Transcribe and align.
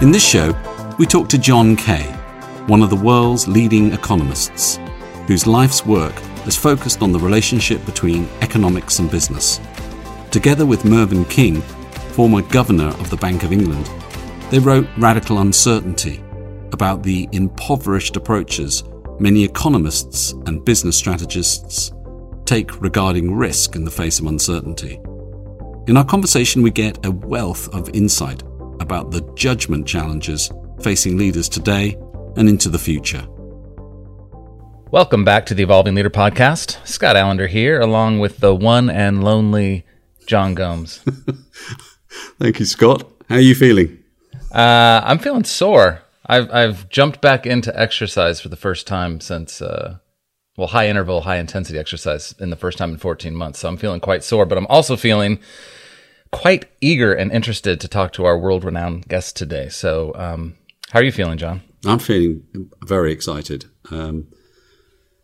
In 0.00 0.10
this 0.10 0.26
show, 0.26 0.54
we 0.98 1.04
talk 1.04 1.28
to 1.28 1.36
John 1.36 1.76
Kay, 1.76 2.04
one 2.66 2.80
of 2.80 2.88
the 2.88 2.96
world's 2.96 3.46
leading 3.46 3.92
economists, 3.92 4.78
whose 5.26 5.46
life's 5.46 5.84
work 5.84 6.14
has 6.44 6.56
focused 6.56 7.02
on 7.02 7.12
the 7.12 7.18
relationship 7.18 7.84
between 7.84 8.26
economics 8.40 8.98
and 8.98 9.10
business. 9.10 9.60
Together 10.30 10.64
with 10.64 10.86
Mervyn 10.86 11.26
King, 11.26 11.60
former 12.14 12.40
governor 12.40 12.86
of 12.86 13.10
the 13.10 13.18
Bank 13.18 13.42
of 13.42 13.52
England, 13.52 13.90
they 14.48 14.58
wrote 14.58 14.88
Radical 14.96 15.40
Uncertainty 15.40 16.24
about 16.72 17.02
the 17.02 17.28
impoverished 17.32 18.16
approaches 18.16 18.82
many 19.18 19.44
economists 19.44 20.32
and 20.46 20.64
business 20.64 20.96
strategists 20.96 21.92
take 22.46 22.80
regarding 22.80 23.34
risk 23.34 23.76
in 23.76 23.84
the 23.84 23.90
face 23.90 24.18
of 24.18 24.24
uncertainty. 24.24 24.98
In 25.88 25.98
our 25.98 26.06
conversation, 26.06 26.62
we 26.62 26.70
get 26.70 27.04
a 27.04 27.10
wealth 27.10 27.68
of 27.74 27.90
insight 27.90 28.42
about 28.80 29.10
the 29.10 29.20
judgment 29.34 29.86
challenges 29.86 30.50
facing 30.82 31.16
leaders 31.16 31.48
today 31.48 31.96
and 32.36 32.48
into 32.48 32.68
the 32.68 32.78
future. 32.78 33.24
Welcome 34.90 35.24
back 35.24 35.46
to 35.46 35.54
the 35.54 35.62
Evolving 35.62 35.94
Leader 35.94 36.10
Podcast. 36.10 36.84
Scott 36.86 37.14
Allender 37.14 37.46
here, 37.46 37.80
along 37.80 38.18
with 38.18 38.38
the 38.38 38.54
one 38.54 38.90
and 38.90 39.22
lonely 39.22 39.84
Jean 40.26 40.54
Gomes. 40.54 40.98
Thank 42.40 42.58
you, 42.58 42.64
Scott. 42.64 43.08
How 43.28 43.36
are 43.36 43.40
you 43.40 43.54
feeling? 43.54 44.02
Uh, 44.50 45.00
I'm 45.04 45.18
feeling 45.18 45.44
sore. 45.44 46.02
I've 46.26 46.50
I've 46.50 46.88
jumped 46.88 47.20
back 47.20 47.46
into 47.46 47.78
exercise 47.78 48.40
for 48.40 48.48
the 48.48 48.56
first 48.56 48.86
time 48.86 49.20
since 49.20 49.62
uh, 49.62 49.98
well, 50.56 50.68
high 50.68 50.88
interval, 50.88 51.22
high 51.22 51.38
intensity 51.38 51.78
exercise 51.78 52.34
in 52.38 52.50
the 52.50 52.56
first 52.56 52.76
time 52.76 52.90
in 52.90 52.98
14 52.98 53.34
months. 53.34 53.60
So 53.60 53.68
I'm 53.68 53.76
feeling 53.76 54.00
quite 54.00 54.24
sore, 54.24 54.44
but 54.44 54.58
I'm 54.58 54.66
also 54.66 54.96
feeling 54.96 55.38
quite 56.32 56.66
eager 56.80 57.12
and 57.12 57.32
interested 57.32 57.80
to 57.80 57.88
talk 57.88 58.12
to 58.12 58.24
our 58.24 58.38
world 58.38 58.64
renowned 58.64 59.08
guest 59.08 59.36
today. 59.36 59.68
So, 59.68 60.12
um, 60.14 60.56
how 60.90 61.00
are 61.00 61.04
you 61.04 61.12
feeling, 61.12 61.38
Jean? 61.38 61.62
I'm 61.86 61.98
feeling 61.98 62.42
very 62.84 63.12
excited. 63.12 63.66
Um, 63.90 64.28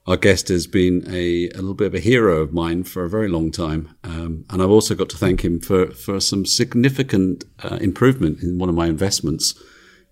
our 0.06 0.16
guest 0.16 0.48
has 0.48 0.66
been 0.66 1.04
a, 1.08 1.48
a, 1.50 1.56
little 1.56 1.74
bit 1.74 1.88
of 1.88 1.94
a 1.94 2.00
hero 2.00 2.40
of 2.40 2.52
mine 2.52 2.84
for 2.84 3.04
a 3.04 3.10
very 3.10 3.28
long 3.28 3.50
time. 3.50 3.94
Um, 4.04 4.44
and 4.50 4.62
I've 4.62 4.70
also 4.70 4.94
got 4.94 5.08
to 5.10 5.18
thank 5.18 5.44
him 5.44 5.60
for, 5.60 5.90
for 5.90 6.20
some 6.20 6.46
significant 6.46 7.44
uh, 7.64 7.78
improvement 7.80 8.42
in 8.42 8.58
one 8.58 8.68
of 8.68 8.74
my 8.74 8.86
investments 8.86 9.60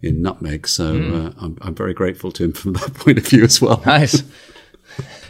in 0.03 0.21
Nutmeg. 0.21 0.67
So 0.67 0.95
mm. 0.95 1.27
uh, 1.27 1.33
I'm, 1.41 1.57
I'm, 1.61 1.75
very 1.75 1.95
grateful 1.95 2.33
to 2.33 2.45
him 2.45 2.53
from 2.53 2.73
that 2.75 2.95
point 2.95 3.19
of 3.19 3.27
view 3.27 3.45
as 3.45 3.61
well. 3.63 3.83
Nice. 3.87 4.25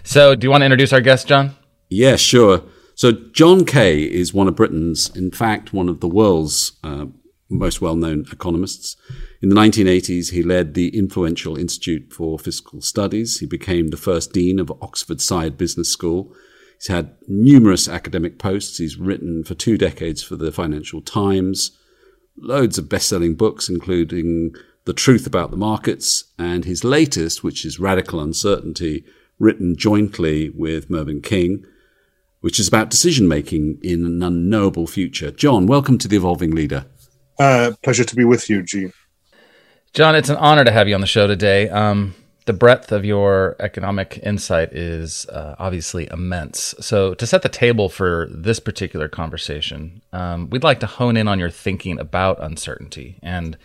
so, 0.03 0.35
do 0.35 0.47
you 0.47 0.51
want 0.51 0.63
to 0.63 0.67
introduce 0.67 0.93
our 0.93 1.01
guest, 1.03 1.29
Jean? 1.29 1.53
Yeah, 1.91 2.17
sure. 2.17 2.63
So 2.95 3.13
John 3.13 3.65
Kay 3.65 4.03
is 4.03 4.33
one 4.33 4.47
of 4.47 4.57
Britain's, 4.57 5.15
in 5.17 5.31
fact, 5.31 5.73
one 5.73 5.89
of 5.89 6.01
the 6.01 6.09
world's 6.09 6.73
uh, 6.85 7.07
most 7.51 7.81
well-known 7.81 8.25
economists. 8.31 8.97
In 9.43 9.49
the 9.49 9.57
1980s, 9.57 10.31
he 10.31 10.43
led 10.43 10.75
the 10.75 10.97
influential 10.97 11.59
Institute 11.59 12.13
for 12.13 12.39
Fiscal 12.39 12.81
Studies. 12.81 13.41
He 13.41 13.47
became 13.47 13.89
the 13.89 13.97
first 13.97 14.33
dean 14.33 14.59
of 14.59 14.73
Oxford 14.81 15.19
Saïd 15.19 15.57
Business 15.57 15.91
School. 15.91 16.33
He's 16.79 16.87
had 16.87 17.17
numerous 17.27 17.89
academic 17.89 18.39
posts. 18.39 18.79
He's 18.79 18.97
written 18.97 19.45
for 19.45 19.55
two 19.55 19.77
decades 19.77 20.23
for 20.23 20.37
the 20.37 20.53
Financial 20.53 21.01
Times, 21.01 21.77
loads 22.37 22.79
of 22.79 22.89
best-selling 22.89 23.35
books, 23.35 23.69
including 23.69 24.55
The 24.85 24.93
Truth 24.93 25.27
About 25.27 25.51
the 25.51 25.57
Markets, 25.57 26.25
and 26.39 26.65
his 26.65 26.85
latest, 26.85 27.43
which 27.43 27.65
is 27.65 27.81
Radical 27.81 28.21
Uncertainty, 28.21 29.05
written 29.39 29.77
jointly 29.77 30.51
with 30.51 30.89
Mervyn 30.89 31.21
King 31.21 31.65
which 32.45 32.61
is 32.61 32.69
about 32.69 32.91
decision 32.91 33.27
making 33.27 33.79
in 33.83 34.05
an 34.05 34.23
unknowable 34.23 34.87
future. 34.87 35.31
John, 35.31 35.67
welcome 35.67 35.97
to 35.97 36.07
the 36.07 36.17
Evolving 36.17 36.51
Leader. 36.51 36.85
Uh, 37.39 37.73
pleasure 37.83 38.05
to 38.05 38.15
be 38.15 38.23
with 38.23 38.51
you, 38.51 38.63
Jean. 38.63 38.93
John, 39.95 40.15
it's 40.15 40.29
an 40.29 40.37
honor 40.37 40.63
to 40.63 40.71
have 40.71 40.87
you 40.87 40.95
on 40.95 41.01
the 41.01 41.07
show 41.07 41.27
today. 41.27 41.71
Um, 41.71 42.15
the 42.45 42.53
breadth 42.53 42.93
of 42.93 43.03
your 43.03 43.57
economic 43.61 44.21
insight 44.23 44.75
is 44.75 45.25
uh, 45.31 45.55
obviously 45.59 46.07
immense. 46.11 46.75
So, 46.81 47.15
to 47.15 47.27
set 47.27 47.41
the 47.41 47.49
table 47.49 47.89
for 47.89 48.29
this 48.31 48.61
particular 48.61 49.09
conversation, 49.09 50.03
um, 50.13 50.51
we'd 50.51 50.65
like 50.65 50.81
to 50.81 50.87
hone 50.87 51.17
in 51.17 51.27
on 51.29 51.39
your 51.39 51.49
thinking 51.49 51.99
about 51.99 52.43
uncertainty 52.43 53.19
and 53.23 53.57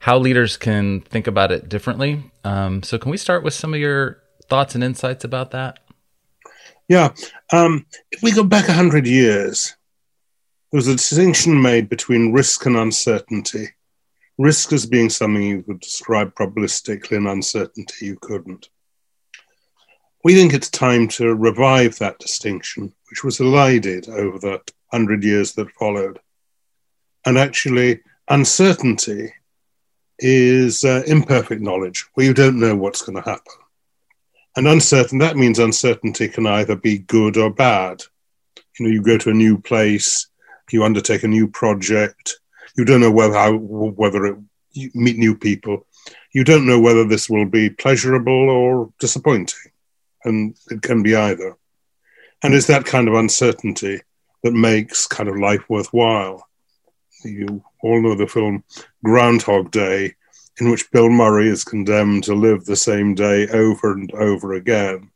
how 0.00 0.18
leaders 0.18 0.58
can 0.58 1.00
think 1.00 1.26
about 1.26 1.50
it 1.50 1.70
differently. 1.70 2.24
Um, 2.44 2.82
so, 2.82 2.98
can 2.98 3.10
we 3.10 3.16
start 3.16 3.42
with 3.42 3.54
some 3.54 3.72
of 3.72 3.80
your 3.80 4.18
thoughts 4.50 4.74
and 4.74 4.84
insights 4.84 5.24
about 5.24 5.50
that? 5.52 5.78
Yeah. 6.88 7.12
Um, 7.52 7.86
if 8.10 8.22
we 8.22 8.32
go 8.32 8.42
back 8.42 8.68
100 8.68 9.06
years, 9.06 9.76
there 10.72 10.78
was 10.78 10.88
a 10.88 10.96
distinction 10.96 11.60
made 11.60 11.88
between 11.88 12.32
risk 12.32 12.66
and 12.66 12.76
uncertainty. 12.76 13.68
Risk 14.38 14.72
as 14.72 14.86
being 14.86 15.10
something 15.10 15.42
you 15.42 15.62
could 15.62 15.80
describe 15.80 16.34
probabilistically, 16.34 17.16
and 17.16 17.28
uncertainty 17.28 18.06
you 18.06 18.16
couldn't. 18.20 18.68
We 20.24 20.34
think 20.34 20.52
it's 20.52 20.70
time 20.70 21.08
to 21.08 21.34
revive 21.34 21.98
that 21.98 22.18
distinction, 22.18 22.92
which 23.10 23.24
was 23.24 23.40
elided 23.40 24.08
over 24.08 24.38
the 24.38 24.60
100 24.90 25.24
years 25.24 25.52
that 25.54 25.70
followed. 25.72 26.20
And 27.26 27.36
actually, 27.36 28.00
uncertainty 28.28 29.32
is 30.18 30.84
uh, 30.84 31.02
imperfect 31.06 31.60
knowledge, 31.60 32.06
where 32.14 32.26
you 32.26 32.34
don't 32.34 32.60
know 32.60 32.76
what's 32.76 33.02
going 33.02 33.22
to 33.22 33.28
happen. 33.28 33.52
And 34.58 34.66
uncertain, 34.66 35.18
that 35.20 35.36
means 35.36 35.60
uncertainty 35.60 36.26
can 36.26 36.44
either 36.44 36.74
be 36.74 36.98
good 36.98 37.36
or 37.36 37.48
bad. 37.48 38.02
You 38.76 38.86
know, 38.86 38.92
you 38.92 39.02
go 39.02 39.16
to 39.16 39.30
a 39.30 39.32
new 39.32 39.56
place, 39.56 40.26
you 40.72 40.82
undertake 40.82 41.22
a 41.22 41.28
new 41.28 41.46
project, 41.46 42.40
you 42.76 42.84
don't 42.84 43.00
know 43.00 43.12
whether, 43.12 43.34
how, 43.34 43.52
whether 43.52 44.26
it, 44.26 44.36
you 44.72 44.90
meet 44.96 45.16
new 45.16 45.36
people. 45.36 45.86
You 46.32 46.42
don't 46.42 46.66
know 46.66 46.80
whether 46.80 47.04
this 47.04 47.30
will 47.30 47.46
be 47.46 47.70
pleasurable 47.70 48.50
or 48.50 48.92
disappointing. 48.98 49.70
And 50.24 50.56
it 50.72 50.82
can 50.82 51.04
be 51.04 51.14
either. 51.14 51.56
And 52.42 52.52
it's 52.52 52.66
that 52.66 52.84
kind 52.84 53.06
of 53.06 53.14
uncertainty 53.14 54.00
that 54.42 54.52
makes 54.52 55.06
kind 55.06 55.28
of 55.28 55.38
life 55.38 55.62
worthwhile. 55.68 56.48
You 57.22 57.62
all 57.80 58.02
know 58.02 58.16
the 58.16 58.26
film 58.26 58.64
Groundhog 59.04 59.70
Day, 59.70 60.16
in 60.60 60.70
which 60.70 60.90
Bill 60.90 61.08
Murray 61.08 61.48
is 61.48 61.64
condemned 61.64 62.24
to 62.24 62.34
live 62.34 62.64
the 62.64 62.76
same 62.76 63.14
day 63.14 63.48
over 63.48 63.92
and 63.92 64.12
over 64.14 64.54
again. 64.54 65.10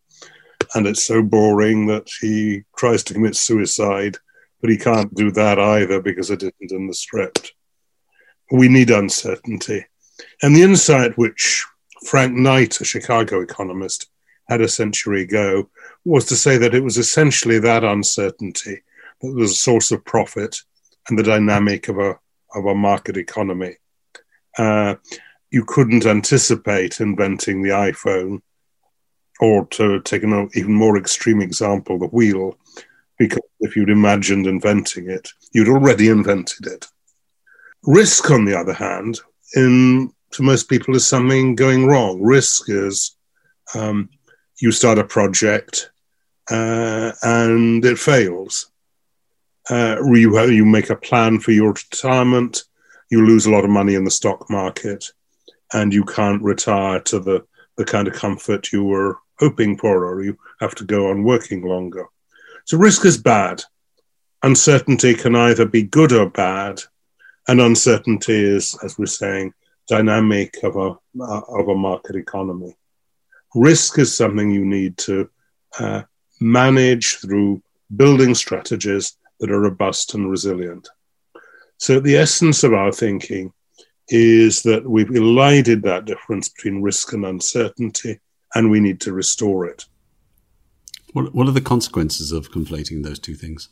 And 0.74 0.86
it's 0.86 1.04
so 1.04 1.22
boring 1.22 1.86
that 1.86 2.08
he 2.20 2.64
tries 2.76 3.02
to 3.04 3.14
commit 3.14 3.36
suicide, 3.36 4.16
but 4.60 4.70
he 4.70 4.78
can't 4.78 5.14
do 5.14 5.30
that 5.32 5.58
either 5.58 6.00
because 6.00 6.30
it 6.30 6.42
isn't 6.42 6.72
in 6.72 6.86
the 6.86 6.94
script. 6.94 7.52
We 8.50 8.68
need 8.68 8.90
uncertainty. 8.90 9.86
And 10.42 10.54
the 10.54 10.62
insight 10.62 11.18
which 11.18 11.66
Frank 12.06 12.34
Knight, 12.34 12.80
a 12.80 12.84
Chicago 12.84 13.40
economist, 13.40 14.08
had 14.48 14.60
a 14.60 14.68
century 14.68 15.22
ago 15.22 15.68
was 16.04 16.26
to 16.26 16.36
say 16.36 16.58
that 16.58 16.74
it 16.74 16.82
was 16.82 16.98
essentially 16.98 17.58
that 17.60 17.84
uncertainty 17.84 18.82
that 19.20 19.34
was 19.34 19.52
a 19.52 19.54
source 19.54 19.90
of 19.92 20.04
profit 20.04 20.56
and 21.08 21.18
the 21.18 21.22
dynamic 21.22 21.88
of 21.88 21.98
a, 21.98 22.18
of 22.54 22.66
a 22.66 22.74
market 22.74 23.16
economy. 23.16 23.76
Uh, 24.58 24.96
you 25.52 25.64
couldn't 25.64 26.06
anticipate 26.06 27.00
inventing 27.00 27.62
the 27.62 27.70
iPhone, 27.70 28.40
or 29.40 29.66
to 29.66 30.00
take 30.00 30.22
an 30.22 30.48
even 30.54 30.72
more 30.72 30.96
extreme 30.96 31.42
example, 31.42 31.98
the 31.98 32.06
wheel, 32.06 32.56
because 33.18 33.42
if 33.60 33.76
you'd 33.76 33.90
imagined 33.90 34.46
inventing 34.46 35.10
it, 35.10 35.28
you'd 35.52 35.68
already 35.68 36.08
invented 36.08 36.66
it. 36.66 36.86
Risk, 37.84 38.30
on 38.30 38.46
the 38.46 38.58
other 38.58 38.72
hand, 38.72 39.20
in 39.54 40.10
to 40.32 40.42
most 40.42 40.70
people 40.70 40.96
is 40.96 41.06
something 41.06 41.54
going 41.54 41.86
wrong. 41.86 42.22
Risk 42.22 42.70
is 42.70 43.16
um, 43.74 44.08
you 44.58 44.72
start 44.72 44.98
a 44.98 45.04
project 45.04 45.90
uh, 46.50 47.12
and 47.22 47.84
it 47.84 47.98
fails. 47.98 48.70
Uh, 49.68 49.96
you, 50.04 50.40
you 50.48 50.64
make 50.64 50.88
a 50.88 50.96
plan 50.96 51.38
for 51.38 51.52
your 51.52 51.72
retirement, 51.72 52.64
you 53.10 53.26
lose 53.26 53.44
a 53.44 53.50
lot 53.50 53.64
of 53.64 53.70
money 53.70 53.94
in 53.94 54.04
the 54.04 54.10
stock 54.10 54.48
market, 54.48 55.12
and 55.72 55.92
you 55.92 56.04
can't 56.04 56.42
retire 56.42 57.00
to 57.00 57.18
the, 57.18 57.44
the 57.76 57.84
kind 57.84 58.08
of 58.08 58.14
comfort 58.14 58.72
you 58.72 58.84
were 58.84 59.18
hoping 59.38 59.76
for, 59.76 60.04
or 60.04 60.22
you 60.22 60.36
have 60.60 60.74
to 60.76 60.84
go 60.84 61.10
on 61.10 61.24
working 61.24 61.62
longer. 61.62 62.06
So 62.64 62.78
risk 62.78 63.04
is 63.04 63.16
bad. 63.16 63.62
Uncertainty 64.42 65.14
can 65.14 65.34
either 65.34 65.66
be 65.66 65.82
good 65.82 66.12
or 66.12 66.28
bad, 66.28 66.80
and 67.48 67.60
uncertainty 67.60 68.34
is, 68.34 68.76
as 68.82 68.98
we're 68.98 69.06
saying, 69.06 69.54
dynamic 69.88 70.58
of 70.62 70.76
a 70.76 70.96
of 71.20 71.68
a 71.68 71.74
market 71.74 72.16
economy. 72.16 72.76
Risk 73.54 73.98
is 73.98 74.16
something 74.16 74.50
you 74.50 74.64
need 74.64 74.96
to 74.98 75.28
uh, 75.78 76.02
manage 76.40 77.18
through 77.18 77.62
building 77.94 78.34
strategies 78.34 79.16
that 79.40 79.50
are 79.50 79.60
robust 79.60 80.14
and 80.14 80.30
resilient. 80.30 80.88
So, 81.78 82.00
the 82.00 82.16
essence 82.16 82.64
of 82.64 82.72
our 82.72 82.92
thinking 82.92 83.52
is 84.12 84.62
that 84.62 84.88
we've 84.88 85.10
elided 85.10 85.82
that 85.82 86.04
difference 86.04 86.50
between 86.50 86.82
risk 86.82 87.14
and 87.14 87.24
uncertainty, 87.24 88.20
and 88.54 88.70
we 88.70 88.78
need 88.78 89.00
to 89.00 89.12
restore 89.12 89.64
it. 89.64 89.86
What, 91.14 91.34
what 91.34 91.48
are 91.48 91.52
the 91.52 91.62
consequences 91.62 92.30
of 92.30 92.52
conflating 92.52 93.02
those 93.02 93.18
two 93.18 93.34
things? 93.34 93.70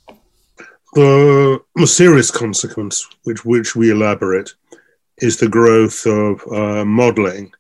The 0.94 1.60
most 1.76 1.96
serious 1.96 2.31
consequence, 2.31 3.06
which, 3.25 3.44
which 3.44 3.76
we 3.76 3.90
elaborate, 3.90 4.54
is 5.19 5.37
the 5.37 5.48
growth 5.48 6.06
of 6.06 6.42
uh, 6.50 6.87
modeling, 6.87 7.52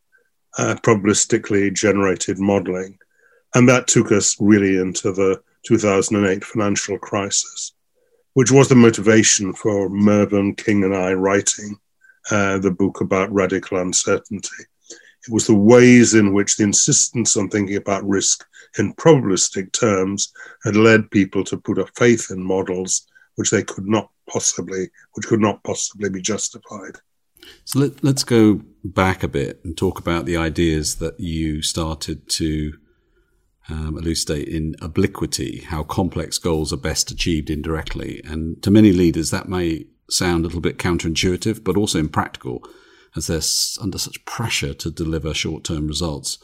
uh, 0.58 0.76
probabilistically 0.82 1.74
generated 1.74 2.38
modeling. 2.38 2.98
And 3.54 3.68
that 3.68 3.88
took 3.88 4.10
us 4.10 4.36
really 4.40 4.78
into 4.78 5.12
the 5.12 5.42
2008 5.66 6.42
financial 6.44 6.98
crisis, 6.98 7.74
which 8.32 8.50
was 8.50 8.68
the 8.68 8.74
motivation 8.74 9.52
for 9.52 9.90
Mervyn 9.90 10.54
King 10.54 10.84
and 10.84 10.96
I 10.96 11.12
writing 11.12 11.78
uh, 12.30 12.58
the 12.58 12.70
book 12.70 13.00
about 13.00 13.32
radical 13.32 13.78
uncertainty. 13.78 14.64
It 15.26 15.32
was 15.32 15.46
the 15.46 15.54
ways 15.54 16.14
in 16.14 16.32
which 16.32 16.56
the 16.56 16.64
insistence 16.64 17.36
on 17.36 17.50
thinking 17.50 17.76
about 17.76 18.08
risk 18.08 18.46
in 18.78 18.94
probabilistic 18.94 19.72
terms 19.72 20.32
had 20.64 20.76
led 20.76 21.10
people 21.10 21.44
to 21.44 21.58
put 21.58 21.78
a 21.78 21.86
faith 21.96 22.28
in 22.30 22.42
models 22.42 23.06
which 23.36 23.50
they 23.50 23.62
could 23.62 23.86
not 23.86 24.10
possibly, 24.28 24.88
which 25.14 25.26
could 25.26 25.40
not 25.40 25.62
possibly 25.64 26.08
be 26.08 26.20
justified. 26.20 26.96
So 27.64 27.80
let, 27.80 28.04
us 28.04 28.24
go 28.24 28.60
back 28.84 29.22
a 29.22 29.28
bit 29.28 29.60
and 29.64 29.76
talk 29.76 29.98
about 29.98 30.26
the 30.26 30.36
ideas 30.36 30.96
that 30.96 31.18
you 31.18 31.62
started 31.62 32.28
to 32.30 32.74
um, 33.68 33.96
elucidate 33.96 34.48
in 34.48 34.74
obliquity, 34.82 35.60
how 35.60 35.82
complex 35.84 36.38
goals 36.38 36.72
are 36.72 36.78
best 36.78 37.10
achieved 37.10 37.50
indirectly. 37.50 38.20
And 38.24 38.62
to 38.62 38.70
many 38.70 38.92
leaders, 38.92 39.30
that 39.30 39.48
may 39.48 39.86
sound 40.12 40.44
a 40.44 40.48
little 40.48 40.60
bit 40.60 40.78
counterintuitive, 40.78 41.64
but 41.64 41.76
also 41.76 41.98
impractical 41.98 42.64
as 43.16 43.26
they're 43.26 43.82
under 43.82 43.98
such 43.98 44.24
pressure 44.24 44.74
to 44.74 44.90
deliver 44.90 45.34
short 45.34 45.64
term 45.64 45.86
results. 45.86 46.38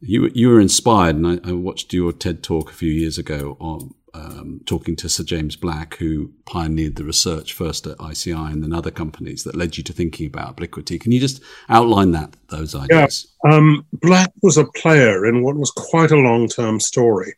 You, 0.00 0.30
you 0.34 0.48
were 0.48 0.60
inspired, 0.60 1.16
and 1.16 1.26
I, 1.26 1.48
I, 1.48 1.52
watched 1.52 1.92
your 1.92 2.12
TED 2.12 2.42
talk 2.42 2.70
a 2.70 2.74
few 2.74 2.92
years 2.92 3.16
ago 3.16 3.56
on 3.58 3.94
um, 4.16 4.60
talking 4.66 4.94
to 4.96 5.08
Sir 5.08 5.24
James 5.24 5.56
Black, 5.56 5.96
who 5.96 6.32
pioneered 6.44 6.96
the 6.96 7.04
research 7.04 7.52
first 7.52 7.86
at 7.86 8.00
ICI 8.00 8.32
and 8.32 8.62
then 8.62 8.72
other 8.72 8.90
companies 8.90 9.44
that 9.44 9.56
led 9.56 9.76
you 9.76 9.82
to 9.84 9.92
thinking 9.92 10.26
about 10.26 10.50
obliquity. 10.50 10.98
Can 10.98 11.12
you 11.12 11.20
just 11.20 11.42
outline 11.68 12.12
that 12.12 12.34
those 12.48 12.74
ideas? 12.74 13.26
Yeah, 13.44 13.54
um, 13.54 13.86
Black 13.92 14.32
was 14.42 14.58
a 14.58 14.64
player 14.64 15.26
in 15.26 15.42
what 15.42 15.56
was 15.56 15.70
quite 15.70 16.12
a 16.12 16.16
long 16.16 16.48
term 16.48 16.80
story, 16.80 17.34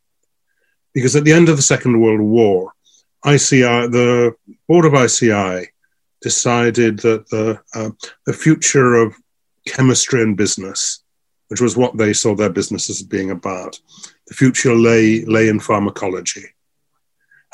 because 0.95 1.17
at 1.17 1.25
the 1.25 1.33
end 1.33 1.49
of 1.49 1.57
the 1.57 1.63
Second 1.63 2.01
World 2.01 2.21
War, 2.21 2.73
ICI, 3.27 3.89
the 3.89 4.35
board 4.69 4.85
of 4.85 4.95
ICI, 4.95 5.69
decided 6.21 6.99
that 7.01 7.29
the, 7.31 7.61
uh, 7.75 7.91
the 8.27 8.33
future 8.33 8.95
of 8.95 9.15
chemistry 9.67 10.23
and 10.23 10.37
business, 10.37 11.03
which 11.49 11.61
was 11.61 11.77
what 11.77 11.97
they 11.97 12.13
saw 12.13 12.35
their 12.35 12.51
businesses 12.51 13.03
being 13.03 13.31
about, 13.31 13.79
the 14.27 14.35
future 14.35 14.75
lay, 14.75 15.25
lay 15.25 15.49
in 15.49 15.61
pharmacology. 15.61 16.45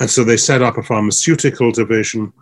And 0.01 0.11
so 0.11 0.25
they 0.25 0.37
set 0.37 0.63
up 0.63 0.77
a 0.77 0.83
pharmaceutical 0.83 1.71
division. 1.71 2.33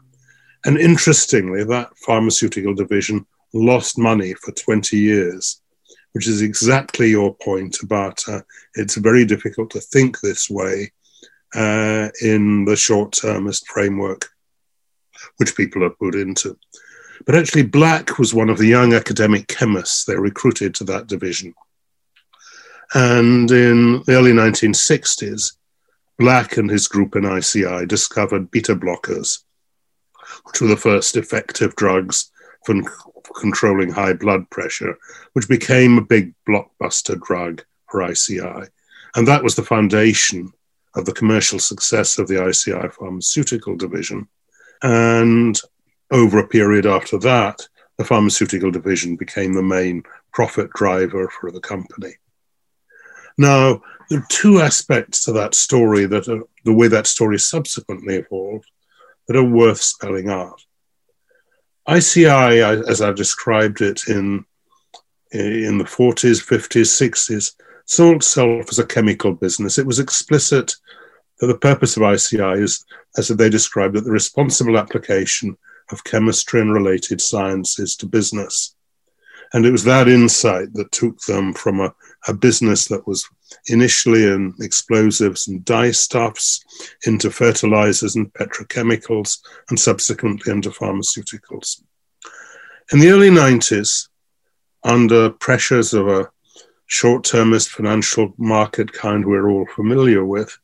And 0.65 0.79
interestingly, 0.79 1.65
that 1.65 1.97
pharmaceutical 1.99 2.75
division 2.75 3.27
lost 3.53 3.99
money 3.99 4.35
for 4.35 4.53
20 4.53 4.97
years, 4.97 5.61
which 6.13 6.27
is 6.27 6.41
exactly 6.41 7.11
your 7.11 7.35
point 7.35 7.83
about 7.83 8.23
uh, 8.29 8.41
it's 8.75 8.97
very 8.97 9.25
difficult 9.25 9.71
to 9.71 9.81
think 9.81 10.21
this 10.21 10.49
way 10.49 10.91
uh, 11.55 12.09
in 12.21 12.65
the 12.65 12.77
short 12.77 13.13
termist 13.13 13.67
framework 13.69 14.29
which 15.37 15.57
people 15.57 15.85
are 15.85 15.91
put 15.91 16.15
into. 16.15 16.59
But 17.27 17.37
actually, 17.37 17.65
Black 17.65 18.19
was 18.19 18.35
one 18.35 18.51
of 18.51 18.59
the 18.59 18.67
young 18.67 18.95
academic 18.95 19.47
chemists 19.47 20.05
they 20.05 20.17
recruited 20.17 20.75
to 20.77 20.85
that 20.85 21.07
division. 21.07 21.55
And 22.95 23.51
in 23.51 24.03
the 24.07 24.15
early 24.15 24.33
1960s, 24.33 25.57
Black 26.19 26.57
and 26.57 26.71
his 26.71 26.89
group 26.89 27.17
in 27.17 27.25
ICI 27.25 27.87
discovered 27.87 28.51
beta 28.51 28.75
blockers, 28.75 29.39
which 30.45 30.61
were 30.61 30.69
the 30.69 30.77
first 30.77 31.17
effective 31.17 31.75
drugs 31.77 32.31
for 32.65 32.83
controlling 33.41 33.91
high 33.91 34.13
blood 34.13 34.49
pressure, 34.51 34.99
which 35.33 35.49
became 35.49 35.99
a 35.99 36.03
big 36.03 36.35
blockbuster 36.49 37.21
drug 37.21 37.63
for 37.91 38.03
ICI. 38.03 38.69
And 39.15 39.29
that 39.29 39.43
was 39.43 39.57
the 39.57 39.63
foundation 39.63 40.53
of 40.95 41.05
the 41.05 41.13
commercial 41.13 41.59
success 41.59 42.19
of 42.19 42.29
the 42.29 42.47
ICI 42.47 42.89
pharmaceutical 42.89 43.77
division. 43.77 44.29
And 44.83 45.59
over 46.11 46.39
a 46.39 46.47
period 46.47 46.87
after 46.87 47.19
that, 47.21 47.67
the 47.99 48.05
pharmaceutical 48.05 48.71
division 48.71 49.17
became 49.17 49.53
the 49.53 49.63
main 49.63 50.03
profit 50.33 50.71
driver 50.73 51.29
for 51.29 51.51
the 51.51 51.61
company. 51.61 52.15
Now, 53.39 53.83
there 54.11 54.19
are 54.19 54.27
two 54.29 54.61
aspects 54.61 55.25
to 55.25 55.33
that 55.33 55.55
story 55.55 56.07
that 56.07 56.29
are 56.29 56.43
the 56.65 56.73
way 56.73 56.89
that 56.89 57.07
story 57.07 57.39
subsequently 57.39 58.17
evolved 58.17 58.71
that 59.27 59.37
are 59.37 59.45
worth 59.45 59.81
spelling 59.81 60.29
out. 60.29 60.61
ICI, 61.89 62.61
as 62.61 63.01
I 63.01 63.13
described 63.13 63.81
it 63.81 64.03
in, 64.09 64.45
in 65.33 65.79
the 65.79 65.85
40s, 65.85 66.45
50s, 66.45 67.11
60s, 67.11 67.55
saw 67.87 68.15
itself 68.15 68.67
as 68.71 68.79
a 68.79 68.87
chemical 68.87 69.33
business. 69.33 69.79
It 69.79 69.87
was 69.87 69.99
explicit 69.99 70.75
that 71.41 71.47
the 71.47 71.59
purpose 71.59 71.97
of 71.97 72.03
ICI 72.03 72.63
is, 72.63 72.85
as 73.17 73.29
they 73.29 73.51
described 73.51 73.97
it, 73.97 74.05
the 74.05 74.11
responsible 74.11 74.79
application 74.79 75.57
of 75.91 76.05
chemistry 76.05 76.61
and 76.61 76.73
related 76.73 77.21
sciences 77.21 77.97
to 77.97 78.07
business. 78.07 78.75
And 79.53 79.67
it 79.67 79.71
was 79.71 79.85
that 79.85 80.09
insight 80.09 80.73
that 80.75 80.93
took 80.93 81.19
them 81.21 81.53
from 81.53 81.81
a, 81.81 81.95
a 82.27 82.33
business 82.33 82.89
that 82.89 83.07
was 83.07 83.29
initially 83.67 84.25
in 84.25 84.55
explosives 84.61 85.47
and 85.47 85.63
dyestuffs 85.65 86.61
into 87.07 87.31
fertilizers 87.31 88.17
and 88.17 88.33
petrochemicals 88.33 89.39
and 89.69 89.79
subsequently 89.79 90.53
into 90.53 90.71
pharmaceuticals. 90.71 91.83
In 92.93 93.01
the 93.01 93.11
early 93.11 93.31
90s, 93.31 94.09
under 94.85 95.31
pressures 95.31 95.93
of 95.93 96.09
a 96.09 96.31
short 96.87 97.25
termist 97.25 97.71
financial 97.71 98.35
market 98.39 98.93
kind 98.93 99.25
we're 99.25 99.49
all 99.51 99.67
familiar 99.75 100.25
with, 100.25 100.59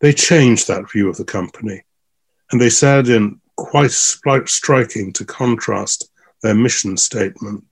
they 0.00 0.12
changed 0.12 0.68
that 0.68 0.90
view 0.90 1.08
of 1.08 1.16
the 1.16 1.24
company. 1.24 1.82
And 2.50 2.60
they 2.60 2.70
said, 2.70 3.08
in 3.08 3.40
quite 3.56 3.90
striking 3.90 5.12
to 5.12 5.24
contrast 5.24 6.10
their 6.42 6.54
mission 6.54 6.96
statement, 6.96 7.64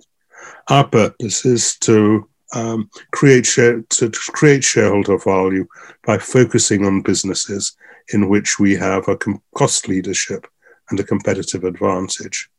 our 0.68 0.86
purpose 0.86 1.44
is 1.44 1.76
to 1.78 2.28
um, 2.54 2.88
create 3.12 3.46
share, 3.46 3.82
to 3.82 4.10
create 4.10 4.64
shareholder 4.64 5.18
value 5.18 5.66
by 6.06 6.18
focusing 6.18 6.86
on 6.86 7.02
businesses 7.02 7.76
in 8.12 8.28
which 8.28 8.58
we 8.58 8.76
have 8.76 9.08
a 9.08 9.16
com- 9.16 9.42
cost 9.54 9.88
leadership 9.88 10.46
and 10.90 11.00
a 11.00 11.04
competitive 11.04 11.64
advantage. 11.64 12.50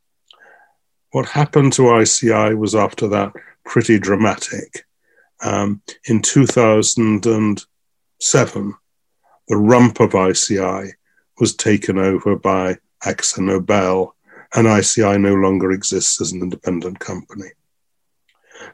What 1.12 1.28
happened 1.28 1.74
to 1.74 2.00
ICI 2.00 2.54
was 2.54 2.76
after 2.76 3.08
that 3.08 3.34
pretty 3.66 3.98
dramatic. 3.98 4.86
Um, 5.42 5.82
in 6.06 6.22
2007, 6.22 8.76
the 9.50 9.58
rump 9.58 10.00
of 10.00 10.16
ICI 10.16 10.94
was 11.40 11.56
taken 11.56 11.98
over 11.98 12.36
by 12.36 12.78
Akzo 13.04 13.40
Nobel, 13.40 14.16
and 14.56 14.68
ICI 14.68 15.18
no 15.18 15.34
longer 15.34 15.72
exists 15.72 16.22
as 16.22 16.32
an 16.32 16.42
independent 16.42 17.00
company. 17.00 17.50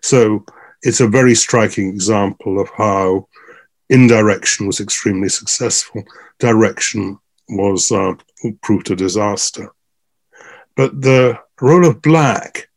So 0.02 0.46
it's 0.82 1.02
a 1.02 1.08
very 1.08 1.36
striking 1.36 1.90
example 1.90 2.60
of 2.60 2.70
how 2.70 3.28
indirection 3.90 4.68
was 4.68 4.80
extremely 4.80 5.30
successful, 5.30 6.04
direction 6.40 7.20
was 7.50 7.92
uh, 7.92 8.14
proved 8.62 8.92
a 8.92 8.96
disaster. 8.96 9.74
But 10.76 11.02
the 11.02 11.40
role 11.62 11.86
of 11.86 12.02
Black 12.02 12.70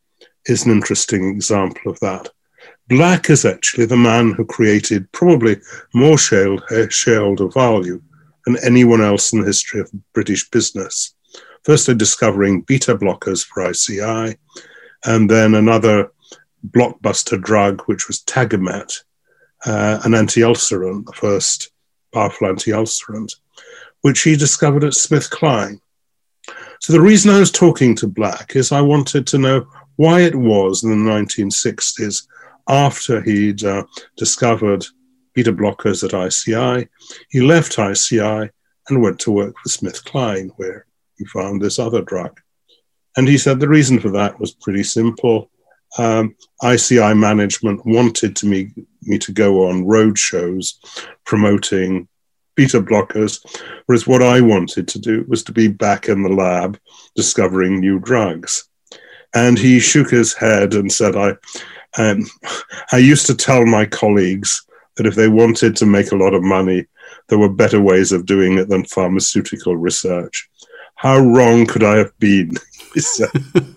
is 0.47 0.65
an 0.65 0.73
interesting 0.73 1.29
example 1.29 1.91
of 1.91 1.99
that. 2.01 2.31
Black 2.89 3.29
is 3.29 3.45
actually 3.45 3.85
the 3.85 3.97
man 3.97 4.33
who 4.33 4.45
created 4.47 5.11
probably 5.13 5.59
more 5.95 6.17
shareholder 6.17 7.49
value 7.49 8.03
than 8.47 8.57
anyone 8.65 9.03
else 9.03 9.33
in 9.33 9.41
the 9.41 9.47
history 9.47 9.81
of 9.81 9.93
British 10.15 10.49
business. 10.51 11.15
Firstly, 11.65 11.95
discovering 11.95 12.63
beta 12.63 12.97
blockers 12.97 13.45
for 13.45 13.69
ICI, 13.69 14.39
and 15.05 15.31
then 15.31 15.55
another 15.55 16.11
blockbuster 16.71 17.41
drug, 17.41 17.83
which 17.83 18.09
was 18.09 18.23
Tagamet, 18.23 19.03
uh, 19.67 20.01
an 20.05 20.15
anti-ulcerant, 20.15 21.05
the 21.05 21.13
first 21.13 21.71
powerful 22.13 22.49
anti-ulcerant, 22.49 23.35
which 24.01 24.23
he 24.23 24.35
discovered 24.35 24.85
at 24.85 24.95
Smith 24.95 25.29
SmithKline. 25.29 25.81
So 26.81 26.93
the 26.93 27.01
reason 27.01 27.31
I 27.31 27.41
was 27.41 27.51
talking 27.51 27.95
to 27.97 28.07
Black 28.07 28.57
is 28.57 28.73
I 28.73 28.81
wanted 28.81 29.27
to 29.27 29.39
know 29.39 29.67
why 29.97 30.21
it 30.21 30.35
was 30.35 30.85
in 30.85 30.91
the 30.91 31.11
1960s 31.11 32.27
after 32.69 33.21
he'd 33.23 33.65
uh, 33.65 33.85
discovered 34.17 34.85
beta 35.35 35.53
blockers 35.53 36.05
at 36.05 36.15
ICI, 36.15 36.89
he 37.31 37.41
left 37.41 37.79
ICI 37.79 38.51
and 38.89 39.03
went 39.03 39.19
to 39.21 39.31
work 39.31 39.55
for 39.63 39.69
SmithKline, 39.69 40.51
where 40.57 40.87
he 41.17 41.25
found 41.27 41.61
this 41.61 41.79
other 41.79 42.03
drug. 42.03 42.41
And 43.17 43.29
he 43.29 43.39
said 43.39 43.61
the 43.61 43.69
reason 43.69 43.99
for 43.99 44.11
that 44.11 44.39
was 44.39 44.55
pretty 44.55 44.83
simple. 44.83 45.51
Um, 45.97 46.37
ICI 46.63 47.15
management 47.15 47.85
wanted 47.85 48.37
to 48.37 48.47
me, 48.47 48.71
me 49.03 49.19
to 49.19 49.33
go 49.33 49.69
on 49.69 49.87
road 49.87 50.19
shows 50.19 50.79
promoting 51.25 52.09
beta 52.55 52.81
blockers, 52.81 53.45
whereas 53.87 54.07
what 54.07 54.23
I 54.23 54.41
wanted 54.41 54.89
to 54.89 54.99
do 54.99 55.25
was 55.29 55.43
to 55.45 55.53
be 55.53 55.69
back 55.69 56.09
in 56.09 56.23
the 56.23 56.29
lab 56.29 56.79
discovering 57.15 57.81
new 57.81 57.99
drugs. 57.99 58.69
And 59.35 59.59
he 59.59 59.79
shook 59.79 60.11
his 60.11 60.35
head 60.35 60.75
and 60.75 60.91
said, 60.91 61.17
I, 61.17 61.37
um, 61.99 62.25
I 62.93 62.99
used 62.99 63.27
to 63.27 63.35
tell 63.35 63.67
my 63.67 63.85
colleagues 63.85 64.65
that 64.97 65.07
if 65.07 65.15
they 65.15 65.29
wanted 65.29 65.77
to 65.77 65.87
make 65.87 66.13
a 66.13 66.17
lot 66.17 66.35
of 66.35 66.43
money, 66.43 66.87
there 67.29 67.39
were 67.39 67.49
better 67.49 67.81
ways 67.81 68.13
of 68.13 68.27
doing 68.27 68.59
it 68.59 68.69
than 68.69 68.85
pharmaceutical 68.85 69.77
research. 69.77 70.49
How 70.97 71.19
wrong 71.19 71.67
could 71.67 71.85
I 71.85 71.97
have 71.97 72.19
been? 72.19 72.53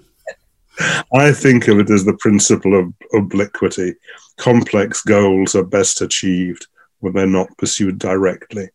I 1.14 1.32
think 1.32 1.68
of 1.68 1.80
it 1.80 1.90
as 1.90 2.06
the 2.06 2.18
principle 2.20 2.80
of 2.80 2.92
obliquity. 3.14 3.96
Complex 4.38 5.04
goals 5.04 5.56
are 5.56 5.64
best 5.64 6.02
achieved 6.02 6.68
when 7.00 7.14
they're 7.14 7.28
not 7.28 7.56
pursued 7.58 8.00
directly. 8.00 8.70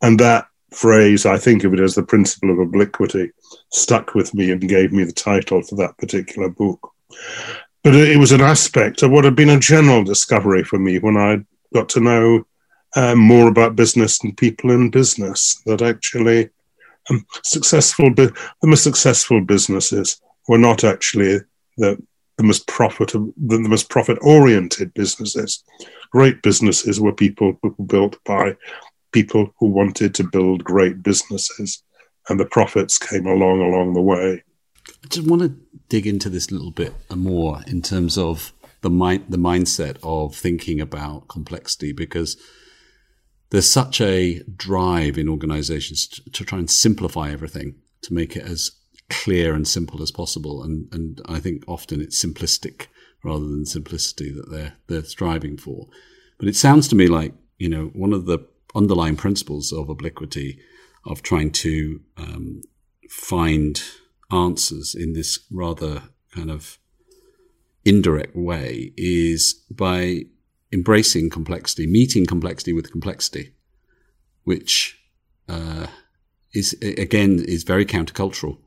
And 0.00 0.18
that 0.20 0.46
phrase, 0.72 1.26
I 1.26 1.38
think 1.38 1.64
of 1.64 1.74
it 1.74 1.80
as 1.80 1.94
the 1.94 2.02
principle 2.02 2.50
of 2.50 2.58
obliquity, 2.58 3.32
stuck 3.72 4.14
with 4.14 4.34
me 4.34 4.50
and 4.52 4.68
gave 4.68 4.92
me 4.92 5.04
the 5.04 5.12
title 5.12 5.62
for 5.62 5.74
that 5.76 5.98
particular 5.98 6.48
book. 6.48 6.92
But 7.84 7.94
it 7.94 8.18
was 8.18 8.32
an 8.32 8.40
aspect 8.40 9.02
of 9.02 9.10
what 9.10 9.24
had 9.24 9.36
been 9.36 9.50
a 9.50 9.58
general 9.58 10.04
discovery 10.04 10.64
for 10.64 10.78
me 10.78 10.98
when 10.98 11.16
I 11.16 11.44
got 11.72 11.88
to 11.90 12.00
know 12.00 12.46
uh, 12.96 13.14
more 13.14 13.48
about 13.48 13.76
business 13.76 14.22
and 14.22 14.36
people 14.36 14.70
in 14.70 14.90
business. 14.90 15.62
That 15.66 15.82
actually, 15.82 16.50
um, 17.10 17.24
successful, 17.42 18.12
the 18.14 18.32
most 18.64 18.82
successful 18.82 19.40
businesses 19.40 20.20
were 20.48 20.58
not 20.58 20.84
actually 20.84 21.40
the 21.76 22.02
the 22.38 22.44
most 22.44 22.66
profit 22.68 23.08
the, 23.08 23.32
the 23.36 23.68
most 23.68 23.90
profit 23.90 24.16
oriented 24.22 24.94
businesses. 24.94 25.62
Great 26.10 26.40
businesses 26.42 27.00
were 27.00 27.12
people 27.12 27.58
were 27.62 27.70
built 27.84 28.16
by 28.24 28.56
people 29.12 29.52
who 29.58 29.66
wanted 29.66 30.14
to 30.14 30.24
build 30.24 30.64
great 30.64 31.02
businesses, 31.02 31.82
and 32.28 32.38
the 32.38 32.46
profits 32.46 32.96
came 32.96 33.26
along 33.26 33.60
along 33.60 33.92
the 33.92 34.00
way. 34.00 34.42
I 35.04 35.08
just 35.08 35.28
want 35.28 35.42
to 35.42 35.54
dig 35.88 36.06
into 36.06 36.28
this 36.28 36.48
a 36.48 36.54
little 36.54 36.70
bit 36.70 36.94
more 37.14 37.62
in 37.66 37.82
terms 37.82 38.18
of 38.18 38.52
the 38.80 38.90
the 39.28 39.38
mindset 39.38 39.96
of 40.02 40.34
thinking 40.34 40.80
about 40.80 41.28
complexity, 41.28 41.92
because 41.92 42.36
there's 43.50 43.70
such 43.70 44.00
a 44.00 44.42
drive 44.56 45.16
in 45.16 45.28
organizations 45.28 46.06
to, 46.06 46.30
to 46.30 46.44
try 46.44 46.58
and 46.58 46.70
simplify 46.70 47.30
everything 47.30 47.76
to 48.02 48.12
make 48.12 48.36
it 48.36 48.44
as 48.44 48.72
clear 49.08 49.54
and 49.54 49.66
simple 49.66 50.02
as 50.02 50.10
possible. 50.10 50.62
And, 50.62 50.86
and 50.92 51.20
I 51.26 51.40
think 51.40 51.64
often 51.66 52.00
it's 52.00 52.22
simplistic 52.22 52.88
rather 53.24 53.46
than 53.46 53.64
simplicity 53.64 54.30
that 54.32 54.50
they're, 54.50 54.74
they're 54.86 55.02
striving 55.02 55.56
for. 55.56 55.88
But 56.38 56.48
it 56.48 56.56
sounds 56.56 56.88
to 56.88 56.94
me 56.94 57.08
like, 57.08 57.32
you 57.56 57.68
know, 57.68 57.86
one 57.94 58.12
of 58.12 58.26
the 58.26 58.46
underlying 58.74 59.16
principles 59.16 59.72
of 59.72 59.88
obliquity 59.88 60.60
of 61.04 61.22
trying 61.22 61.50
to 61.52 62.00
um, 62.16 62.60
find 63.08 63.82
answers 64.30 64.94
in 64.94 65.12
this 65.12 65.38
rather 65.50 66.02
kind 66.34 66.50
of 66.50 66.78
indirect 67.84 68.36
way 68.36 68.92
is 68.96 69.54
by 69.70 70.24
embracing 70.72 71.30
complexity, 71.30 71.86
meeting 71.86 72.26
complexity 72.26 72.72
with 72.72 72.90
complexity, 72.90 73.54
which 74.44 75.00
uh, 75.48 75.86
is 76.52 76.76
again 76.82 77.42
is 77.46 77.64
very 77.64 77.86
countercultural. 77.86 78.58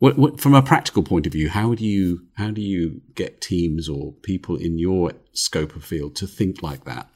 What, 0.00 0.18
what, 0.18 0.40
from 0.40 0.54
a 0.54 0.62
practical 0.62 1.02
point 1.02 1.26
of 1.26 1.32
view, 1.32 1.48
how 1.48 1.74
do 1.74 1.84
you 1.84 2.26
how 2.34 2.50
do 2.50 2.60
you 2.60 3.00
get 3.14 3.40
teams 3.40 3.88
or 3.88 4.12
people 4.12 4.56
in 4.56 4.78
your 4.78 5.12
scope 5.32 5.76
of 5.76 5.84
field 5.84 6.16
to 6.16 6.26
think 6.26 6.62
like 6.62 6.84
that? 6.84 7.08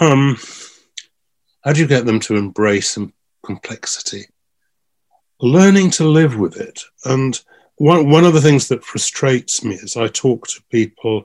Um, 0.00 0.36
how 1.62 1.72
do 1.72 1.80
you 1.80 1.86
get 1.86 2.04
them 2.04 2.20
to 2.20 2.36
embrace 2.36 2.98
complexity? 3.44 4.26
Learning 5.44 5.90
to 5.90 6.04
live 6.08 6.36
with 6.36 6.56
it. 6.56 6.80
And 7.04 7.40
one, 7.76 8.08
one 8.10 8.24
of 8.24 8.32
the 8.32 8.40
things 8.40 8.68
that 8.68 8.84
frustrates 8.84 9.62
me 9.62 9.74
is 9.74 9.96
I 9.96 10.08
talk 10.08 10.46
to 10.48 10.62
people 10.70 11.24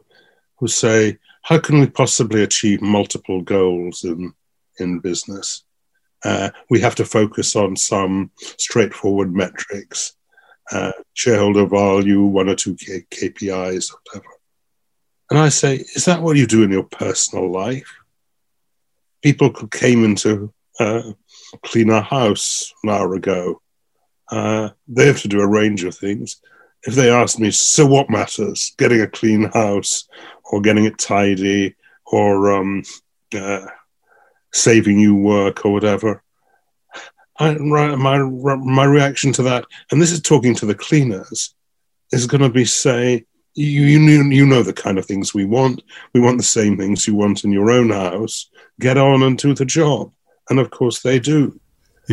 who 0.57 0.67
say, 0.67 1.17
how 1.43 1.59
can 1.59 1.79
we 1.79 1.87
possibly 1.87 2.43
achieve 2.43 2.81
multiple 2.81 3.41
goals 3.41 4.03
in, 4.03 4.33
in 4.79 4.99
business? 4.99 5.63
Uh, 6.25 6.49
we 6.69 6.81
have 6.81 6.95
to 6.95 7.05
focus 7.05 7.55
on 7.55 7.75
some 7.77 8.31
straightforward 8.57 9.33
metrics, 9.33 10.15
uh, 10.71 10.91
shareholder 11.13 11.65
value, 11.65 12.23
one 12.23 12.49
or 12.49 12.55
two 12.55 12.75
K- 12.75 13.05
KPIs, 13.09 13.93
whatever. 13.93 14.33
And 15.29 15.39
I 15.39 15.49
say, 15.49 15.77
is 15.95 16.05
that 16.05 16.21
what 16.21 16.35
you 16.35 16.45
do 16.45 16.63
in 16.63 16.71
your 16.71 16.83
personal 16.83 17.49
life? 17.49 17.89
people 19.21 19.51
came 19.67 20.03
into 20.03 20.53
uh, 20.79 21.11
clean 21.63 21.89
our 21.89 22.01
house 22.01 22.73
an 22.83 22.89
hour 22.89 23.13
ago. 23.15 23.61
Uh, 24.31 24.69
they 24.87 25.07
have 25.07 25.21
to 25.21 25.27
do 25.27 25.41
a 25.41 25.47
range 25.47 25.83
of 25.83 25.95
things. 25.95 26.41
If 26.83 26.95
they 26.95 27.11
ask 27.11 27.39
me, 27.39 27.51
so 27.51 27.85
what 27.85 28.09
matters? 28.09 28.73
Getting 28.77 29.01
a 29.01 29.07
clean 29.07 29.43
house 29.51 30.07
or 30.45 30.61
getting 30.61 30.85
it 30.85 30.97
tidy 30.97 31.75
or 32.05 32.53
um, 32.53 32.83
uh, 33.35 33.65
saving 34.53 34.99
you 34.99 35.15
work 35.15 35.65
or 35.65 35.73
whatever. 35.73 36.23
I, 37.37 37.53
my, 37.55 38.17
my 38.17 38.85
reaction 38.85 39.31
to 39.33 39.43
that, 39.43 39.65
and 39.91 40.01
this 40.01 40.11
is 40.11 40.21
talking 40.21 40.55
to 40.55 40.65
the 40.65 40.75
cleaners, 40.75 41.55
is 42.11 42.27
going 42.27 42.41
to 42.41 42.49
be 42.49 42.65
say, 42.65 43.25
you, 43.55 43.81
you, 43.81 44.23
you 44.23 44.45
know 44.45 44.63
the 44.63 44.73
kind 44.73 44.97
of 44.97 45.05
things 45.05 45.33
we 45.33 45.45
want. 45.45 45.81
We 46.13 46.19
want 46.19 46.37
the 46.37 46.43
same 46.43 46.77
things 46.77 47.07
you 47.07 47.15
want 47.15 47.43
in 47.43 47.51
your 47.51 47.71
own 47.71 47.89
house. 47.89 48.49
Get 48.79 48.97
on 48.97 49.23
and 49.23 49.37
do 49.37 49.53
the 49.53 49.65
job. 49.65 50.11
And 50.49 50.59
of 50.59 50.69
course 50.69 51.01
they 51.01 51.19
do. 51.19 51.59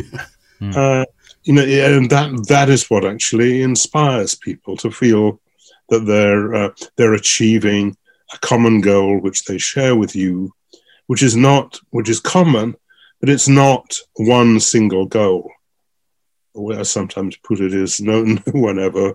mm. 0.61 0.76
uh, 0.76 1.04
you 1.45 1.52
know, 1.52 1.62
and 1.62 2.11
that 2.11 2.47
that 2.49 2.68
is 2.68 2.90
what 2.90 3.04
actually 3.04 3.62
inspires 3.62 4.35
people 4.35 4.76
to 4.78 4.90
feel 4.90 5.40
that 5.88 6.00
they're 6.00 6.54
uh, 6.54 6.71
they're 6.97 7.14
achieving 7.14 7.97
a 8.35 8.38
common 8.38 8.80
goal 8.80 9.21
which 9.21 9.45
they 9.45 9.59
share 9.59 9.95
with 9.95 10.16
you, 10.16 10.52
which 11.06 11.23
is 11.23 11.37
not 11.37 11.78
which 11.90 12.09
is 12.09 12.21
common, 12.21 12.75
but 13.21 13.28
it's 13.28 13.49
not 13.49 13.97
one 14.16 14.61
single 14.61 15.06
goal. 15.06 15.50
Way 16.54 16.78
I 16.78 16.83
sometimes 16.83 17.37
put 17.37 17.61
it 17.61 17.75
is 17.75 18.00
no, 18.00 18.23
no 18.25 18.42
one 18.52 18.78
ever 18.78 19.14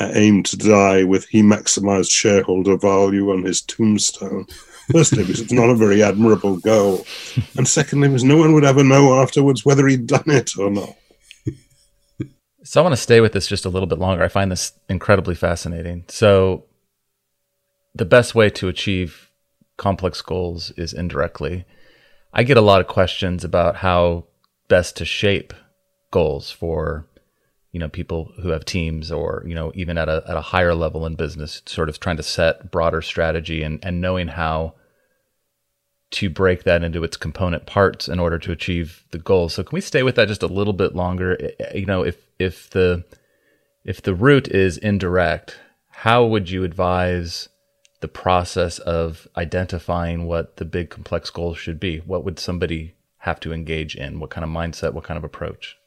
aimed 0.00 0.46
to 0.46 0.56
die 0.56 1.02
with 1.02 1.26
he 1.26 1.42
maximized 1.42 2.10
shareholder 2.10 2.76
value 2.76 3.32
on 3.32 3.42
his 3.42 3.62
tombstone. 3.62 4.46
Firstly, 4.92 5.24
because 5.24 5.40
it's 5.40 5.52
not 5.52 5.68
a 5.68 5.74
very 5.74 6.02
admirable 6.02 6.56
goal. 6.56 7.04
And 7.58 7.68
secondly, 7.68 8.08
because 8.08 8.24
no 8.24 8.38
one 8.38 8.54
would 8.54 8.64
ever 8.64 8.82
know 8.82 9.20
afterwards 9.20 9.64
whether 9.64 9.86
he'd 9.86 10.06
done 10.06 10.24
it 10.26 10.56
or 10.58 10.70
not. 10.70 10.94
So 12.68 12.82
I 12.82 12.82
want 12.82 12.92
to 12.92 13.00
stay 13.00 13.22
with 13.22 13.32
this 13.32 13.46
just 13.46 13.64
a 13.64 13.70
little 13.70 13.86
bit 13.86 13.98
longer. 13.98 14.22
I 14.22 14.28
find 14.28 14.52
this 14.52 14.72
incredibly 14.90 15.34
fascinating. 15.34 16.04
So 16.08 16.66
the 17.94 18.04
best 18.04 18.34
way 18.34 18.50
to 18.50 18.68
achieve 18.68 19.30
complex 19.78 20.20
goals 20.20 20.70
is 20.72 20.92
indirectly. 20.92 21.64
I 22.34 22.42
get 22.42 22.58
a 22.58 22.60
lot 22.60 22.82
of 22.82 22.86
questions 22.86 23.42
about 23.42 23.76
how 23.76 24.26
best 24.68 24.98
to 24.98 25.06
shape 25.06 25.54
goals 26.10 26.50
for 26.50 27.08
you 27.72 27.80
know 27.80 27.88
people 27.88 28.32
who 28.42 28.50
have 28.50 28.66
teams 28.66 29.10
or 29.10 29.44
you 29.46 29.54
know 29.54 29.72
even 29.74 29.96
at 29.96 30.10
a 30.10 30.22
at 30.28 30.36
a 30.36 30.42
higher 30.42 30.74
level 30.74 31.06
in 31.06 31.14
business 31.14 31.62
sort 31.64 31.88
of 31.88 31.98
trying 31.98 32.18
to 32.18 32.22
set 32.22 32.70
broader 32.70 33.00
strategy 33.00 33.62
and 33.62 33.82
and 33.82 34.02
knowing 34.02 34.28
how 34.28 34.74
to 36.10 36.30
break 36.30 36.64
that 36.64 36.82
into 36.82 37.04
its 37.04 37.16
component 37.16 37.66
parts 37.66 38.08
in 38.08 38.18
order 38.18 38.38
to 38.38 38.52
achieve 38.52 39.04
the 39.10 39.18
goal. 39.18 39.48
So 39.48 39.62
can 39.62 39.74
we 39.74 39.80
stay 39.80 40.02
with 40.02 40.14
that 40.16 40.28
just 40.28 40.42
a 40.42 40.46
little 40.46 40.72
bit 40.72 40.94
longer? 40.94 41.38
You 41.74 41.86
know, 41.86 42.02
if 42.02 42.16
if 42.38 42.70
the 42.70 43.04
if 43.84 44.02
the 44.02 44.14
route 44.14 44.48
is 44.48 44.78
indirect, 44.78 45.58
how 45.90 46.24
would 46.24 46.50
you 46.50 46.64
advise 46.64 47.48
the 48.00 48.08
process 48.08 48.78
of 48.78 49.26
identifying 49.36 50.26
what 50.26 50.56
the 50.56 50.64
big 50.64 50.90
complex 50.90 51.30
goal 51.30 51.54
should 51.54 51.80
be? 51.80 51.98
What 51.98 52.24
would 52.24 52.38
somebody 52.38 52.94
have 53.18 53.40
to 53.40 53.52
engage 53.52 53.96
in? 53.96 54.20
What 54.20 54.30
kind 54.30 54.44
of 54.44 54.50
mindset? 54.50 54.92
What 54.92 55.04
kind 55.04 55.18
of 55.18 55.24
approach? 55.24 55.77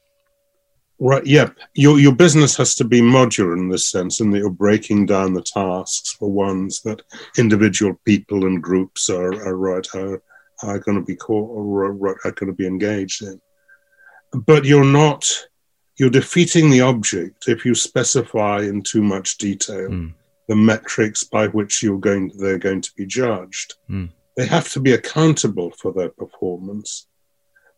Right. 0.98 1.26
Yeah. 1.26 1.50
Your 1.74 1.98
your 1.98 2.14
business 2.14 2.56
has 2.56 2.74
to 2.76 2.84
be 2.84 3.00
modular 3.00 3.56
in 3.56 3.68
this 3.68 3.90
sense, 3.90 4.20
in 4.20 4.30
that 4.30 4.38
you're 4.38 4.50
breaking 4.50 5.06
down 5.06 5.32
the 5.32 5.42
tasks 5.42 6.12
for 6.12 6.30
ones 6.30 6.80
that 6.82 7.02
individual 7.36 7.98
people 8.04 8.46
and 8.46 8.62
groups 8.62 9.10
are, 9.10 9.34
are 9.46 9.56
right 9.56 9.86
are, 9.94 10.22
are 10.62 10.78
going 10.78 10.98
to 10.98 11.04
be 11.04 11.16
caught 11.16 11.50
or 11.50 11.86
are, 11.86 12.18
are 12.24 12.32
going 12.32 12.46
to 12.46 12.52
be 12.52 12.66
engaged 12.66 13.22
in. 13.22 13.40
But 14.32 14.64
you're 14.64 14.84
not. 14.84 15.28
You're 15.98 16.10
defeating 16.10 16.70
the 16.70 16.80
object 16.80 17.48
if 17.48 17.64
you 17.64 17.74
specify 17.74 18.60
in 18.60 18.82
too 18.82 19.02
much 19.02 19.38
detail 19.38 19.90
mm. 19.90 20.14
the 20.48 20.56
metrics 20.56 21.22
by 21.24 21.48
which 21.48 21.82
you're 21.82 21.98
going. 21.98 22.32
They're 22.38 22.58
going 22.58 22.80
to 22.80 22.92
be 22.96 23.06
judged. 23.06 23.74
Mm. 23.90 24.10
They 24.36 24.46
have 24.46 24.70
to 24.70 24.80
be 24.80 24.92
accountable 24.92 25.72
for 25.72 25.92
their 25.92 26.08
performance 26.08 27.08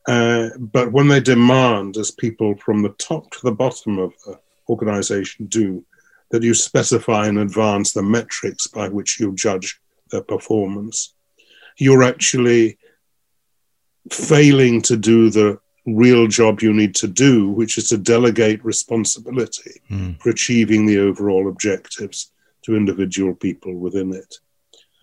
uh, 0.07 0.51
but 0.59 0.93
when 0.93 1.09
they 1.09 1.21
demand, 1.21 1.97
as 1.97 2.11
people 2.11 2.57
from 2.57 2.83
the 2.83 2.95
top 2.99 3.31
to 3.31 3.39
the 3.43 3.53
bottom 3.53 3.99
of 3.99 4.13
the 4.27 4.39
organization 4.69 5.47
do, 5.47 5.85
that 6.31 6.43
you 6.43 6.55
specify 6.55 7.29
in 7.29 7.39
advance 7.39 7.93
the 7.93 8.03
metrics 8.03 8.67
by 8.67 8.89
which 8.89 9.21
you 9.21 9.35
judge 9.35 9.81
their 10.11 10.23
performance, 10.23 11.15
you're 11.79 12.03
actually 12.03 12.79
failing 14.11 14.83
to 14.83 14.97
do 14.97 15.31
the 15.31 15.59
real 15.87 16.27
job 16.27 16.61
you 16.61 16.73
need 16.73 16.95
to 16.95 17.07
do, 17.07 17.49
which 17.51 17.79
is 17.79 17.89
to 17.89 17.99
delegate 17.99 18.65
responsibility 18.65 19.81
mm. 19.91 20.21
for 20.21 20.31
achieving 20.31 20.87
the 20.87 20.99
overall 20.99 21.49
objectives 21.49 22.33
to 22.63 22.77
individual 22.77 23.35
people 23.35 23.75
within 23.75 24.13
it. 24.15 24.39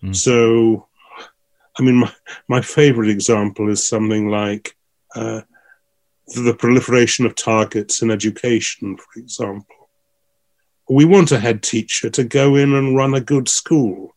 Mm. 0.02 0.14
So, 0.14 0.88
I 1.78 1.82
mean, 1.82 1.96
my, 1.96 2.12
my 2.48 2.60
favorite 2.60 3.10
example 3.10 3.70
is 3.70 3.86
something 3.86 4.28
like 4.28 4.76
uh, 5.14 5.42
the 6.34 6.54
proliferation 6.54 7.26
of 7.26 7.34
targets 7.34 8.02
in 8.02 8.10
education, 8.10 8.96
for 8.96 9.20
example. 9.20 9.90
We 10.88 11.04
want 11.04 11.32
a 11.32 11.40
head 11.40 11.62
teacher 11.62 12.10
to 12.10 12.24
go 12.24 12.56
in 12.56 12.74
and 12.74 12.96
run 12.96 13.14
a 13.14 13.20
good 13.20 13.48
school. 13.48 14.14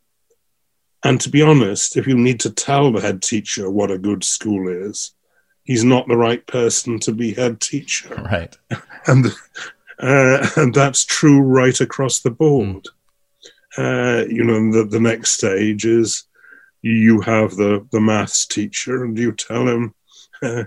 And 1.03 1.21
to 1.21 1.29
be 1.29 1.41
honest, 1.41 1.97
if 1.97 2.07
you 2.07 2.17
need 2.17 2.39
to 2.41 2.49
tell 2.49 2.91
the 2.91 3.01
head 3.01 3.21
teacher 3.21 3.69
what 3.69 3.91
a 3.91 3.97
good 3.97 4.23
school 4.23 4.67
is, 4.67 5.11
he's 5.63 5.83
not 5.83 6.07
the 6.07 6.17
right 6.17 6.45
person 6.47 6.99
to 7.01 7.11
be 7.11 7.33
head 7.33 7.61
teacher. 7.61 8.15
Right. 8.31 8.57
And 9.07 9.27
uh, 9.99 10.49
and 10.55 10.73
that's 10.73 11.05
true 11.05 11.39
right 11.39 11.79
across 11.79 12.19
the 12.19 12.31
board. 12.31 12.87
Mm. 13.77 14.23
Uh, 14.23 14.25
you 14.27 14.43
know, 14.43 14.71
the, 14.71 14.85
the 14.89 14.99
next 14.99 15.31
stage 15.31 15.85
is 15.85 16.23
you 16.81 17.21
have 17.21 17.55
the, 17.55 17.85
the 17.91 17.99
maths 17.99 18.45
teacher 18.45 19.03
and 19.03 19.17
you 19.17 19.31
tell 19.31 19.67
him, 19.67 19.93
uh, 20.41 20.63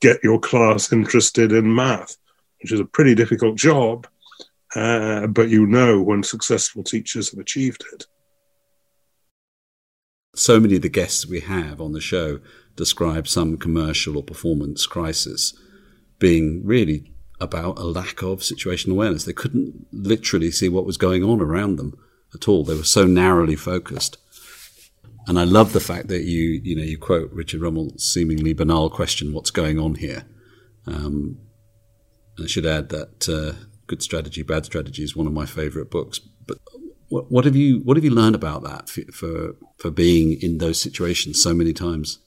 get 0.00 0.22
your 0.22 0.38
class 0.38 0.92
interested 0.92 1.52
in 1.52 1.74
math, 1.74 2.16
which 2.62 2.72
is 2.72 2.80
a 2.80 2.84
pretty 2.84 3.14
difficult 3.14 3.56
job, 3.56 4.06
uh, 4.74 5.26
but 5.26 5.48
you 5.48 5.66
know 5.66 6.00
when 6.00 6.22
successful 6.22 6.82
teachers 6.82 7.30
have 7.30 7.40
achieved 7.40 7.84
it. 7.92 8.06
So 10.34 10.60
many 10.60 10.76
of 10.76 10.82
the 10.82 10.88
guests 10.88 11.26
we 11.26 11.40
have 11.40 11.80
on 11.80 11.92
the 11.92 12.00
show 12.00 12.40
describe 12.76 13.26
some 13.26 13.56
commercial 13.56 14.16
or 14.16 14.22
performance 14.22 14.86
crisis 14.86 15.54
being 16.18 16.62
really 16.64 17.12
about 17.40 17.78
a 17.78 17.84
lack 17.84 18.22
of 18.22 18.40
situational 18.40 18.92
awareness. 18.92 19.24
They 19.24 19.32
couldn't 19.32 19.86
literally 19.92 20.50
see 20.50 20.68
what 20.68 20.86
was 20.86 20.96
going 20.96 21.24
on 21.24 21.40
around 21.40 21.76
them 21.76 21.98
at 22.34 22.46
all. 22.46 22.64
They 22.64 22.76
were 22.76 22.84
so 22.84 23.06
narrowly 23.06 23.56
focused. 23.56 24.18
And 25.30 25.38
I 25.38 25.44
love 25.44 25.72
the 25.72 25.78
fact 25.78 26.08
that 26.08 26.24
you, 26.24 26.60
you 26.64 26.74
know, 26.74 26.82
you 26.82 26.98
quote 26.98 27.30
Richard 27.30 27.60
Rumelt's 27.60 28.02
seemingly 28.02 28.52
banal 28.52 28.90
question, 28.90 29.32
"What's 29.32 29.52
going 29.52 29.78
on 29.78 29.94
here?" 29.94 30.24
Um, 30.88 31.38
and 32.36 32.46
I 32.46 32.48
should 32.48 32.66
add 32.66 32.88
that 32.88 33.28
uh, 33.28 33.64
"Good 33.86 34.02
Strategy, 34.02 34.42
Bad 34.42 34.64
Strategy" 34.64 35.04
is 35.04 35.14
one 35.14 35.28
of 35.28 35.32
my 35.32 35.46
favourite 35.46 35.88
books. 35.88 36.18
But 36.18 36.58
what, 37.10 37.30
what, 37.30 37.44
have 37.44 37.54
you 37.54 37.78
what 37.84 37.96
have 37.96 38.02
you 38.02 38.10
learned 38.10 38.34
about 38.34 38.64
that 38.64 38.88
for, 38.88 39.02
for 39.12 39.54
for 39.76 39.92
being 39.92 40.32
in 40.42 40.58
those 40.58 40.82
situations 40.82 41.40
so 41.40 41.54
many 41.54 41.72
times? 41.72 42.18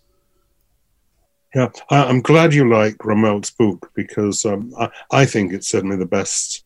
Yeah, 1.53 1.71
I'm 1.89 2.21
glad 2.21 2.53
you 2.53 2.69
like 2.69 2.95
Rummel's 2.99 3.51
book 3.51 3.91
because 3.95 4.45
um, 4.45 4.73
I, 4.79 4.89
I, 5.11 5.25
think 5.25 5.51
it's 5.51 5.67
certainly 5.67 5.97
the 5.97 6.05
best 6.05 6.63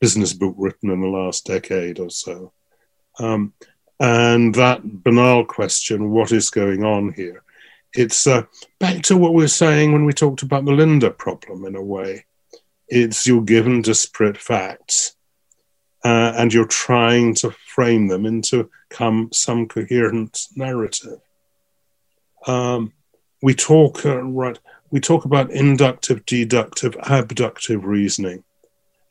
business 0.00 0.34
book 0.34 0.54
written 0.58 0.90
in 0.90 1.00
the 1.00 1.08
last 1.08 1.46
decade 1.46 1.98
or 1.98 2.10
so. 2.10 2.52
Um, 3.18 3.54
and 4.00 4.54
that 4.54 5.02
banal 5.02 5.44
question, 5.44 6.10
what 6.10 6.32
is 6.32 6.50
going 6.50 6.84
on 6.84 7.12
here? 7.12 7.42
It's 7.94 8.26
uh, 8.26 8.42
back 8.78 9.02
to 9.04 9.16
what 9.16 9.34
we 9.34 9.42
were 9.42 9.48
saying 9.48 9.92
when 9.92 10.04
we 10.04 10.12
talked 10.12 10.42
about 10.42 10.64
the 10.64 10.72
Linda 10.72 11.10
problem 11.10 11.64
in 11.64 11.74
a 11.74 11.82
way. 11.82 12.26
It's 12.86 13.26
you're 13.26 13.42
given 13.42 13.82
disparate 13.82 14.38
facts 14.38 15.16
uh, 16.04 16.32
and 16.36 16.52
you're 16.52 16.66
trying 16.66 17.34
to 17.36 17.50
frame 17.50 18.08
them 18.08 18.24
into 18.24 18.70
come 18.88 19.30
some 19.32 19.66
coherent 19.66 20.46
narrative. 20.54 21.20
Um, 22.46 22.92
we 23.42 23.54
talk 23.54 24.04
uh, 24.04 24.22
right 24.22 24.58
we 24.90 25.00
talk 25.00 25.24
about 25.24 25.50
inductive 25.50 26.24
deductive 26.26 26.96
abductive 27.02 27.84
reasoning 27.84 28.42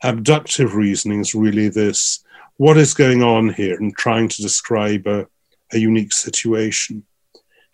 abductive 0.02 0.74
reasoning 0.74 1.20
is 1.20 1.34
really 1.34 1.68
this 1.68 2.24
what 2.58 2.76
is 2.76 2.92
going 2.92 3.22
on 3.22 3.48
here 3.48 3.76
and 3.76 3.96
trying 3.96 4.28
to 4.28 4.42
describe 4.42 5.06
a, 5.06 5.26
a 5.72 5.78
unique 5.78 6.12
situation. 6.12 7.04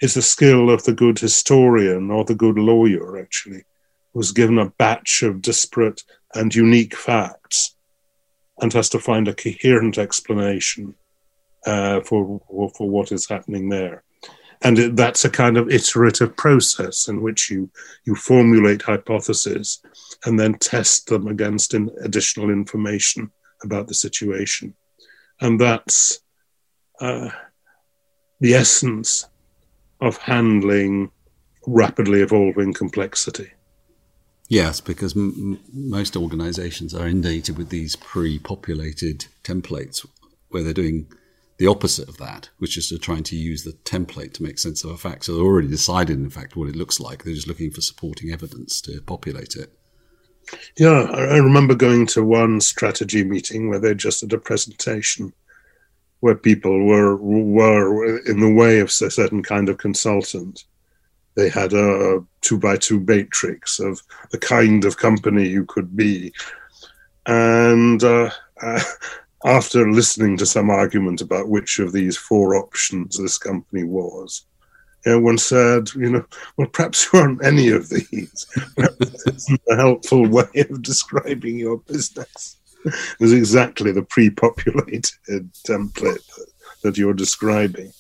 Is 0.03 0.15
the 0.15 0.23
skill 0.23 0.71
of 0.71 0.85
the 0.85 0.93
good 0.93 1.19
historian 1.19 2.11
or 2.11 2.25
the 2.25 2.35
good 2.35 2.59
lawyer 2.59 3.19
actually 3.19 3.65
who's 4.13 4.33
given 4.33 4.59
a 4.59 4.71
batch 4.71 5.23
of 5.23 5.41
disparate 5.41 6.03
and 6.35 6.55
unique 6.55 6.95
facts 6.95 7.75
and 8.61 8.73
has 8.73 8.89
to 8.91 8.99
find 8.99 9.27
a 9.27 9.35
coherent 9.35 9.97
explanation 9.97 10.95
uh, 11.67 12.01
for, 12.03 12.41
for 12.77 12.89
what 12.91 13.11
is 13.11 13.29
happening 13.29 13.71
there. 13.71 14.03
And 14.63 14.79
it, 14.79 14.97
that's 14.97 15.25
a 15.25 15.31
kind 15.31 15.57
of 15.57 15.71
iterative 15.71 16.37
process 16.37 17.09
in 17.09 17.23
which 17.23 17.51
you 17.51 17.71
you 18.05 18.15
formulate 18.15 18.83
hypotheses 18.83 19.81
and 20.27 20.39
then 20.39 20.55
test 20.55 21.09
them 21.09 21.27
against 21.29 21.73
in 21.73 21.91
additional 22.03 22.51
information 22.51 23.33
about 23.65 23.89
the 23.89 23.95
situation 23.95 24.75
and 25.41 25.61
that's 25.61 26.21
uh, 27.01 27.29
the 28.41 28.55
essence 28.55 29.27
of 30.01 30.17
handling 30.19 31.11
rapidly 31.67 32.21
evolving 32.21 32.73
complexity 32.73 33.51
Yes, 34.49 34.81
because 34.81 35.17
m- 35.17 35.61
most 35.73 36.17
organizations 36.17 36.95
are 36.95 37.09
inundated 37.09 37.57
with 37.57 37.71
these 37.71 37.97
pre 37.97 38.39
populated 38.39 39.27
templates 39.43 40.07
where 40.49 40.63
they're 40.63 40.73
doing 40.73 41.09
the 41.59 41.67
opposite 41.67 42.09
of 42.09 42.19
that, 42.19 42.51
which 42.59 42.77
is 42.77 42.89
to 42.89 42.99
trying 42.99 43.23
to 43.25 43.37
use 43.37 43.65
the 43.65 43.73
template 43.73 44.35
to 44.35 44.43
make 44.43 44.59
sense 44.59 44.85
of 44.85 44.91
a 44.91 44.97
fact. 44.97 45.25
So 45.25 45.35
they're 45.35 45.45
already 45.45 45.69
decided, 45.69 46.19
in 46.19 46.31
fact, 46.31 46.57
what 46.57 46.69
it 46.69 46.77
looks 46.77 47.01
like. 47.01 47.25
They're 47.25 47.35
just 47.35 47.49
looking 47.49 47.71
for 47.71 47.81
supporting 47.81 48.31
evidence 48.31 48.81
to 48.83 49.01
populate 49.01 49.57
it. 49.57 49.73
Yeah, 50.79 51.03
I 51.13 51.37
remember 51.37 51.75
going 51.75 52.07
to 52.09 52.25
one 52.25 52.61
strategy 52.61 53.25
meeting 53.25 53.69
where 53.69 53.79
they 53.79 53.95
just 53.95 54.21
did 54.21 54.33
a 54.33 54.39
presentation 54.39 55.33
where 56.21 56.35
people 56.35 56.87
were 56.87 57.17
were 57.17 58.19
in 58.27 58.41
the 58.41 58.53
way 58.53 58.81
of 58.81 58.89
a 58.89 59.11
certain 59.11 59.43
kind 59.43 59.69
of 59.69 59.77
consultant. 59.79 60.65
They 61.37 61.49
had 61.49 61.73
a 61.73 62.25
two 62.41 62.59
by 62.59 62.77
two 62.77 63.01
matrix 63.01 63.79
of 63.79 64.01
the 64.31 64.39
kind 64.39 64.85
of 64.85 64.97
company 64.97 65.47
you 65.47 65.67
could 65.67 65.97
be, 65.97 66.33
and 67.27 68.03
uh, 68.03 68.31
uh, 68.63 68.81
after 69.45 69.91
listening 69.91 70.39
to 70.39 70.47
some 70.47 70.71
argument 70.71 71.21
about 71.21 71.51
which 71.51 71.79
of 71.79 71.93
these 71.93 72.17
four 72.17 72.57
options 72.57 73.19
this 73.19 73.37
company 73.37 73.85
was, 73.85 74.47
you 75.05 75.13
know, 75.13 75.21
one 75.21 75.39
said, 75.39 75.89
you 75.95 76.11
know, 76.11 76.25
well, 76.57 76.69
perhaps 76.69 77.13
you 77.13 77.19
aren't 77.19 77.45
any 77.45 77.69
of 77.69 77.89
these. 77.89 78.47
Perhaps 78.77 79.27
isn't 79.27 79.61
a 79.71 79.77
helpful 79.77 80.27
way 80.27 80.67
of 80.71 80.83
describing 80.83 81.59
your 81.59 81.79
business. 81.79 82.57
Was 83.19 83.33
exactly 83.33 83.93
the 83.93 84.03
pre-populated 84.03 85.11
template 85.67 86.29
that 86.83 86.99
you're 86.99 87.15
describing. 87.15 87.93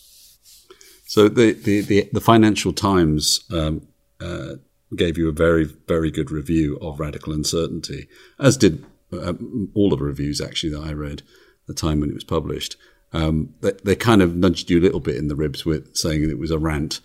So 1.06 1.28
the 1.28 1.52
the 1.52 1.80
the, 1.80 2.08
the 2.12 2.20
Financial 2.20 2.72
Times 2.72 3.44
um, 3.52 3.86
uh, 4.20 4.56
gave 4.94 5.16
you 5.16 5.28
a 5.28 5.32
very 5.32 5.64
very 5.64 6.10
good 6.10 6.30
review 6.30 6.76
of 6.82 7.00
Radical 7.00 7.32
Uncertainty, 7.32 8.08
as 8.38 8.56
did 8.56 8.84
uh, 9.12 9.34
all 9.74 9.92
of 9.92 10.00
the 10.00 10.04
reviews 10.04 10.40
actually 10.40 10.70
that 10.70 10.84
I 10.84 10.92
read 10.92 11.20
at 11.20 11.66
the 11.66 11.74
time 11.74 12.00
when 12.00 12.10
it 12.10 12.14
was 12.14 12.24
published. 12.24 12.76
Um, 13.14 13.54
they, 13.60 13.72
they, 13.84 13.96
kind 13.96 14.22
of 14.22 14.34
nudged 14.34 14.68
you 14.70 14.80
a 14.80 14.82
little 14.82 15.00
bit 15.00 15.16
in 15.16 15.28
the 15.28 15.36
ribs 15.36 15.64
with 15.64 15.96
saying 15.96 16.28
it 16.28 16.38
was 16.38 16.50
a 16.50 16.58
rant, 16.58 17.00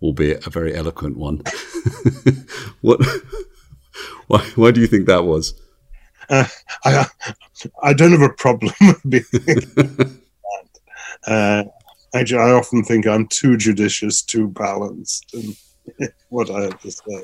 albeit 0.00 0.46
a 0.46 0.50
very 0.50 0.74
eloquent 0.74 1.16
one. 1.16 1.42
what? 2.80 3.00
Why? 4.28 4.38
Why 4.54 4.70
do 4.70 4.80
you 4.80 4.86
think 4.86 5.06
that 5.06 5.24
was? 5.24 5.54
Uh, 6.28 6.46
I 6.84 7.06
I 7.82 7.92
don't 7.92 8.12
have 8.12 8.22
a 8.22 8.32
problem 8.32 8.72
being 9.08 9.24
uh, 11.26 11.64
actually, 12.14 12.40
I 12.40 12.52
often 12.52 12.84
think 12.84 13.06
I'm 13.06 13.26
too 13.26 13.56
judicious, 13.56 14.22
too 14.22 14.48
balanced 14.48 15.34
in 15.34 15.56
what 16.28 16.50
I 16.50 16.62
have 16.62 16.80
to 16.80 16.90
say. 16.90 17.22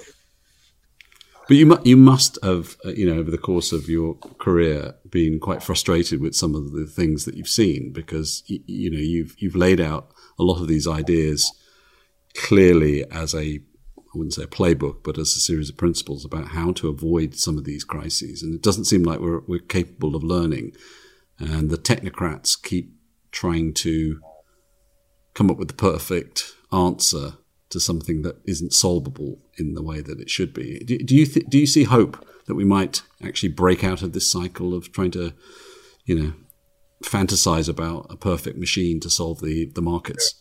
But 1.48 1.56
you 1.56 1.66
mu- 1.66 1.82
you 1.84 1.96
must 1.96 2.38
have, 2.42 2.76
uh, 2.84 2.90
you 2.90 3.06
know, 3.06 3.20
over 3.20 3.30
the 3.30 3.38
course 3.38 3.70
of 3.72 3.88
your 3.88 4.14
career, 4.38 4.94
been 5.08 5.38
quite 5.38 5.62
frustrated 5.62 6.20
with 6.20 6.34
some 6.34 6.54
of 6.54 6.72
the 6.72 6.86
things 6.86 7.24
that 7.24 7.36
you've 7.36 7.48
seen 7.48 7.92
because 7.92 8.42
y- 8.50 8.58
you 8.66 8.90
know 8.90 8.98
you've 8.98 9.34
you've 9.38 9.54
laid 9.54 9.80
out 9.80 10.10
a 10.38 10.42
lot 10.42 10.60
of 10.60 10.66
these 10.68 10.86
ideas 10.88 11.52
clearly 12.36 13.04
as 13.10 13.34
a 13.34 13.60
I 13.98 14.18
wouldn't 14.18 14.34
say 14.34 14.44
a 14.44 14.48
playbook, 14.48 15.04
but 15.04 15.18
as 15.18 15.36
a 15.36 15.40
series 15.40 15.68
of 15.68 15.76
principles 15.76 16.24
about 16.24 16.48
how 16.48 16.72
to 16.72 16.88
avoid 16.88 17.36
some 17.36 17.58
of 17.58 17.64
these 17.64 17.84
crises. 17.84 18.42
And 18.42 18.54
it 18.54 18.62
doesn't 18.62 18.86
seem 18.86 19.02
like 19.04 19.20
we're 19.20 19.42
we're 19.46 19.60
capable 19.60 20.16
of 20.16 20.24
learning. 20.24 20.72
And 21.38 21.70
the 21.70 21.76
technocrats 21.78 22.60
keep 22.60 22.94
trying 23.30 23.74
to 23.74 24.20
come 25.34 25.50
up 25.50 25.58
with 25.58 25.68
the 25.68 25.74
perfect 25.74 26.54
answer 26.72 27.34
to 27.70 27.80
something 27.80 28.22
that 28.22 28.36
isn't 28.46 28.72
solvable 28.72 29.38
in 29.58 29.74
the 29.74 29.82
way 29.82 30.00
that 30.00 30.20
it 30.20 30.30
should 30.30 30.54
be. 30.54 30.78
Do, 30.84 30.98
do 30.98 31.16
you 31.16 31.26
th- 31.26 31.46
do 31.48 31.58
you 31.58 31.66
see 31.66 31.84
hope 31.84 32.24
that 32.46 32.54
we 32.54 32.64
might 32.64 33.02
actually 33.22 33.48
break 33.48 33.82
out 33.82 34.02
of 34.02 34.12
this 34.12 34.30
cycle 34.30 34.74
of 34.74 34.92
trying 34.92 35.10
to, 35.12 35.32
you 36.04 36.14
know, 36.14 36.32
fantasize 37.04 37.68
about 37.68 38.06
a 38.08 38.16
perfect 38.16 38.58
machine 38.58 39.00
to 39.00 39.10
solve 39.10 39.40
the 39.40 39.66
the 39.74 39.82
markets? 39.82 40.34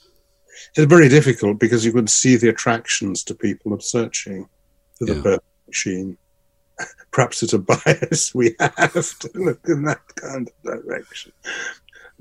It's 0.75 0.85
very 0.85 1.09
difficult 1.09 1.59
because 1.59 1.83
you 1.83 1.91
could 1.91 2.09
see 2.09 2.35
the 2.38 2.49
attractions 2.49 3.23
to 3.25 3.35
people 3.35 3.73
of 3.73 3.83
searching. 3.83 4.47
for 4.97 5.05
the 5.05 5.15
yeah. 5.15 5.21
perfect 5.21 5.67
machine. 5.67 6.17
Perhaps 7.11 7.43
it's 7.43 7.53
a 7.53 7.59
bias 7.59 8.35
we 8.35 8.55
have 8.59 9.19
to 9.19 9.29
look 9.35 9.61
in 9.67 9.83
that 9.83 10.01
kind 10.15 10.47
of 10.49 10.63
direction. 10.63 11.31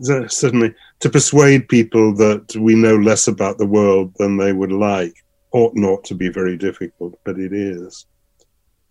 Certainly, 0.00 0.74
to 1.00 1.10
persuade 1.10 1.68
people 1.68 2.14
that 2.16 2.56
we 2.56 2.74
know 2.74 2.96
less 2.96 3.28
about 3.28 3.58
the 3.58 3.66
world 3.66 4.12
than 4.18 4.36
they 4.36 4.52
would 4.52 4.72
like 4.72 5.14
ought 5.52 5.74
not 5.76 6.02
to 6.04 6.14
be 6.14 6.28
very 6.28 6.56
difficult, 6.56 7.18
but 7.24 7.38
it 7.38 7.52
is. 7.52 8.06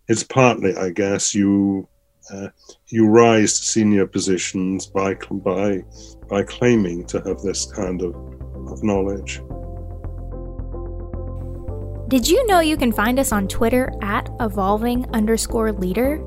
It's 0.08 0.22
partly, 0.22 0.74
I 0.76 0.90
guess, 0.90 1.34
you 1.34 1.88
uh, 2.32 2.48
you 2.88 3.06
rise 3.06 3.58
to 3.58 3.64
senior 3.66 4.06
positions 4.06 4.86
by 4.86 5.14
by 5.30 5.84
by 6.28 6.42
claiming 6.42 7.04
to 7.06 7.20
have 7.20 7.42
this 7.42 7.70
kind 7.72 8.00
of, 8.00 8.14
of 8.70 8.82
knowledge. 8.82 9.42
Did 12.08 12.28
you 12.28 12.46
know 12.46 12.60
you 12.60 12.76
can 12.76 12.92
find 12.92 13.18
us 13.18 13.32
on 13.32 13.48
Twitter 13.48 13.92
at 14.00 14.30
evolving 14.40 15.06
underscore 15.14 15.72
leader? 15.72 16.18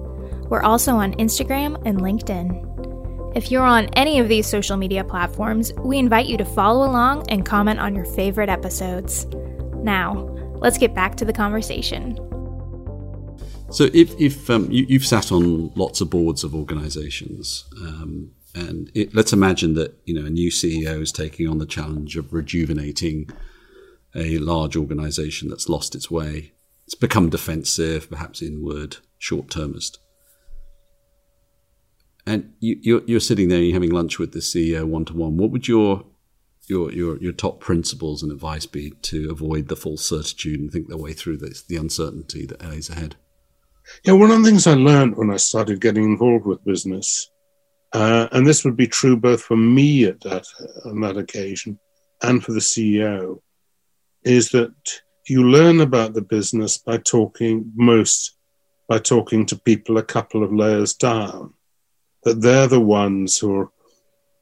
We're 0.49 0.63
also 0.63 0.95
on 0.95 1.13
Instagram 1.13 1.81
and 1.85 1.99
LinkedIn. 1.99 2.66
If 3.37 3.51
you're 3.51 3.61
on 3.61 3.85
any 3.89 4.17
of 4.17 4.29
these 4.29 4.47
social 4.47 4.77
media 4.77 5.03
platforms, 5.03 5.71
we 5.73 5.99
invite 5.99 6.25
you 6.25 6.37
to 6.37 6.43
follow 6.43 6.89
along 6.89 7.29
and 7.29 7.45
comment 7.45 7.79
on 7.79 7.93
your 7.93 8.03
favorite 8.03 8.49
episodes. 8.49 9.27
Now, 9.75 10.13
let's 10.55 10.79
get 10.79 10.95
back 10.95 11.13
to 11.17 11.25
the 11.25 11.31
conversation. 11.31 12.15
So, 13.69 13.89
if, 13.93 14.19
if 14.19 14.49
um, 14.49 14.71
you, 14.71 14.97
have 14.97 15.05
sat 15.05 15.31
on 15.31 15.71
lots 15.75 16.01
of 16.01 16.09
boards 16.09 16.43
of 16.43 16.55
organizations, 16.55 17.65
um, 17.79 18.31
and 18.55 18.89
it, 18.95 19.13
let's 19.13 19.33
imagine 19.33 19.75
that 19.75 19.93
you 20.05 20.15
know 20.15 20.25
a 20.25 20.31
new 20.31 20.49
CEO 20.49 20.99
is 20.99 21.11
taking 21.11 21.47
on 21.47 21.59
the 21.59 21.67
challenge 21.67 22.17
of 22.17 22.33
rejuvenating 22.33 23.29
a 24.15 24.39
large 24.39 24.75
organization 24.75 25.47
that's 25.47 25.69
lost 25.69 25.93
its 25.93 26.09
way. 26.09 26.53
It's 26.85 26.95
become 26.95 27.29
defensive, 27.29 28.09
perhaps 28.09 28.41
inward, 28.41 28.97
short 29.19 29.51
termist. 29.51 29.99
And 32.27 32.53
you, 32.59 32.77
you're, 32.81 33.01
you're 33.05 33.19
sitting 33.21 33.47
there, 33.47 33.61
you're 33.61 33.73
having 33.73 33.91
lunch 33.91 34.19
with 34.19 34.33
the 34.33 34.39
CEO 34.39 34.85
one 34.85 35.05
to 35.05 35.13
one. 35.13 35.37
What 35.37 35.49
would 35.51 35.67
your 35.67 36.03
your, 36.67 36.91
your 36.91 37.17
your 37.19 37.31
top 37.31 37.61
principles 37.61 38.21
and 38.21 38.29
advice 38.29 38.65
be 38.65 38.89
to 39.03 39.29
avoid 39.31 39.69
the 39.69 39.77
false 39.77 40.05
certitude 40.05 40.59
and 40.59 40.69
think 40.69 40.89
their 40.89 40.97
way 40.97 41.13
through 41.13 41.37
this, 41.37 41.63
the 41.63 41.77
uncertainty 41.77 42.45
that 42.45 42.61
lays 42.61 42.89
ahead? 42.89 43.15
Yeah, 44.03 44.13
one 44.13 44.29
of 44.29 44.43
the 44.43 44.49
things 44.49 44.67
I 44.67 44.73
learned 44.73 45.15
when 45.15 45.31
I 45.31 45.37
started 45.37 45.79
getting 45.79 46.03
involved 46.03 46.45
with 46.45 46.65
business, 46.65 47.31
uh, 47.93 48.27
and 48.33 48.45
this 48.45 48.65
would 48.65 48.75
be 48.75 48.87
true 48.87 49.15
both 49.15 49.41
for 49.41 49.55
me 49.55 50.03
at 50.03 50.19
that 50.21 50.45
on 50.83 50.99
that 50.99 51.15
occasion 51.15 51.79
and 52.21 52.43
for 52.43 52.51
the 52.51 52.59
CEO, 52.59 53.39
is 54.25 54.49
that 54.49 54.73
you 55.29 55.49
learn 55.49 55.79
about 55.79 56.13
the 56.13 56.21
business 56.21 56.77
by 56.77 56.97
talking 56.97 57.71
most 57.73 58.33
by 58.89 58.99
talking 58.99 59.45
to 59.45 59.57
people 59.57 59.97
a 59.97 60.03
couple 60.03 60.43
of 60.43 60.53
layers 60.53 60.93
down. 60.93 61.53
That 62.27 62.41
they're 62.41 62.67
the 62.67 62.81
ones 62.81 63.37
who 63.37 63.55
are 63.55 63.71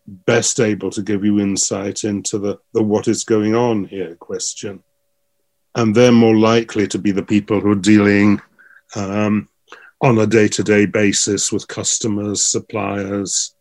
best 0.08 0.60
able 0.60 0.90
to 0.90 1.04
give 1.04 1.24
you 1.24 1.40
insight 1.40 2.04
into 2.04 2.40
the, 2.40 2.58
the 2.74 2.82
what 2.82 3.08
is 3.08 3.24
going 3.24 3.54
on 3.54 3.86
here 3.86 4.16
question. 4.16 4.82
And 5.76 5.94
they're 5.94 6.12
more 6.12 6.36
likely 6.36 6.88
to 6.88 6.98
be 6.98 7.12
the 7.12 7.22
people 7.22 7.60
who 7.60 7.74
are 7.74 7.76
dealing 7.76 8.42
um, 8.96 9.50
on 10.02 10.18
a 10.18 10.26
day 10.26 10.48
to 10.48 10.64
day 10.64 10.88
basis 10.88 11.52
with 11.52 11.68
customers, 11.68 12.44
suppliers, 12.44 13.54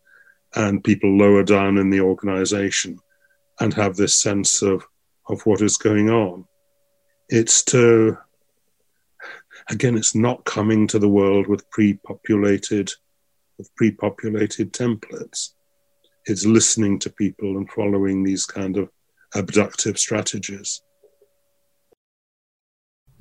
and 0.55 0.83
people 0.83 1.15
lower 1.15 1.43
down 1.43 1.77
in 1.77 1.91
the 1.91 2.01
organization 2.01 2.97
and 3.59 3.75
have 3.75 3.95
this 3.95 4.19
sense 4.19 4.63
of, 4.63 4.87
of 5.29 5.45
what 5.45 5.61
is 5.61 5.77
going 5.77 6.09
on. 6.09 6.45
It's 7.29 7.63
to, 7.65 8.17
again, 9.69 9.95
it's 9.95 10.15
not 10.15 10.45
coming 10.45 10.87
to 10.87 10.97
the 10.97 11.09
world 11.09 11.45
with 11.45 11.69
pre 11.69 11.93
populated 11.93 12.91
with 13.57 13.73
pre-populated 13.75 14.73
templates. 14.73 15.51
It's 16.25 16.45
listening 16.45 16.99
to 16.99 17.09
people 17.09 17.57
and 17.57 17.69
following 17.69 18.23
these 18.23 18.45
kind 18.45 18.77
of 18.77 18.89
abductive 19.35 19.99
strategies. 19.99 20.81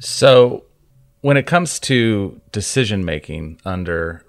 So, 0.01 0.65
when 1.21 1.37
it 1.37 1.47
comes 1.47 1.79
to 1.81 2.41
decision 2.53 3.05
making 3.05 3.61
under 3.65 4.25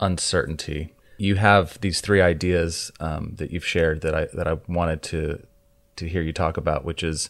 uncertainty, 0.00 0.94
you 1.18 1.36
have 1.36 1.80
these 1.80 2.00
three 2.00 2.20
ideas 2.20 2.90
um, 3.00 3.34
that 3.36 3.50
you've 3.50 3.64
shared 3.64 4.00
that 4.02 4.14
I 4.14 4.28
that 4.34 4.46
I 4.46 4.58
wanted 4.68 5.02
to 5.04 5.46
to 5.96 6.08
hear 6.08 6.22
you 6.22 6.32
talk 6.32 6.56
about, 6.56 6.84
which 6.84 7.02
is 7.02 7.28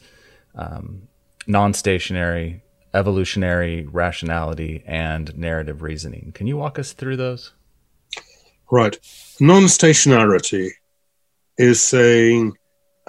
um, 0.54 1.08
non-stationary, 1.46 2.62
evolutionary 2.94 3.86
rationality, 3.86 4.82
and 4.86 5.36
narrative 5.36 5.82
reasoning. 5.82 6.32
Can 6.32 6.46
you 6.46 6.56
walk 6.56 6.78
us 6.78 6.92
through 6.92 7.16
those? 7.16 7.52
Right. 8.70 8.98
Non 9.40 9.64
stationarity 9.64 10.70
is 11.58 11.82
saying 11.82 12.56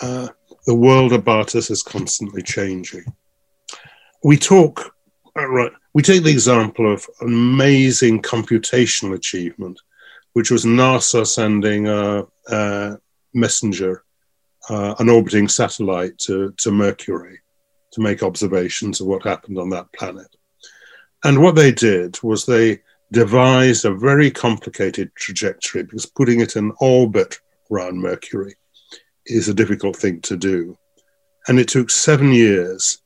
uh, 0.02 0.28
the 0.66 0.76
world 0.76 1.14
about 1.14 1.56
us 1.56 1.70
is 1.70 1.84
constantly 1.84 2.42
changing. 2.42 3.06
We 4.24 4.38
talk, 4.38 4.96
uh, 5.38 5.48
right, 5.48 5.72
we 5.94 6.02
take 6.02 6.24
the 6.24 6.32
example 6.32 6.92
of 6.92 7.08
amazing 7.22 8.22
computational 8.24 9.14
achievement, 9.14 9.80
which 10.34 10.52
was 10.52 10.66
NASA 10.66 11.26
sending 11.26 11.88
a, 11.88 12.24
a 12.48 12.98
messenger, 13.34 14.04
uh, 14.70 14.96
an 15.00 15.10
orbiting 15.10 15.48
satellite 15.48 16.18
to, 16.20 16.52
to 16.58 16.72
Mercury 16.72 17.40
to 17.96 18.02
make 18.02 18.24
observations 18.24 19.00
of 19.00 19.08
what 19.08 19.24
happened 19.24 19.58
on 19.58 19.70
that 19.70 19.92
planet. 19.94 20.28
And 21.24 21.42
what 21.42 21.56
they 21.56 21.72
did 21.72 22.22
was 22.22 22.46
they 22.46 22.82
devised 23.14 23.86
a 23.86 23.96
very 23.96 24.30
complicated 24.30 25.16
trajectory 25.16 25.84
because 25.84 26.06
putting 26.06 26.42
it 26.42 26.58
in 26.58 26.74
orbit 26.82 27.40
around 27.72 28.02
Mercury 28.02 28.56
is 29.26 29.48
a 29.48 29.54
difficult 29.54 29.96
thing 29.96 30.20
to 30.22 30.36
do. 30.36 30.78
And 31.48 31.58
it 31.58 31.70
took 31.70 31.90
seven 31.90 32.34
years 32.34 33.02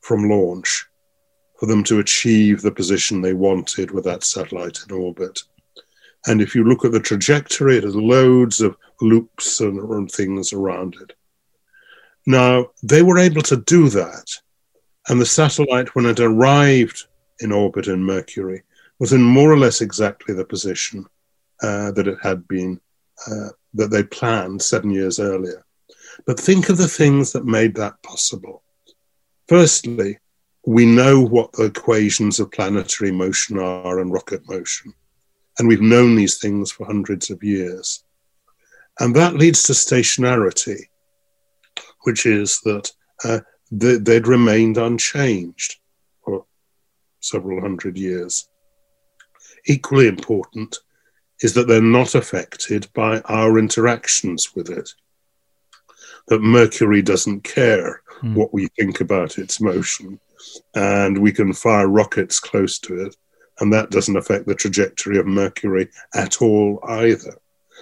from 0.00 0.28
launch 0.28 0.86
for 1.60 1.66
them 1.66 1.84
to 1.84 1.98
achieve 1.98 2.62
the 2.62 2.72
position 2.72 3.20
they 3.20 3.34
wanted 3.34 3.90
with 3.90 4.04
that 4.04 4.24
satellite 4.24 4.78
in 4.88 4.94
orbit. 4.96 5.42
And 6.26 6.40
if 6.40 6.54
you 6.54 6.64
look 6.64 6.86
at 6.86 6.92
the 6.92 7.00
trajectory, 7.00 7.76
it 7.76 7.84
has 7.84 7.94
loads 7.94 8.62
of 8.62 8.74
loops 9.02 9.60
and, 9.60 10.10
things 10.10 10.54
around 10.54 10.96
it. 11.02 11.17
Now, 12.28 12.72
they 12.82 13.00
were 13.00 13.16
able 13.18 13.40
to 13.40 13.56
do 13.56 13.88
that. 13.88 14.26
And 15.08 15.18
the 15.18 15.24
satellite, 15.24 15.94
when 15.94 16.04
it 16.04 16.20
arrived 16.20 17.06
in 17.40 17.50
orbit 17.50 17.86
in 17.86 18.04
Mercury, 18.04 18.64
was 18.98 19.14
in 19.14 19.22
more 19.22 19.50
or 19.50 19.56
less 19.56 19.80
exactly 19.80 20.34
the 20.34 20.44
position 20.44 21.06
uh, 21.62 21.90
that 21.92 22.06
it 22.06 22.18
had 22.22 22.46
been, 22.46 22.78
uh, 23.26 23.48
that 23.72 23.90
they 23.90 24.02
planned 24.02 24.60
seven 24.60 24.90
years 24.90 25.18
earlier. 25.18 25.64
But 26.26 26.38
think 26.38 26.68
of 26.68 26.76
the 26.76 26.86
things 26.86 27.32
that 27.32 27.46
made 27.46 27.74
that 27.76 28.02
possible. 28.02 28.62
Firstly, 29.48 30.18
we 30.66 30.84
know 30.84 31.22
what 31.22 31.52
the 31.52 31.64
equations 31.64 32.38
of 32.40 32.52
planetary 32.52 33.10
motion 33.10 33.58
are 33.58 34.00
and 34.00 34.12
rocket 34.12 34.46
motion. 34.46 34.92
And 35.58 35.66
we've 35.66 35.80
known 35.80 36.14
these 36.14 36.36
things 36.36 36.70
for 36.70 36.84
hundreds 36.84 37.30
of 37.30 37.42
years. 37.42 38.04
And 39.00 39.16
that 39.16 39.36
leads 39.36 39.62
to 39.62 39.72
stationarity 39.72 40.87
which 42.08 42.24
is 42.24 42.60
that 42.62 42.90
uh, 43.22 43.40
they, 43.70 43.98
they'd 43.98 44.26
remained 44.26 44.78
unchanged 44.78 45.76
for 46.24 46.46
several 47.20 47.60
hundred 47.60 47.98
years. 47.98 48.48
Equally 49.66 50.08
important 50.08 50.78
is 51.42 51.52
that 51.52 51.68
they're 51.68 51.82
not 51.82 52.14
affected 52.14 52.88
by 52.94 53.20
our 53.26 53.58
interactions 53.58 54.54
with 54.54 54.70
it. 54.70 54.88
That 56.28 56.40
Mercury 56.40 57.02
doesn't 57.02 57.44
care 57.44 58.00
mm. 58.22 58.34
what 58.34 58.54
we 58.54 58.68
think 58.68 59.02
about 59.02 59.36
its 59.36 59.60
motion, 59.60 60.18
and 60.74 61.18
we 61.18 61.30
can 61.30 61.52
fire 61.52 61.88
rockets 61.88 62.40
close 62.40 62.78
to 62.78 63.04
it, 63.04 63.16
and 63.60 63.70
that 63.74 63.90
doesn't 63.90 64.16
affect 64.16 64.46
the 64.46 64.54
trajectory 64.54 65.18
of 65.18 65.26
Mercury 65.26 65.90
at 66.14 66.40
all 66.40 66.80
either. 66.88 67.34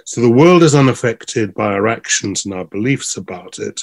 So 0.05 0.21
the 0.21 0.39
world 0.41 0.65
is 0.65 0.75
unaffected 0.75 1.55
by 1.55 1.75
our 1.75 1.87
actions 1.87 2.45
and 2.45 2.53
our 2.55 2.65
beliefs 2.65 3.17
about 3.17 3.61
it, 3.61 3.83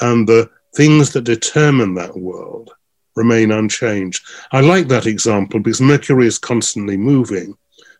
and 0.00 0.28
the 0.28 0.50
things 0.74 1.12
that 1.12 1.24
determine 1.24 1.94
that 1.94 2.16
world 2.16 2.70
remain 3.16 3.50
unchanged. 3.50 4.24
I 4.52 4.60
like 4.60 4.88
that 4.88 5.06
example 5.06 5.60
because 5.60 5.80
Mercury 5.80 6.26
is 6.26 6.38
constantly 6.38 6.96
moving, 6.96 7.56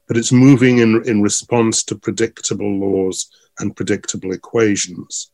but 0.06 0.16
it's 0.16 0.32
moving 0.32 0.78
in, 0.78 1.02
in 1.06 1.22
response 1.22 1.82
to 1.84 1.96
predictable 1.96 2.78
laws 2.78 3.30
and 3.58 3.76
predictable 3.76 4.32
equations. 4.32 5.30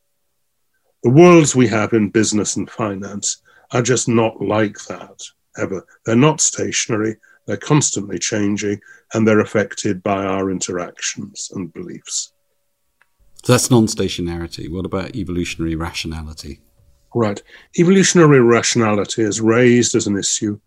The 1.02 1.10
worlds 1.10 1.54
we 1.54 1.68
have 1.68 1.92
in 1.92 2.10
business 2.10 2.56
and 2.56 2.68
finance 2.68 3.42
are 3.72 3.82
just 3.82 4.08
not 4.08 4.40
like 4.40 4.78
that 4.86 5.22
ever. 5.56 5.86
They're 6.04 6.16
not 6.16 6.40
stationary, 6.40 7.16
they're 7.46 7.56
constantly 7.56 8.18
changing, 8.18 8.80
and 9.14 9.26
they're 9.26 9.40
affected 9.40 10.02
by 10.02 10.24
our 10.24 10.50
interactions 10.50 11.50
and 11.54 11.72
beliefs. 11.72 12.32
So 13.46 13.52
that's 13.52 13.70
non 13.70 13.86
stationarity. 13.86 14.68
What 14.68 14.86
about 14.86 15.14
evolutionary 15.14 15.76
rationality? 15.76 16.58
Right. 17.14 17.40
Evolutionary 17.78 18.40
rationality 18.40 19.22
is 19.22 19.40
raised 19.40 19.94
as 19.94 20.08
an 20.08 20.18
issue 20.18 20.58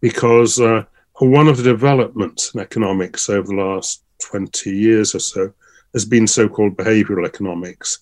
because 0.00 0.58
uh, 0.58 0.84
one 1.18 1.48
of 1.48 1.58
the 1.58 1.62
developments 1.62 2.54
in 2.54 2.60
economics 2.62 3.28
over 3.28 3.48
the 3.48 3.56
last 3.56 4.04
20 4.22 4.70
years 4.70 5.14
or 5.14 5.18
so 5.18 5.52
has 5.92 6.06
been 6.06 6.26
so 6.26 6.48
called 6.48 6.78
behavioral 6.78 7.26
economics. 7.26 7.98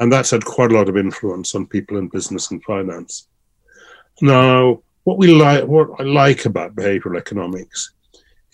And 0.00 0.10
that's 0.10 0.30
had 0.30 0.46
quite 0.46 0.72
a 0.72 0.74
lot 0.74 0.88
of 0.88 0.96
influence 0.96 1.54
on 1.54 1.66
people 1.66 1.98
in 1.98 2.08
business 2.08 2.50
and 2.50 2.64
finance. 2.64 3.28
Now, 4.22 4.80
what 5.04 5.18
we 5.18 5.26
like, 5.26 5.66
what 5.66 5.90
I 6.00 6.04
like 6.04 6.46
about 6.46 6.74
behavioral 6.74 7.18
economics 7.18 7.92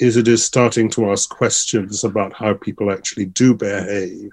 is 0.01 0.17
it 0.17 0.27
is 0.27 0.45
starting 0.45 0.91
to 0.91 1.13
ask 1.13 1.31
questions 1.31 2.03
about 2.03 2.33
how 2.33 2.55
people 2.55 2.91
actually 2.91 3.27
do 3.27 3.55
behave 3.55 4.33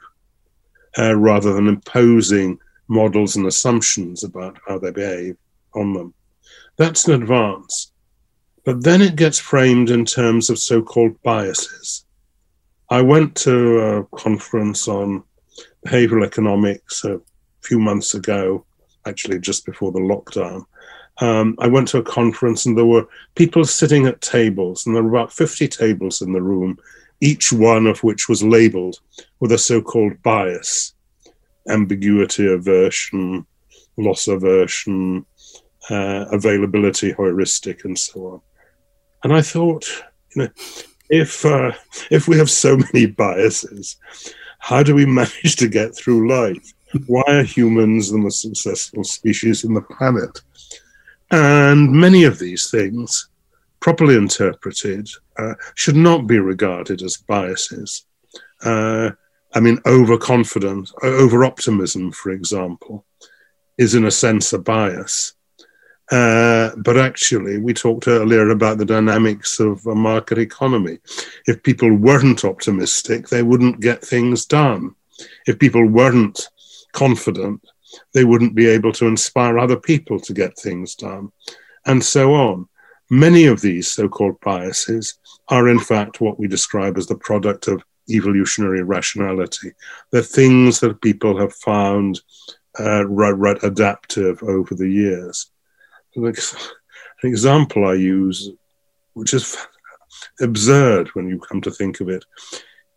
uh, 0.97 1.15
rather 1.15 1.53
than 1.53 1.67
imposing 1.67 2.59
models 2.87 3.35
and 3.35 3.45
assumptions 3.45 4.23
about 4.23 4.57
how 4.67 4.77
they 4.77 4.91
behave 4.91 5.37
on 5.73 5.93
them. 5.93 6.13
That's 6.77 7.07
an 7.07 7.21
advance. 7.21 7.91
But 8.63 8.83
then 8.83 9.01
it 9.01 9.15
gets 9.15 9.39
framed 9.39 9.89
in 9.89 10.05
terms 10.05 10.49
of 10.49 10.59
so 10.59 10.81
called 10.81 11.21
biases. 11.23 12.05
I 12.89 13.01
went 13.01 13.35
to 13.37 13.79
a 13.79 14.03
conference 14.17 14.87
on 14.87 15.23
behavioral 15.87 16.25
economics 16.25 17.05
a 17.05 17.19
few 17.61 17.79
months 17.79 18.13
ago, 18.13 18.65
actually 19.05 19.39
just 19.39 19.65
before 19.65 19.91
the 19.91 19.99
lockdown. 19.99 20.65
Um, 21.19 21.55
I 21.59 21.67
went 21.67 21.87
to 21.89 21.99
a 21.99 22.03
conference 22.03 22.65
and 22.65 22.77
there 22.77 22.85
were 22.85 23.07
people 23.35 23.63
sitting 23.63 24.07
at 24.07 24.21
tables, 24.21 24.85
and 24.85 24.95
there 24.95 25.03
were 25.03 25.09
about 25.09 25.33
50 25.33 25.67
tables 25.67 26.21
in 26.21 26.33
the 26.33 26.41
room, 26.41 26.77
each 27.21 27.53
one 27.53 27.87
of 27.87 28.03
which 28.03 28.27
was 28.27 28.43
labeled 28.43 28.99
with 29.39 29.51
a 29.51 29.57
so 29.57 29.81
called 29.81 30.21
bias 30.23 30.93
ambiguity 31.69 32.51
aversion, 32.51 33.45
loss 33.97 34.27
aversion, 34.27 35.25
uh, 35.89 36.25
availability 36.31 37.13
heuristic, 37.13 37.85
and 37.85 37.97
so 37.97 38.25
on. 38.27 38.41
And 39.23 39.33
I 39.33 39.41
thought, 39.41 39.85
you 40.35 40.43
know, 40.43 40.49
if 41.09 41.45
uh, 41.45 41.71
if 42.09 42.27
we 42.27 42.37
have 42.37 42.49
so 42.49 42.77
many 42.93 43.05
biases, 43.05 43.97
how 44.59 44.83
do 44.83 44.95
we 44.95 45.05
manage 45.05 45.55
to 45.57 45.67
get 45.67 45.95
through 45.95 46.29
life? 46.29 46.73
Why 47.07 47.23
are 47.27 47.43
humans 47.43 48.11
the 48.11 48.17
most 48.17 48.41
successful 48.41 49.03
species 49.03 49.63
in 49.63 49.73
the 49.73 49.81
planet? 49.81 50.41
And 51.31 51.91
many 51.91 52.25
of 52.25 52.39
these 52.39 52.69
things, 52.69 53.29
properly 53.79 54.15
interpreted, 54.15 55.07
uh, 55.41 55.55
should 55.75 55.95
not 55.95 56.27
be 56.27 56.39
regarded 56.39 57.01
as 57.01 57.17
biases. 57.17 58.05
Uh, 58.63 59.11
I 59.53 59.59
mean, 59.59 59.79
overconfidence, 59.85 60.93
over 61.03 61.43
optimism, 61.43 62.11
for 62.11 62.31
example, 62.31 63.05
is 63.77 63.95
in 63.95 64.05
a 64.05 64.11
sense 64.11 64.53
a 64.53 64.59
bias. 64.59 65.33
Uh, 66.11 66.71
but 66.77 66.97
actually, 66.97 67.57
we 67.57 67.73
talked 67.73 68.07
earlier 68.07 68.49
about 68.49 68.77
the 68.77 68.85
dynamics 68.85 69.59
of 69.59 69.85
a 69.87 69.95
market 69.95 70.37
economy. 70.37 70.99
If 71.47 71.63
people 71.63 71.93
weren't 71.93 72.43
optimistic, 72.43 73.29
they 73.29 73.43
wouldn't 73.43 73.79
get 73.79 74.03
things 74.03 74.45
done. 74.45 74.95
If 75.47 75.57
people 75.57 75.85
weren't 75.85 76.49
confident, 76.91 77.61
they 78.13 78.25
wouldn't 78.25 78.55
be 78.55 78.67
able 78.67 78.91
to 78.93 79.07
inspire 79.07 79.57
other 79.57 79.77
people 79.77 80.19
to 80.19 80.33
get 80.33 80.57
things 80.57 80.95
done, 80.95 81.31
and 81.85 82.03
so 82.03 82.33
on. 82.33 82.67
Many 83.13 83.45
of 83.45 83.59
these 83.59 83.91
so 83.91 84.07
called 84.07 84.39
biases 84.39 85.19
are, 85.49 85.67
in 85.67 85.79
fact, 85.79 86.21
what 86.21 86.39
we 86.39 86.47
describe 86.47 86.97
as 86.97 87.07
the 87.07 87.17
product 87.17 87.67
of 87.67 87.83
evolutionary 88.09 88.83
rationality. 88.83 89.73
They're 90.11 90.21
things 90.21 90.79
that 90.79 91.01
people 91.01 91.37
have 91.37 91.53
found 91.53 92.21
uh, 92.79 93.03
adaptive 93.63 94.41
over 94.43 94.75
the 94.75 94.87
years. 94.87 95.51
An 96.15 96.33
example 97.23 97.85
I 97.85 97.95
use, 97.95 98.49
which 99.11 99.33
is 99.33 99.57
absurd 100.39 101.09
when 101.09 101.27
you 101.27 101.37
come 101.37 101.59
to 101.63 101.71
think 101.71 101.99
of 101.99 102.07
it, 102.07 102.23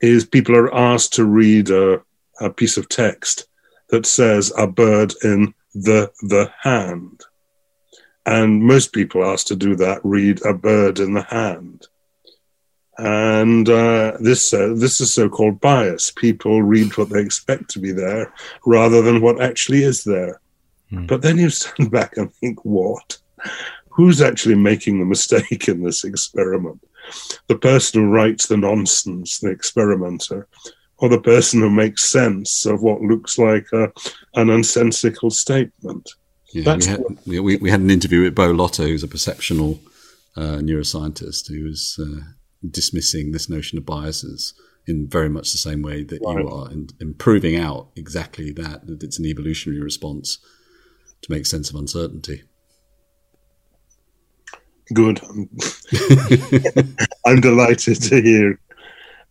is 0.01 0.25
people 0.25 0.55
are 0.55 0.73
asked 0.73 1.13
to 1.15 1.25
read 1.25 1.71
a, 1.71 2.01
a 2.41 2.51
piece 2.51 2.77
of 2.77 2.89
text 2.89 3.49
that 3.89 4.07
says 4.07 4.53
a 4.57 4.69
bird 4.69 5.13
in 5.25 5.55
the 5.75 6.13
the 6.23 6.53
hand. 6.63 7.25
And 8.27 8.63
most 8.63 8.93
people 8.93 9.25
asked 9.25 9.49
to 9.49 9.57
do 9.57 9.77
that 9.77 10.01
read 10.03 10.45
a 10.45 10.55
bird 10.55 10.99
in 10.99 11.15
the 11.15 11.23
hand. 11.23 11.87
And 12.97 13.69
uh, 13.69 14.17
this 14.21 14.55
uh, 14.55 14.75
this 14.77 15.01
is 15.01 15.13
so-called 15.13 15.61
bias. 15.61 16.13
People 16.13 16.63
read 16.63 16.97
what 16.97 17.11
they 17.11 17.21
expect 17.21 17.69
to 17.71 17.81
be 17.81 17.93
there 17.93 18.33
rather 18.65 19.03
than 19.03 19.21
what 19.21 19.43
actually 19.43 19.83
is 19.83 20.05
there. 20.05 20.41
Hmm. 20.91 21.07
But 21.07 21.23
then 21.23 21.39
you 21.39 21.51
stand 21.51 21.91
back 21.91 22.17
and 22.17 22.33
think, 22.35 22.65
what? 22.65 23.19
Who's 23.91 24.23
actually 24.23 24.57
making 24.57 24.99
the 24.99 25.05
mistake 25.05 25.69
in 25.69 25.83
this 25.83 26.05
experiment? 26.05 26.81
The 27.49 27.59
person 27.59 28.01
who 28.01 28.11
writes 28.11 28.47
the 28.47 28.57
nonsense, 28.57 29.39
the 29.39 29.51
experimenter, 29.51 30.49
or 30.99 31.09
the 31.09 31.21
person 31.21 31.61
who 31.61 31.71
makes 31.71 32.05
sense 32.05 32.65
of 32.65 32.83
what 32.83 33.03
looks 33.03 33.39
like 33.39 33.67
a, 33.73 33.93
an 34.35 34.51
unsensical 34.51 35.31
statement? 35.31 36.15
Yeah, 36.55 36.77
we, 36.77 36.85
had, 36.85 37.05
we, 37.27 37.57
we, 37.57 37.71
had 37.71 37.81
an 37.81 37.91
interview 37.91 38.23
with 38.23 38.37
Beau 38.37 38.53
Lotto, 38.53 38.85
who's 38.85 39.03
a 39.03 39.09
perceptional 39.09 39.81
uh, 40.37 40.59
neuroscientist, 40.59 41.49
who 41.49 41.65
was 41.65 41.99
uh, 42.01 42.21
dismissing 42.71 43.33
this 43.33 43.49
notion 43.49 43.77
of 43.77 43.85
biases 43.85 44.55
in 44.87 45.09
very 45.09 45.29
much 45.29 45.51
the 45.51 45.59
same 45.59 45.83
way 45.83 46.05
that 46.05 46.21
right. 46.25 46.39
you 46.39 46.49
are, 46.49 46.69
and, 46.69 46.93
and 47.01 47.19
proving 47.19 47.57
out 47.57 47.89
exactly 47.97 48.53
that, 48.53 48.87
that 48.87 49.03
it's 49.03 49.19
an 49.19 49.27
evolutionary 49.27 49.83
response 49.83 50.39
to 51.23 51.33
make 51.33 51.45
sense 51.45 51.71
of 51.71 51.77
uncertainty. 51.77 52.45
Good. 54.93 55.21
I'm 57.27 57.41
delighted 57.41 58.01
to 58.03 58.23
hear 58.23 58.61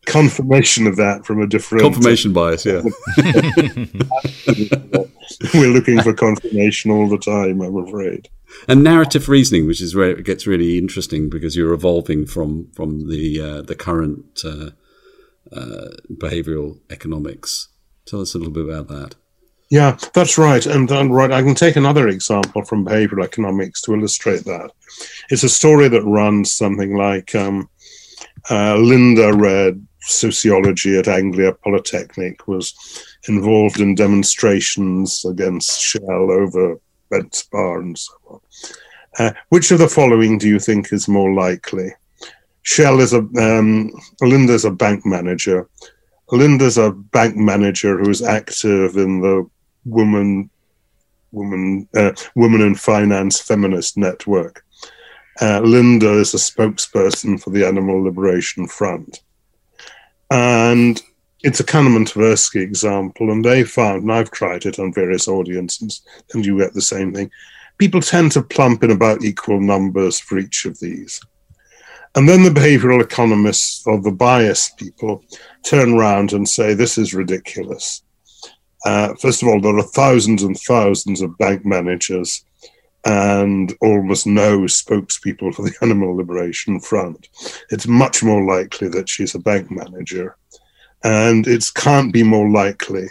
confirmation 0.06 0.88
of 0.88 0.98
that 0.98 1.26
from 1.26 1.42
a 1.42 1.48
different 1.48 1.84
confirmation 1.84 2.34
bias. 2.34 2.66
Yeah, 2.66 2.82
we're 5.54 5.74
looking 5.74 6.02
for 6.02 6.14
confirmation 6.14 6.92
all 6.92 7.08
the 7.08 7.18
time. 7.18 7.62
I'm 7.62 7.78
afraid 7.78 8.30
and 8.68 8.84
narrative 8.84 9.30
reasoning, 9.30 9.68
which 9.68 9.82
is 9.82 9.96
where 9.96 10.12
it 10.12 10.26
gets 10.26 10.48
really 10.48 10.78
interesting 10.78 11.30
because 11.30 11.56
you're 11.56 11.74
evolving 11.74 12.26
from 12.26 12.70
from 12.74 13.10
the 13.10 13.42
uh, 13.42 13.62
the 13.62 13.76
current 13.76 14.42
uh, 14.46 14.72
uh, 15.52 15.90
behavioral 16.12 16.80
economics. 16.90 17.70
Tell 18.06 18.22
us 18.22 18.36
a 18.36 18.38
little 18.38 18.54
bit 18.54 18.66
about 18.66 18.88
that. 18.90 19.16
Yeah, 19.70 19.98
that's 20.14 20.38
right. 20.38 20.64
And, 20.66 20.92
and 20.92 21.16
right, 21.16 21.32
I 21.32 21.42
can 21.42 21.56
take 21.56 21.76
another 21.76 22.08
example 22.08 22.64
from 22.64 22.86
behavioral 22.86 23.24
economics 23.24 23.82
to 23.84 23.94
illustrate 23.94 24.46
that. 24.46 24.72
It's 25.30 25.44
a 25.44 25.50
story 25.50 25.88
that 25.88 26.04
runs 26.04 26.52
something 26.52 26.96
like 26.96 27.34
um, 27.34 27.70
uh, 28.52 28.76
Linda 28.76 29.34
read 29.34 29.88
sociology 30.04 30.98
at 30.98 31.08
Anglia 31.08 31.54
Polytechnic, 31.54 32.48
was 32.48 32.74
involved 33.28 33.80
in 33.80 33.96
demonstrations 33.96 35.26
against 35.26 35.82
Shell 35.82 36.32
over 36.32 36.80
Brent 37.10 37.36
Spar 37.36 37.80
and 37.80 37.98
so 37.98 38.14
on. 38.28 38.40
Uh, 39.20 39.32
which 39.50 39.72
of 39.72 39.80
the 39.80 39.88
following 39.88 40.38
do 40.38 40.48
you 40.48 40.60
think 40.60 40.92
is 40.92 41.08
more 41.08 41.34
likely? 41.34 41.92
Shell 42.64 43.00
is 43.02 43.14
a 43.14 43.20
um, 43.20 43.92
Linda's 44.22 44.66
a 44.66 44.72
bank 44.72 45.06
manager. 45.06 45.68
Linda's 46.32 46.78
a 46.78 46.92
bank 46.92 47.36
manager 47.36 48.00
who 48.00 48.10
is 48.10 48.22
active 48.22 48.98
in 48.98 49.22
the 49.22 49.48
woman 49.86 50.50
woman 51.32 51.88
uh, 51.96 52.14
woman 52.36 52.62
in 52.62 52.76
finance 52.76 53.40
feminist 53.40 53.98
network. 53.98 54.66
Uh, 55.42 55.60
Linda 55.62 56.14
is 56.14 56.34
a 56.34 56.38
spokesperson 56.38 57.42
for 57.42 57.50
the 57.50 57.66
Animal 57.66 58.04
Liberation 58.04 58.68
Front, 58.68 59.22
and 60.34 61.00
it's 61.44 61.60
a 61.60 61.64
Kahneman 61.64 62.12
Tversky 62.12 62.62
example, 62.62 63.32
and 63.32 63.46
they 63.46 63.64
found, 63.64 64.02
and 64.02 64.12
I've 64.12 64.32
tried 64.32 64.66
it 64.66 64.80
on 64.80 64.92
various 64.92 65.28
audiences, 65.28 66.02
and 66.34 66.44
you 66.44 66.58
get 66.58 66.74
the 66.74 66.82
same 66.82 67.14
thing. 67.14 67.30
People 67.78 68.02
tend 68.02 68.32
to 68.32 68.42
plump 68.42 68.84
in 68.84 68.90
about 68.90 69.24
equal 69.24 69.62
numbers 69.62 70.20
for 70.20 70.40
each 70.40 70.66
of 70.66 70.80
these. 70.80 71.22
And 72.16 72.28
then 72.28 72.42
the 72.42 72.50
behavioral 72.50 73.00
economists 73.00 73.86
or 73.86 74.02
the 74.02 74.12
bias 74.12 74.72
people 74.72 75.24
turn 75.64 75.94
around 75.94 76.34
and 76.34 76.50
say, 76.50 76.74
This 76.74 76.98
is 76.98 77.14
ridiculous. 77.14 78.02
Uh, 78.86 79.14
first 79.16 79.44
of 79.44 79.50
all, 79.50 79.62
there 79.62 79.78
are 79.78 79.84
thousands 79.84 80.42
and 80.42 80.60
thousands 80.60 81.22
of 81.22 81.38
bank 81.38 81.64
managers 81.64 82.44
and 83.06 83.74
almost 83.82 84.26
no 84.26 84.62
spokespeople 84.62 85.54
for 85.54 85.64
the 85.64 85.76
Animal 85.82 86.16
Liberation 86.16 86.80
Front. 86.80 87.30
It's 87.70 87.88
much 87.88 88.24
more 88.24 88.44
likely 88.44 88.88
that 88.90 89.10
she's 89.10 89.36
a 89.36 89.40
bank 89.40 89.70
manager 89.70 90.38
and 91.04 91.46
it 91.48 91.66
can't 91.76 92.14
be 92.14 92.24
more 92.24 92.50
likely 92.50 93.08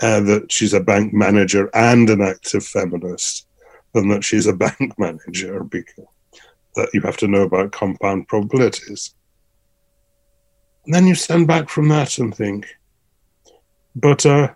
uh, 0.00 0.20
that 0.20 0.50
she's 0.50 0.74
a 0.74 0.80
bank 0.80 1.12
manager 1.12 1.70
and 1.74 2.10
an 2.10 2.20
active 2.20 2.64
feminist 2.64 3.46
than 3.94 4.08
that 4.08 4.24
she's 4.24 4.46
a 4.46 4.52
bank 4.56 4.98
manager 4.98 5.62
because 5.64 6.06
that 6.74 6.88
you 6.94 7.00
have 7.02 7.16
to 7.18 7.28
know 7.28 7.42
about 7.42 7.70
compound 7.70 8.26
probabilities. 8.28 9.14
And 10.84 10.94
then 10.94 11.06
you 11.06 11.14
stand 11.14 11.46
back 11.46 11.68
from 11.68 11.88
that 11.90 12.18
and 12.18 12.34
think, 12.34 12.66
but 13.94 14.26
uh, 14.26 14.52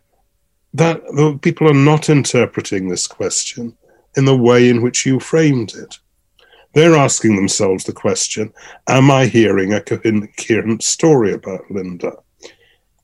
that 0.75 1.39
people 1.43 1.69
are 1.69 1.75
not 1.75 2.09
interpreting 2.09 2.89
this 2.89 3.07
question 3.07 3.77
in 4.17 4.25
the 4.25 4.37
way 4.37 4.69
in 4.69 4.83
which 4.83 5.07
you 5.07 5.21
framed 5.21 5.75
it. 5.75 5.99
They're 6.75 6.97
asking 6.97 7.37
themselves 7.37 7.85
the 7.85 7.93
question 7.93 8.53
Am 8.89 9.11
I 9.11 9.27
hearing 9.27 9.73
a 9.73 9.81
coherent 9.81 10.83
story 10.83 11.33
about 11.33 11.71
Linda? 11.71 12.13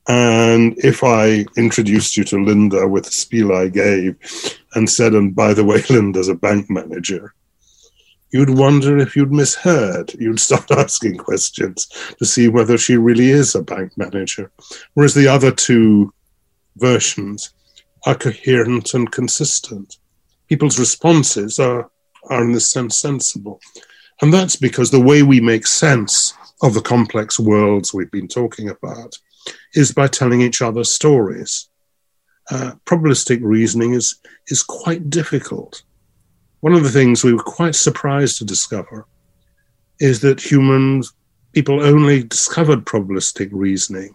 And 0.07 0.77
if 0.77 1.03
I 1.03 1.45
introduced 1.55 2.17
you 2.17 2.23
to 2.25 2.43
Linda 2.43 2.87
with 2.87 3.05
the 3.05 3.11
spiel 3.11 3.53
I 3.53 3.69
gave 3.69 4.15
and 4.75 4.89
said, 4.89 5.13
and 5.13 5.35
by 5.35 5.53
the 5.53 5.63
way, 5.63 5.81
Linda's 5.89 6.27
a 6.27 6.35
bank 6.35 6.69
manager, 6.69 7.33
you'd 8.31 8.49
wonder 8.49 8.97
if 8.97 9.15
you'd 9.15 9.31
misheard. 9.31 10.13
You'd 10.19 10.39
start 10.39 10.69
asking 10.71 11.17
questions 11.17 11.87
to 12.19 12.25
see 12.25 12.49
whether 12.49 12.77
she 12.77 12.97
really 12.97 13.29
is 13.29 13.55
a 13.55 13.63
bank 13.63 13.97
manager. 13.97 14.51
Whereas 14.93 15.13
the 15.13 15.27
other 15.27 15.51
two 15.51 16.13
versions 16.75 17.53
are 18.05 18.15
coherent 18.15 18.93
and 18.93 19.11
consistent. 19.11 19.97
People's 20.53 20.77
responses 20.77 21.57
are, 21.57 21.89
are 22.29 22.43
in 22.43 22.51
this 22.51 22.69
sense 22.69 22.95
sensible. 22.99 23.59
And 24.21 24.31
that's 24.31 24.55
because 24.55 24.91
the 24.91 25.01
way 25.01 25.23
we 25.23 25.41
make 25.41 25.65
sense 25.65 26.31
of 26.61 26.75
the 26.75 26.81
complex 26.81 27.39
worlds 27.39 27.91
we've 27.91 28.11
been 28.11 28.27
talking 28.27 28.69
about 28.69 29.17
is 29.73 29.91
by 29.91 30.07
telling 30.07 30.41
each 30.41 30.61
other 30.61 30.83
stories. 30.83 31.69
Uh, 32.51 32.73
probabilistic 32.85 33.39
reasoning 33.41 33.95
is, 33.95 34.19
is 34.49 34.61
quite 34.61 35.09
difficult. 35.09 35.81
One 36.59 36.73
of 36.73 36.83
the 36.83 36.91
things 36.91 37.23
we 37.23 37.33
were 37.33 37.41
quite 37.41 37.73
surprised 37.73 38.37
to 38.37 38.45
discover 38.45 39.07
is 39.99 40.21
that 40.21 40.39
humans, 40.39 41.13
people 41.53 41.81
only 41.81 42.25
discovered 42.25 42.85
probabilistic 42.85 43.49
reasoning, 43.51 44.13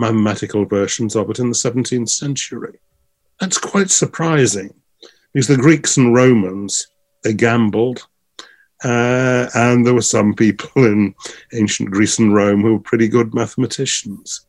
mathematical 0.00 0.64
versions 0.64 1.14
of 1.14 1.30
it, 1.30 1.38
in 1.38 1.46
the 1.48 1.54
17th 1.54 2.08
century. 2.08 2.80
That's 3.38 3.56
quite 3.58 3.90
surprising 3.90 4.74
because 5.36 5.48
the 5.48 5.56
Greeks 5.58 5.98
and 5.98 6.14
Romans, 6.14 6.88
they 7.22 7.34
gambled. 7.34 8.06
Uh, 8.82 9.50
and 9.54 9.84
there 9.84 9.92
were 9.92 10.00
some 10.00 10.32
people 10.32 10.70
in 10.76 11.14
ancient 11.52 11.90
Greece 11.90 12.18
and 12.18 12.34
Rome 12.34 12.62
who 12.62 12.72
were 12.72 12.80
pretty 12.80 13.06
good 13.06 13.34
mathematicians. 13.34 14.46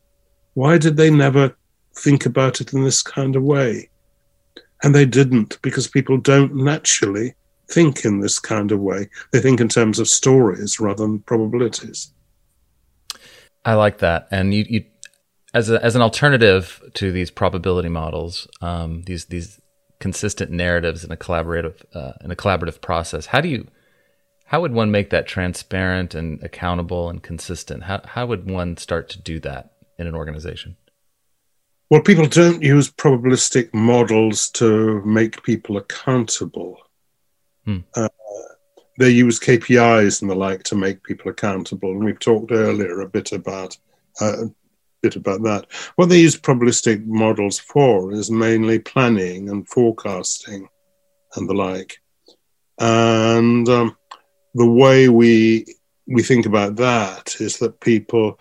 Why 0.54 0.78
did 0.78 0.96
they 0.96 1.10
never 1.10 1.54
think 1.94 2.24
about 2.24 2.62
it 2.62 2.72
in 2.72 2.84
this 2.84 3.02
kind 3.02 3.36
of 3.36 3.42
way? 3.42 3.90
And 4.82 4.94
they 4.94 5.04
didn't 5.04 5.60
because 5.60 5.88
people 5.88 6.16
don't 6.16 6.54
naturally 6.54 7.34
think 7.70 8.06
in 8.06 8.20
this 8.20 8.38
kind 8.38 8.72
of 8.72 8.80
way. 8.80 9.10
They 9.30 9.40
think 9.40 9.60
in 9.60 9.68
terms 9.68 9.98
of 9.98 10.08
stories 10.08 10.80
rather 10.80 11.02
than 11.02 11.18
probabilities. 11.18 12.14
I 13.62 13.74
like 13.74 13.98
that. 13.98 14.26
And 14.30 14.54
you, 14.54 14.64
you 14.66 14.84
as 15.52 15.68
a, 15.68 15.84
as 15.84 15.96
an 15.96 16.00
alternative 16.00 16.82
to 16.94 17.12
these 17.12 17.30
probability 17.30 17.90
models, 17.90 18.48
um, 18.62 19.02
these 19.02 19.26
these 19.26 19.60
consistent 20.00 20.50
narratives 20.50 21.04
in 21.04 21.12
a 21.12 21.16
collaborative 21.16 21.82
uh, 21.94 22.12
in 22.22 22.30
a 22.30 22.36
collaborative 22.36 22.80
process, 22.80 23.26
how 23.26 23.40
do 23.40 23.48
you 23.48 23.66
how 24.46 24.60
would 24.60 24.72
one 24.72 24.90
make 24.90 25.10
that 25.10 25.26
transparent 25.26 26.14
and 26.14 26.42
accountable 26.42 27.10
and 27.10 27.22
consistent? 27.22 27.84
How 27.84 28.00
how 28.04 28.26
would 28.26 28.50
one 28.50 28.76
start 28.76 29.08
to 29.10 29.20
do 29.20 29.40
that? 29.40 29.72
in 29.98 30.06
an 30.06 30.14
organization? 30.14 30.76
Well, 31.90 32.02
people 32.02 32.26
don't 32.26 32.62
use 32.62 32.90
probabilistic 32.90 33.72
models 33.74 34.50
to 34.50 35.02
make 35.04 35.42
people 35.42 35.78
accountable. 35.78 36.78
Hmm. 37.64 37.78
Uh, 37.94 38.08
they 38.98 39.10
use 39.10 39.40
KPIs 39.40 40.20
and 40.20 40.30
the 40.30 40.34
like 40.34 40.64
to 40.64 40.74
make 40.74 41.02
people 41.02 41.30
accountable, 41.30 41.92
and 41.92 42.04
we've 42.04 42.18
talked 42.18 42.52
earlier 42.52 43.00
a 43.00 43.08
bit 43.08 43.32
about 43.32 43.76
uh, 44.20 44.44
bit 45.02 45.16
about 45.16 45.42
that. 45.42 45.66
What 45.96 46.08
they 46.08 46.20
use 46.20 46.36
probabilistic 46.36 47.06
models 47.06 47.58
for 47.58 48.12
is 48.12 48.30
mainly 48.30 48.78
planning 48.78 49.48
and 49.48 49.68
forecasting 49.68 50.68
and 51.34 51.48
the 51.48 51.54
like. 51.54 51.98
And 52.78 53.68
um, 53.68 53.96
the 54.54 54.70
way 54.70 55.08
we 55.08 55.66
we 56.06 56.22
think 56.22 56.46
about 56.46 56.76
that 56.76 57.36
is 57.38 57.58
that 57.58 57.80
people 57.80 58.38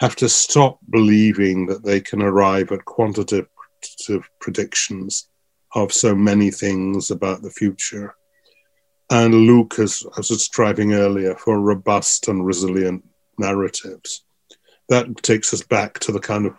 have 0.00 0.16
to 0.16 0.28
stop 0.28 0.78
believing 0.90 1.66
that 1.66 1.84
they 1.84 2.00
can 2.00 2.20
arrive 2.20 2.72
at 2.72 2.84
quantitative 2.84 3.48
predictions 4.40 5.28
of 5.74 5.92
so 5.92 6.14
many 6.14 6.50
things 6.50 7.10
about 7.10 7.42
the 7.42 7.50
future. 7.50 8.14
And 9.10 9.32
Luke, 9.34 9.78
as 9.78 10.04
I 10.04 10.18
was 10.18 10.28
describing 10.28 10.94
earlier, 10.94 11.36
for 11.36 11.60
robust 11.60 12.28
and 12.28 12.44
resilient 12.44 13.04
narratives. 13.38 14.24
That 14.88 15.16
takes 15.22 15.52
us 15.52 15.62
back 15.62 15.98
to 16.00 16.12
the 16.12 16.20
kind 16.20 16.46
of 16.46 16.54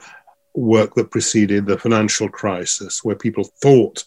work 0.54 0.96
that 0.96 1.12
preceded 1.12 1.66
the 1.66 1.78
financial 1.78 2.30
crisis, 2.30 3.04
where 3.04 3.16
people 3.16 3.44
thought 3.62 4.04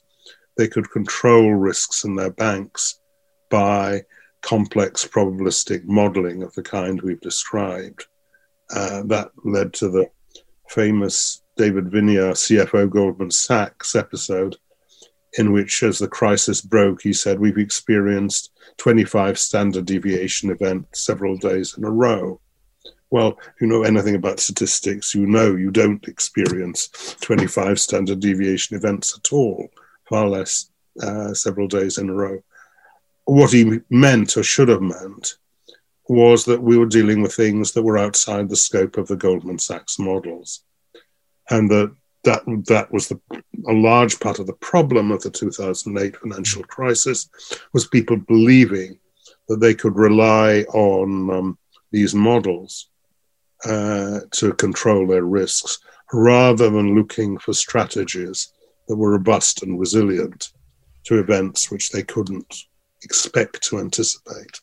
they 0.56 0.68
could 0.68 0.90
control 0.90 1.54
risks 1.54 2.04
in 2.04 2.16
their 2.16 2.30
banks 2.30 3.00
by 3.50 4.02
complex 4.42 5.06
probabilistic 5.06 5.85
modeling 5.85 6.42
of 6.42 6.52
the 6.54 6.62
kind 6.62 7.00
we've 7.02 7.20
described. 7.20 8.06
Uh, 8.74 9.02
that 9.06 9.30
led 9.44 9.72
to 9.74 9.88
the 9.88 10.09
famous 10.68 11.42
David 11.56 11.87
Viniar, 11.87 12.33
CFO 12.33 12.88
Goldman 12.88 13.30
Sachs 13.30 13.94
episode, 13.94 14.56
in 15.38 15.52
which, 15.52 15.83
as 15.83 15.98
the 15.98 16.09
crisis 16.09 16.61
broke, 16.61 17.02
he 17.02 17.12
said, 17.12 17.38
We've 17.38 17.59
experienced 17.59 18.50
25 18.78 19.38
standard 19.38 19.85
deviation 19.85 20.50
events 20.50 21.04
several 21.04 21.37
days 21.37 21.76
in 21.76 21.85
a 21.85 21.90
row. 21.90 22.40
Well, 23.11 23.38
you 23.61 23.66
know 23.66 23.83
anything 23.83 24.14
about 24.14 24.38
statistics, 24.38 25.14
you 25.14 25.27
know 25.27 25.57
you 25.57 25.70
don't 25.70 26.07
experience 26.07 27.16
25 27.20 27.81
standard 27.81 28.20
deviation 28.20 28.77
events 28.77 29.18
at 29.18 29.33
all, 29.33 29.68
far 30.09 30.29
less 30.29 30.70
uh, 31.03 31.35
several 31.35 31.66
days 31.66 31.99
in 31.99 32.09
a 32.09 32.14
row. 32.14 32.42
What 33.25 33.53
he 33.53 33.81
meant 33.90 34.37
or 34.37 34.42
should 34.44 34.68
have 34.68 34.83
meant 34.83 35.37
was 36.09 36.44
that 36.44 36.62
we 36.62 36.77
were 36.77 36.87
dealing 36.87 37.23
with 37.23 37.35
things 37.35 37.73
that 37.73 37.83
were 37.83 37.99
outside 37.99 38.49
the 38.49 38.57
scope 38.57 38.96
of 38.96 39.09
the 39.09 39.16
Goldman 39.16 39.59
Sachs 39.59 39.99
models. 39.99 40.64
And 41.51 41.70
that 41.70 41.94
that, 42.25 42.42
that 42.66 42.92
was 42.92 43.09
the, 43.09 43.18
a 43.66 43.73
large 43.73 44.20
part 44.20 44.38
of 44.38 44.46
the 44.46 44.53
problem 44.55 45.11
of 45.11 45.23
the 45.23 45.31
2008 45.31 46.16
financial 46.16 46.62
crisis 46.64 47.31
was 47.73 47.87
people 47.87 48.16
believing 48.16 48.99
that 49.49 49.61
they 49.61 49.75
could 49.75 49.96
rely 49.96 50.61
on 50.75 51.31
um, 51.31 51.59
these 51.92 52.14
models 52.14 52.88
uh, 53.64 54.20
to 54.33 54.53
control 54.55 55.07
their 55.07 55.25
risks 55.25 55.79
rather 56.12 56.70
than 56.70 56.94
looking 56.94 57.38
for 57.38 57.53
strategies 57.53 58.53
that 58.88 58.96
were 58.96 59.12
robust 59.12 59.62
and 59.62 59.79
resilient 59.79 60.51
to 61.05 61.18
events 61.18 61.70
which 61.70 61.90
they 61.90 62.03
couldn't 62.03 62.55
expect 63.03 63.62
to 63.62 63.79
anticipate. 63.79 64.61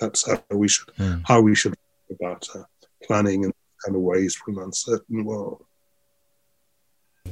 That's 0.00 0.28
how 0.28 0.42
we 0.50 0.68
should 0.68 0.88
mm. 0.96 1.22
how 1.26 1.40
we 1.40 1.54
should 1.54 1.74
think 2.08 2.20
about 2.20 2.48
uh, 2.54 2.62
planning 3.04 3.44
in 3.44 3.52
kind 3.84 3.96
of 3.96 4.02
ways 4.02 4.34
for 4.34 4.50
an 4.50 4.58
uncertain 4.58 5.24
world. 5.24 5.64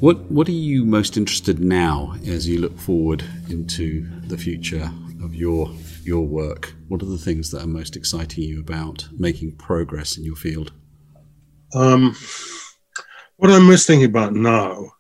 What 0.01 0.31
What 0.31 0.49
are 0.49 0.53
you 0.53 0.85
most 0.85 1.17
interested 1.17 1.61
in 1.61 1.69
now 1.69 2.15
as 2.27 2.47
you 2.47 2.61
look 2.61 2.79
forward 2.79 3.25
into 3.49 4.07
the 4.27 4.39
future 4.39 4.91
of 5.23 5.35
your 5.35 5.71
your 6.05 6.27
work? 6.27 6.75
What 6.89 7.03
are 7.03 7.07
the 7.07 7.19
things 7.19 7.51
that 7.51 7.63
are 7.63 7.67
most 7.67 7.97
exciting 7.97 8.45
you 8.45 8.61
about 8.61 9.09
making 9.13 9.57
progress 9.57 10.17
in 10.17 10.25
your 10.25 10.37
field? 10.37 10.73
Um, 11.75 12.17
what 13.37 13.51
I'm 13.51 13.67
most 13.67 13.87
thinking 13.87 14.09
about 14.09 14.35
now 14.35 14.93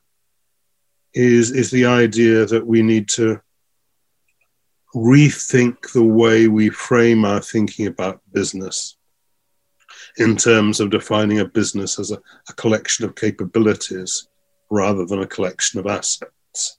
is 1.14 1.50
is 1.50 1.70
the 1.70 1.86
idea 1.86 2.44
that 2.46 2.66
we 2.66 2.82
need 2.82 3.08
to 3.08 3.40
rethink 4.94 5.92
the 5.92 6.02
way 6.02 6.48
we 6.48 6.68
frame 6.68 7.24
our 7.24 7.40
thinking 7.40 7.86
about 7.86 8.20
business 8.32 8.96
in 10.18 10.36
terms 10.36 10.80
of 10.80 10.90
defining 10.90 11.40
a 11.40 11.44
business 11.44 11.98
as 11.98 12.10
a, 12.10 12.18
a 12.48 12.52
collection 12.54 13.04
of 13.04 13.14
capabilities 13.14 14.28
rather 14.70 15.04
than 15.04 15.20
a 15.20 15.26
collection 15.26 15.80
of 15.80 15.86
assets. 15.86 16.78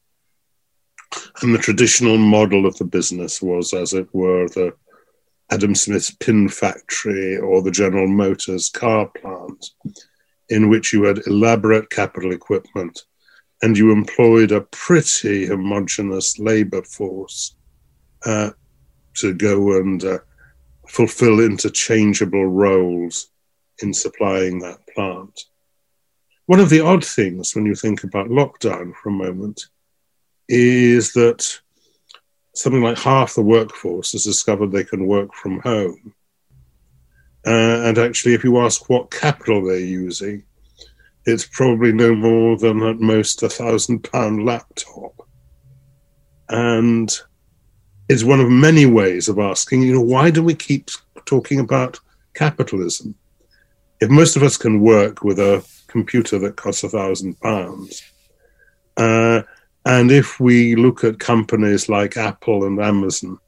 And 1.41 1.53
the 1.53 1.59
traditional 1.59 2.17
model 2.17 2.65
of 2.65 2.77
the 2.77 2.85
business 2.85 3.41
was, 3.41 3.73
as 3.73 3.93
it 3.93 4.07
were, 4.13 4.47
the 4.49 4.73
Adam 5.51 5.73
Smith's 5.73 6.11
pin 6.11 6.47
factory 6.47 7.37
or 7.37 7.61
the 7.61 7.71
General 7.71 8.07
Motors 8.07 8.69
car 8.69 9.07
plant, 9.07 9.71
in 10.49 10.69
which 10.69 10.93
you 10.93 11.03
had 11.03 11.25
elaborate 11.27 11.89
capital 11.89 12.31
equipment 12.31 13.03
and 13.61 13.77
you 13.77 13.91
employed 13.91 14.51
a 14.51 14.61
pretty 14.61 15.45
homogenous 15.45 16.39
labor 16.39 16.81
force 16.83 17.55
uh, 18.25 18.51
to 19.15 19.33
go 19.33 19.77
and 19.77 20.03
uh, 20.03 20.19
fulfill 20.87 21.39
interchangeable 21.39 22.47
roles 22.47 23.31
in 23.81 23.93
supplying 23.93 24.59
that 24.59 24.79
plant. 24.93 25.45
One 26.45 26.59
of 26.59 26.69
the 26.69 26.79
odd 26.79 27.05
things 27.05 27.53
when 27.53 27.65
you 27.65 27.75
think 27.75 28.03
about 28.03 28.27
lockdown 28.27 28.93
for 28.95 29.09
a 29.09 29.13
moment 29.13 29.65
is 30.47 31.13
that 31.13 31.59
something 32.59 32.83
like 32.83 32.97
half 32.97 33.35
the 33.35 33.41
workforce 33.41 34.11
has 34.11 34.23
discovered 34.23 34.71
they 34.71 34.83
can 34.83 35.07
work 35.07 35.33
from 35.33 35.59
home. 35.59 36.13
Uh, 37.47 37.83
and 37.85 37.97
actually, 37.97 38.33
if 38.33 38.43
you 38.43 38.59
ask 38.59 38.89
what 38.89 39.11
capital 39.11 39.63
they're 39.65 39.79
using, 39.79 40.43
it's 41.25 41.45
probably 41.45 41.93
no 41.93 42.13
more 42.13 42.57
than 42.57 42.81
at 42.83 42.99
most 42.99 43.43
a 43.43 43.49
thousand 43.49 43.99
pound 43.99 44.45
laptop. 44.45 45.13
And 46.49 47.09
it's 48.09 48.23
one 48.23 48.41
of 48.41 48.49
many 48.49 48.85
ways 48.85 49.29
of 49.29 49.39
asking, 49.39 49.83
you 49.83 49.93
know, 49.93 50.01
why 50.01 50.29
do 50.29 50.43
we 50.43 50.55
keep 50.55 50.89
talking 51.25 51.59
about 51.59 51.99
capitalism? 52.33 53.15
If 54.01 54.09
most 54.09 54.35
of 54.35 54.43
us 54.43 54.57
can 54.57 54.81
work 54.81 55.23
with 55.23 55.39
a 55.39 55.65
computer 55.87 56.39
that 56.39 56.57
costs 56.57 56.83
a 56.83 56.89
thousand 56.89 57.39
pounds, 57.39 58.01
uh, 58.97 59.43
and 59.89 60.11
if 60.11 60.39
we 60.39 60.75
look 60.75 61.03
at 61.03 61.17
companies 61.17 61.89
like 61.89 62.15
Apple 62.15 62.63
and 62.63 62.79
Amazon 62.79 63.39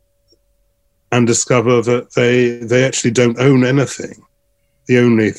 and 1.12 1.28
discover 1.28 1.84
that 1.84 2.16
they 2.16 2.58
they 2.66 2.84
actually 2.84 3.12
don't 3.12 3.40
own 3.40 3.64
anything, 3.64 4.26
the 4.88 4.98
only 4.98 5.34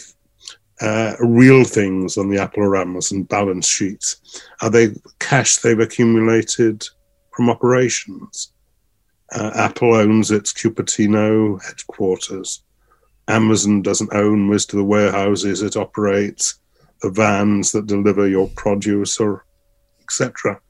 uh, 0.81 1.15
real 1.19 1.65
things 1.65 2.17
on 2.17 2.31
the 2.31 2.39
Apple 2.39 2.63
or 2.63 2.77
Amazon 2.77 3.25
balance 3.25 3.67
sheets 3.67 4.21
are 4.61 4.71
the 4.71 4.97
cash 5.19 5.57
they've 5.57 5.81
accumulated 5.81 6.87
from 7.35 7.51
operations. 7.51 8.53
Uh, 9.35 9.51
Apple 9.57 9.97
owns 9.97 10.31
its 10.31 10.53
Cupertino 10.53 11.61
headquarters. 11.65 12.63
Amazon 13.27 13.83
doesn't 13.83 14.15
own 14.15 14.49
most 14.49 14.73
of 14.73 14.77
the 14.77 14.85
warehouses 14.85 15.63
it 15.63 15.77
operates, 15.77 16.61
the 17.01 17.11
vans 17.11 17.73
that 17.73 17.87
deliver 17.87 18.29
your 18.29 18.49
produce, 18.51 19.19
or 19.19 19.45
etc. 20.01 20.61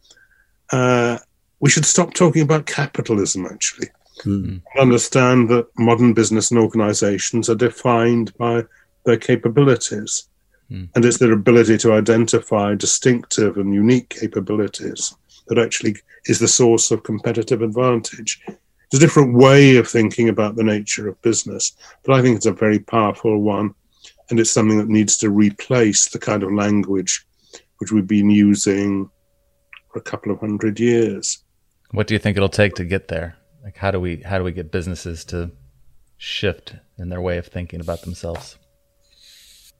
Uh, 0.72 1.18
we 1.60 1.70
should 1.70 1.84
stop 1.84 2.14
talking 2.14 2.42
about 2.42 2.66
capitalism. 2.66 3.46
Actually, 3.46 3.88
mm-hmm. 4.24 4.56
understand 4.80 5.48
that 5.50 5.66
modern 5.78 6.12
business 6.12 6.50
and 6.50 6.58
organizations 6.58 7.48
are 7.48 7.54
defined 7.54 8.36
by 8.36 8.64
their 9.04 9.18
capabilities, 9.18 10.28
mm. 10.70 10.88
and 10.94 11.04
it's 11.04 11.18
their 11.18 11.32
ability 11.32 11.78
to 11.78 11.92
identify 11.92 12.74
distinctive 12.74 13.56
and 13.58 13.74
unique 13.74 14.08
capabilities 14.08 15.14
that 15.48 15.58
actually 15.58 15.96
is 16.26 16.38
the 16.38 16.48
source 16.48 16.90
of 16.90 17.02
competitive 17.02 17.62
advantage. 17.62 18.40
It's 18.46 18.94
a 18.94 18.98
different 18.98 19.34
way 19.34 19.76
of 19.76 19.88
thinking 19.88 20.28
about 20.28 20.56
the 20.56 20.62
nature 20.62 21.08
of 21.08 21.20
business, 21.22 21.76
but 22.04 22.14
I 22.14 22.22
think 22.22 22.36
it's 22.36 22.46
a 22.46 22.52
very 22.52 22.78
powerful 22.78 23.40
one, 23.40 23.74
and 24.30 24.38
it's 24.38 24.50
something 24.50 24.78
that 24.78 24.88
needs 24.88 25.16
to 25.18 25.30
replace 25.30 26.08
the 26.08 26.18
kind 26.18 26.42
of 26.42 26.52
language 26.52 27.26
which 27.78 27.90
we've 27.90 28.06
been 28.06 28.30
using 28.30 29.10
for 29.92 29.98
a 29.98 30.02
couple 30.02 30.32
of 30.32 30.40
hundred 30.40 30.80
years. 30.80 31.42
What 31.90 32.06
do 32.06 32.14
you 32.14 32.18
think 32.18 32.36
it'll 32.36 32.48
take 32.48 32.74
to 32.76 32.84
get 32.84 33.08
there? 33.08 33.36
Like, 33.62 33.76
how 33.76 33.90
do 33.90 34.00
we 34.00 34.16
how 34.22 34.38
do 34.38 34.44
we 34.44 34.52
get 34.52 34.72
businesses 34.72 35.24
to 35.26 35.52
shift 36.16 36.74
in 36.98 37.10
their 37.10 37.20
way 37.20 37.38
of 37.38 37.46
thinking 37.46 37.80
about 37.80 38.02
themselves? 38.02 38.58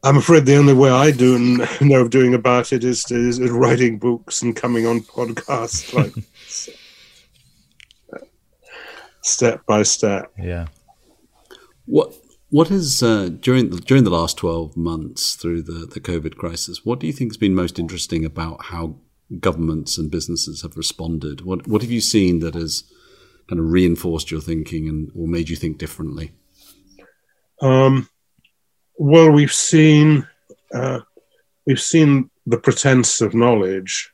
I'm 0.05 0.17
afraid 0.17 0.47
the 0.47 0.57
only 0.57 0.75
way 0.75 0.91
I 0.91 1.13
do 1.13 1.39
know 1.81 2.01
of 2.01 2.11
doing 2.11 2.35
about 2.35 2.73
it 2.73 2.85
is, 2.85 3.09
is 3.11 3.41
writing 3.41 3.99
books 3.99 4.43
and 4.43 4.55
coming 4.55 4.87
on 4.87 5.01
podcasts, 5.01 5.95
like 5.95 6.13
step 9.23 9.65
by 9.67 9.85
step. 9.85 10.33
Yeah. 10.39 10.67
What 11.87 12.15
what 12.51 12.69
has 12.69 13.03
uh, 13.03 13.31
during 13.41 13.71
the, 13.71 13.79
during 13.79 14.05
the 14.05 14.11
last 14.11 14.37
twelve 14.37 14.77
months 14.77 15.35
through 15.35 15.63
the 15.63 15.87
the 15.87 16.01
COVID 16.01 16.37
crisis? 16.37 16.85
What 16.85 17.01
do 17.01 17.07
you 17.07 17.13
think 17.13 17.31
has 17.31 17.39
been 17.39 17.55
most 17.55 17.79
interesting 17.79 18.25
about 18.25 18.67
how 18.67 18.97
governments 19.41 19.99
and 19.99 20.11
businesses 20.11 20.63
have 20.63 20.77
responded? 20.77 21.43
What 21.43 21.67
what 21.67 21.83
have 21.83 21.91
you 21.91 22.01
seen 22.01 22.41
that 22.41 22.55
has 22.55 22.85
kind 23.49 23.61
of 23.61 23.71
reinforced 23.71 24.31
your 24.31 24.41
thinking 24.41 24.89
and 24.89 25.11
or 25.15 25.27
made 25.27 25.49
you 25.49 25.57
think 25.57 25.79
differently? 25.79 26.33
Um, 27.61 28.09
well, 28.99 29.31
we've 29.31 29.53
seen 29.53 30.27
uh, 30.75 31.01
we've 31.67 31.81
seen 31.81 32.31
the 32.47 32.59
pretense 32.59 33.21
of 33.21 33.35
knowledge 33.35 34.13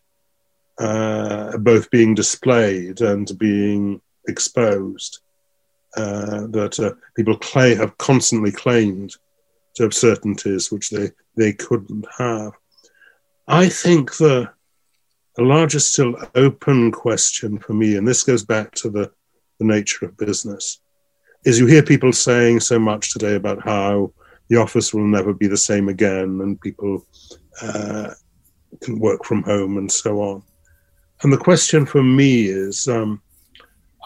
uh, 0.78 1.56
both 1.58 1.90
being 1.90 2.14
displayed 2.14 3.00
and 3.00 3.36
being 3.38 4.00
exposed. 4.28 5.20
Uh, 5.96 6.46
that 6.48 6.78
uh, 6.78 6.92
people 7.16 7.36
have 7.52 7.96
constantly 7.98 8.52
claimed 8.52 9.16
to 9.74 9.82
have 9.82 9.94
certainties 9.94 10.70
which 10.70 10.90
they, 10.90 11.10
they 11.36 11.52
couldn't 11.52 12.06
have. 12.18 12.52
I 13.48 13.68
think 13.68 14.16
the, 14.18 14.50
the 15.38 15.44
largest 15.44 15.92
still 15.92 16.16
open 16.34 16.90
question 16.90 17.60
for 17.60 17.72
me, 17.72 17.96
and 17.96 18.06
this 18.06 18.24
goes 18.24 18.44
back 18.44 18.74
to 18.74 18.90
the, 18.90 19.08
the 19.60 19.64
nature 19.64 20.04
of 20.04 20.16
business, 20.16 20.80
is 21.44 21.60
you 21.60 21.66
hear 21.66 21.80
people 21.80 22.12
saying 22.12 22.58
so 22.58 22.76
much 22.76 23.12
today 23.12 23.36
about 23.36 23.62
how 23.62 24.12
the 24.48 24.56
office 24.56 24.92
will 24.92 25.06
never 25.06 25.32
be 25.32 25.46
the 25.46 25.56
same 25.56 25.88
again, 25.88 26.40
and 26.42 26.60
people 26.60 27.06
uh, 27.62 28.10
can 28.82 28.98
work 28.98 29.24
from 29.24 29.44
home 29.44 29.78
and 29.78 29.92
so 29.92 30.20
on. 30.20 30.42
And 31.22 31.32
the 31.32 31.38
question 31.38 31.86
for 31.86 32.02
me 32.02 32.46
is 32.46 32.88
um, 32.88 33.22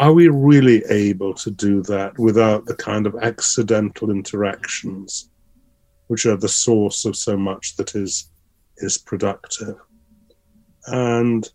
are 0.00 0.12
we 0.12 0.28
really 0.28 0.84
able 0.90 1.32
to 1.32 1.50
do 1.50 1.82
that 1.84 2.18
without 2.18 2.66
the 2.66 2.76
kind 2.76 3.06
of 3.06 3.16
accidental 3.22 4.10
interactions 4.10 5.30
which 6.08 6.26
are 6.26 6.36
the 6.36 6.48
source 6.48 7.06
of 7.06 7.16
so 7.16 7.38
much 7.38 7.76
that 7.76 7.94
is 7.94 8.30
is 8.76 8.98
productive? 8.98 9.76
And 10.86 11.48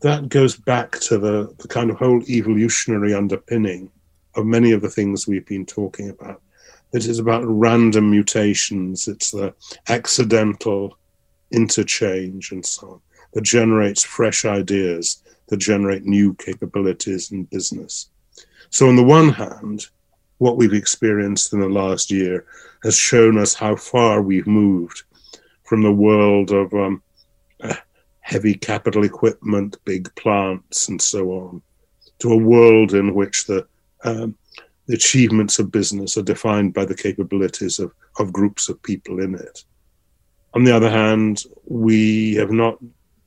that 0.00 0.28
goes 0.28 0.56
back 0.56 0.98
to 1.00 1.18
the, 1.18 1.54
the 1.58 1.68
kind 1.68 1.90
of 1.90 1.98
whole 1.98 2.22
evolutionary 2.28 3.14
underpinning 3.14 3.90
of 4.34 4.46
many 4.46 4.72
of 4.72 4.80
the 4.80 4.90
things 4.90 5.26
we've 5.26 5.46
been 5.46 5.66
talking 5.66 6.08
about 6.08 6.40
it 6.92 7.06
is 7.06 7.18
about 7.18 7.44
random 7.46 8.10
mutations. 8.10 9.06
It's 9.06 9.30
the 9.30 9.54
accidental 9.88 10.98
interchange 11.52 12.52
and 12.52 12.64
so 12.64 12.88
on 12.88 13.00
that 13.32 13.42
generates 13.42 14.02
fresh 14.02 14.44
ideas, 14.44 15.22
that 15.48 15.58
generate 15.58 16.04
new 16.04 16.34
capabilities 16.34 17.30
in 17.30 17.44
business. 17.44 18.08
So, 18.70 18.88
on 18.88 18.96
the 18.96 19.04
one 19.04 19.28
hand, 19.28 19.86
what 20.38 20.56
we've 20.56 20.72
experienced 20.72 21.52
in 21.52 21.60
the 21.60 21.68
last 21.68 22.10
year 22.10 22.44
has 22.82 22.96
shown 22.96 23.38
us 23.38 23.54
how 23.54 23.76
far 23.76 24.22
we've 24.22 24.46
moved 24.46 25.02
from 25.64 25.82
the 25.82 25.92
world 25.92 26.50
of 26.50 26.72
um, 26.74 27.02
heavy 28.30 28.54
capital 28.54 29.04
equipment, 29.04 29.76
big 29.84 30.14
plants, 30.14 30.88
and 30.88 31.02
so 31.02 31.30
on, 31.32 31.60
to 32.20 32.32
a 32.32 32.36
world 32.36 32.94
in 32.94 33.12
which 33.12 33.46
the 33.46 33.66
um, 34.04 34.36
the 34.86 34.94
achievements 34.94 35.58
of 35.58 35.70
business 35.70 36.16
are 36.16 36.22
defined 36.22 36.72
by 36.74 36.84
the 36.84 36.96
capabilities 36.96 37.78
of, 37.78 37.92
of 38.18 38.32
groups 38.32 38.68
of 38.68 38.82
people 38.82 39.20
in 39.20 39.34
it. 39.34 39.64
On 40.54 40.64
the 40.64 40.74
other 40.74 40.90
hand, 40.90 41.44
we 41.66 42.34
have 42.34 42.50
not 42.50 42.78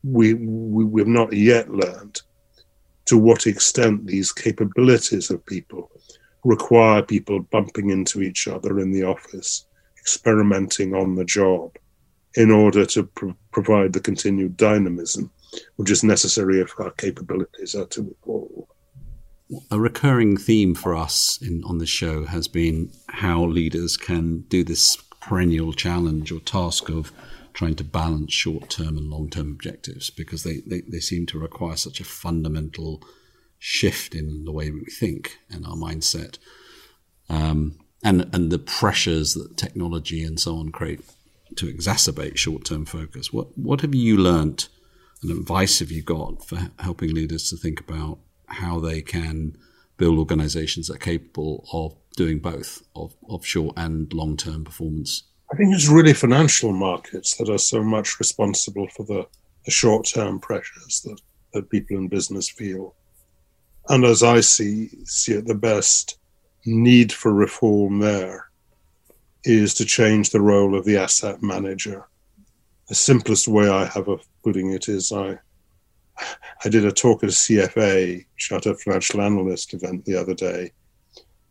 we, 0.03 0.33
we, 0.33 0.83
we 0.83 1.01
have 1.01 1.07
not 1.07 1.31
yet 1.31 1.69
learned 1.69 2.21
to 3.05 3.17
what 3.17 3.47
extent 3.47 4.05
these 4.05 4.31
capabilities 4.31 5.29
of 5.29 5.45
people 5.45 5.91
require 6.43 7.01
people 7.01 7.39
bumping 7.39 7.89
into 7.89 8.21
each 8.21 8.47
other 8.47 8.79
in 8.79 8.91
the 8.91 9.03
office, 9.03 9.65
experimenting 9.97 10.93
on 10.93 11.15
the 11.15 11.25
job, 11.25 11.71
in 12.35 12.51
order 12.51 12.85
to 12.85 13.03
pr- 13.03 13.29
provide 13.51 13.93
the 13.93 13.99
continued 13.99 14.57
dynamism 14.57 15.31
which 15.75 15.91
is 15.91 16.03
necessary 16.03 16.59
if 16.59 16.73
our 16.79 16.91
capabilities 16.91 17.75
are 17.75 17.85
to 17.85 18.15
evolve 18.23 18.67
a 19.69 19.79
recurring 19.79 20.37
theme 20.37 20.73
for 20.73 20.95
us 20.95 21.39
in, 21.41 21.63
on 21.65 21.77
this 21.77 21.89
show 21.89 22.25
has 22.25 22.47
been 22.47 22.91
how 23.09 23.43
leaders 23.43 23.97
can 23.97 24.41
do 24.47 24.63
this 24.63 24.97
perennial 25.21 25.73
challenge 25.73 26.31
or 26.31 26.39
task 26.39 26.89
of 26.89 27.11
trying 27.53 27.75
to 27.75 27.83
balance 27.83 28.33
short 28.33 28.69
term 28.69 28.97
and 28.97 29.09
long 29.09 29.29
term 29.29 29.51
objectives 29.51 30.09
because 30.09 30.43
they, 30.43 30.61
they, 30.65 30.81
they 30.81 30.99
seem 30.99 31.25
to 31.27 31.39
require 31.39 31.75
such 31.75 31.99
a 31.99 32.05
fundamental 32.05 33.01
shift 33.59 34.15
in 34.15 34.43
the 34.45 34.51
way 34.51 34.71
we 34.71 34.85
think 34.85 35.37
and 35.49 35.65
our 35.65 35.75
mindset. 35.75 36.37
Um, 37.29 37.79
and, 38.03 38.29
and 38.33 38.51
the 38.51 38.59
pressures 38.59 39.33
that 39.33 39.55
technology 39.55 40.23
and 40.23 40.39
so 40.39 40.57
on 40.57 40.71
create 40.71 41.01
to 41.57 41.71
exacerbate 41.71 42.37
short 42.37 42.65
term 42.65 42.85
focus. 42.85 43.31
What, 43.31 43.57
what 43.57 43.81
have 43.81 43.95
you 43.95 44.17
learnt 44.17 44.69
and 45.21 45.31
advice 45.31 45.79
have 45.79 45.91
you 45.91 46.01
got 46.01 46.45
for 46.45 46.59
helping 46.79 47.13
leaders 47.13 47.49
to 47.49 47.57
think 47.57 47.79
about 47.79 48.19
how 48.47 48.79
they 48.79 49.01
can 49.01 49.57
build 49.97 50.19
organizations 50.19 50.87
that 50.87 50.95
are 50.95 50.99
capable 50.99 51.65
of 51.71 51.95
doing 52.15 52.39
both 52.39 52.83
of, 52.95 53.15
of 53.29 53.45
short 53.45 53.73
and 53.77 54.11
long 54.13 54.37
term 54.37 54.63
performance? 54.63 55.23
I 55.51 55.55
think 55.55 55.73
it's 55.73 55.87
really 55.87 56.13
financial 56.13 56.73
markets 56.73 57.37
that 57.37 57.49
are 57.49 57.57
so 57.57 57.83
much 57.83 58.19
responsible 58.19 58.87
for 58.95 59.05
the, 59.05 59.27
the 59.65 59.71
short 59.71 60.05
term 60.05 60.39
pressures 60.39 61.01
that, 61.05 61.19
that 61.53 61.69
people 61.69 61.97
in 61.97 62.07
business 62.07 62.49
feel. 62.49 62.95
And 63.89 64.05
as 64.05 64.23
I 64.23 64.41
see, 64.41 64.89
see 65.05 65.33
it, 65.33 65.45
the 65.45 65.55
best 65.55 66.17
need 66.65 67.11
for 67.11 67.33
reform 67.33 67.99
there 67.99 68.49
is 69.43 69.73
to 69.75 69.85
change 69.85 70.29
the 70.29 70.41
role 70.41 70.77
of 70.77 70.85
the 70.85 70.97
asset 70.97 71.41
manager. 71.41 72.07
The 72.87 72.95
simplest 72.95 73.47
way 73.47 73.69
I 73.69 73.85
have 73.85 74.07
of 74.07 74.25
putting 74.43 74.71
it 74.71 74.87
is 74.89 75.11
I 75.11 75.39
I 76.63 76.69
did 76.69 76.85
a 76.85 76.91
talk 76.91 77.23
at 77.23 77.29
a 77.29 77.33
CFA, 77.33 78.23
Chartered 78.37 78.79
Financial 78.79 79.21
Analyst 79.21 79.73
event 79.73 80.05
the 80.05 80.15
other 80.15 80.35
day, 80.35 80.71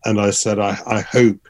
and 0.04 0.20
I 0.20 0.30
said, 0.30 0.58
I, 0.58 0.78
I 0.86 1.00
hope 1.00 1.48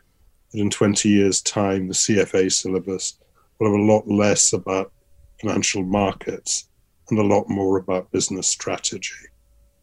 that 0.53 0.61
in 0.61 0.71
20 0.71 1.09
years' 1.09 1.41
time, 1.43 1.89
the 1.89 1.95
CFA 1.95 2.53
syllabus 2.53 3.19
will 3.59 3.71
have 3.71 3.81
a 3.81 3.93
lot 3.93 4.09
less 4.09 4.53
about 4.53 4.93
financial 5.41 5.83
markets 5.83 6.69
and 7.11 7.19
a 7.19 7.23
lot 7.23 7.49
more 7.49 7.79
about 7.79 8.11
business 8.13 8.49
strategy. 8.49 9.15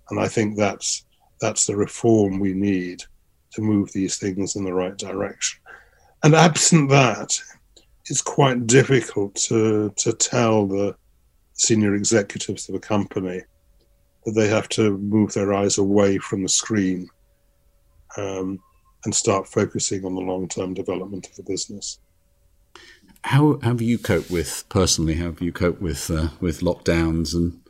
And 0.09 0.19
I 0.19 0.27
think 0.27 0.57
that's 0.57 1.05
that's 1.41 1.65
the 1.65 1.75
reform 1.75 2.39
we 2.39 2.53
need 2.53 3.03
to 3.51 3.61
move 3.61 3.91
these 3.91 4.17
things 4.17 4.55
in 4.55 4.65
the 4.65 4.73
right 4.73 4.97
direction. 4.97 5.61
And 6.23 6.35
absent 6.35 6.89
that, 6.89 7.39
it's 8.05 8.21
quite 8.21 8.67
difficult 8.67 9.35
to, 9.35 9.93
to 9.97 10.13
tell 10.13 10.67
the 10.67 10.95
senior 11.53 11.95
executives 11.95 12.67
of 12.69 12.75
a 12.75 12.79
company 12.79 13.41
that 14.25 14.31
they 14.33 14.47
have 14.47 14.67
to 14.69 14.97
move 14.97 15.33
their 15.33 15.53
eyes 15.53 15.77
away 15.77 16.17
from 16.17 16.43
the 16.43 16.49
screen 16.49 17.07
um, 18.17 18.59
and 19.05 19.15
start 19.15 19.47
focusing 19.47 20.03
on 20.05 20.15
the 20.15 20.21
long 20.21 20.47
term 20.47 20.73
development 20.73 21.27
of 21.27 21.35
the 21.35 21.43
business. 21.43 21.99
How 23.23 23.59
have 23.61 23.81
you 23.81 23.97
coped 23.97 24.31
with 24.31 24.65
personally? 24.69 25.15
How 25.15 25.25
have 25.25 25.41
you 25.41 25.51
coped 25.51 25.81
with 25.81 26.09
uh, 26.09 26.29
with 26.39 26.61
lockdowns 26.61 27.33
and 27.33 27.61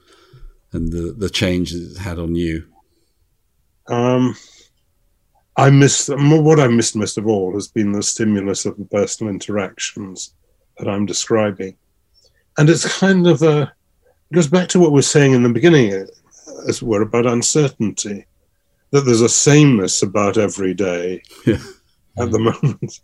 and 0.72 0.92
the 0.92 1.14
the 1.18 1.30
change 1.30 1.74
it's 1.74 1.98
had 1.98 2.20
on 2.20 2.36
you? 2.36 2.68
Um, 3.88 4.36
I 5.60 5.70
miss 5.70 6.10
what 6.10 6.62
I 6.62 6.70
missed 6.70 6.96
most 6.96 7.18
of 7.18 7.28
all 7.28 7.54
has 7.54 7.68
been 7.68 7.92
the 7.92 8.02
stimulus 8.02 8.66
of 8.66 8.78
the 8.78 8.86
personal 8.86 9.34
interactions 9.34 10.34
that 10.78 10.88
I'm 10.88 11.06
describing, 11.06 11.76
and 12.58 12.70
it's 12.70 13.00
kind 13.00 13.28
of 13.28 13.42
a 13.42 13.64
it 14.32 14.36
goes 14.36 14.48
back 14.48 14.70
to 14.70 14.80
what 14.80 14.94
we 14.94 15.00
are 15.00 15.14
saying 15.14 15.34
in 15.34 15.44
the 15.44 15.50
beginning, 15.50 15.92
as 15.92 16.78
it 16.78 16.82
were, 16.82 17.02
about 17.02 17.26
uncertainty. 17.26 18.26
That 18.92 19.02
there's 19.02 19.22
a 19.22 19.28
sameness 19.28 20.02
about 20.02 20.38
every 20.38 20.74
day 20.74 21.22
yeah. 21.46 21.62
at 22.18 22.32
the 22.32 22.40
moment 22.50 23.00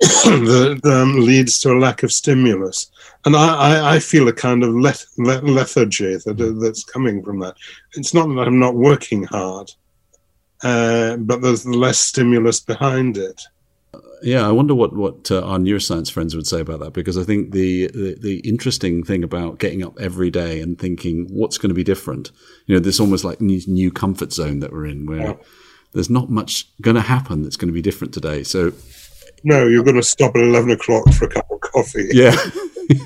that 0.00 0.80
um, 0.84 1.20
leads 1.20 1.58
to 1.60 1.72
a 1.72 1.80
lack 1.80 2.04
of 2.04 2.12
stimulus, 2.12 2.92
and 3.24 3.34
I, 3.34 3.56
I, 3.56 3.94
I 3.96 3.98
feel 3.98 4.28
a 4.28 4.32
kind 4.32 4.62
of 4.62 4.72
leth- 4.72 5.08
lethargy 5.18 6.14
that 6.14 6.58
that's 6.62 6.84
coming 6.84 7.24
from 7.24 7.40
that. 7.40 7.56
It's 7.94 8.14
not 8.14 8.28
that 8.28 8.46
I'm 8.46 8.60
not 8.60 8.76
working 8.76 9.24
hard 9.24 9.72
uh, 10.62 11.16
but 11.16 11.42
there's 11.42 11.66
less 11.66 11.98
stimulus 11.98 12.60
behind 12.60 13.16
it. 13.16 13.42
Yeah, 14.22 14.48
I 14.48 14.50
wonder 14.50 14.74
what 14.74 14.94
what 14.94 15.30
uh, 15.30 15.42
our 15.42 15.58
neuroscience 15.58 16.10
friends 16.10 16.34
would 16.34 16.46
say 16.46 16.60
about 16.60 16.80
that 16.80 16.92
because 16.92 17.18
I 17.18 17.22
think 17.22 17.52
the, 17.52 17.88
the, 17.88 18.16
the 18.18 18.38
interesting 18.40 19.04
thing 19.04 19.22
about 19.22 19.58
getting 19.58 19.84
up 19.84 19.98
every 20.00 20.30
day 20.30 20.60
and 20.60 20.78
thinking 20.78 21.28
what's 21.30 21.58
going 21.58 21.68
to 21.68 21.74
be 21.74 21.84
different, 21.84 22.32
you 22.66 22.74
know, 22.74 22.80
this 22.80 22.98
almost 22.98 23.24
like 23.24 23.40
new, 23.40 23.60
new 23.66 23.90
comfort 23.90 24.32
zone 24.32 24.60
that 24.60 24.72
we're 24.72 24.86
in 24.86 25.06
where 25.06 25.20
yeah. 25.20 25.34
there's 25.92 26.10
not 26.10 26.30
much 26.30 26.66
going 26.80 26.94
to 26.94 27.02
happen 27.02 27.42
that's 27.42 27.56
going 27.56 27.68
to 27.68 27.74
be 27.74 27.82
different 27.82 28.14
today. 28.14 28.42
So, 28.42 28.72
no, 29.44 29.66
you're 29.66 29.84
going 29.84 29.96
to 29.96 30.02
stop 30.02 30.34
at 30.34 30.42
eleven 30.42 30.70
o'clock 30.70 31.08
for 31.12 31.26
a 31.26 31.30
cup 31.30 31.46
of 31.50 31.60
coffee. 31.60 32.08
Yeah, 32.12 32.36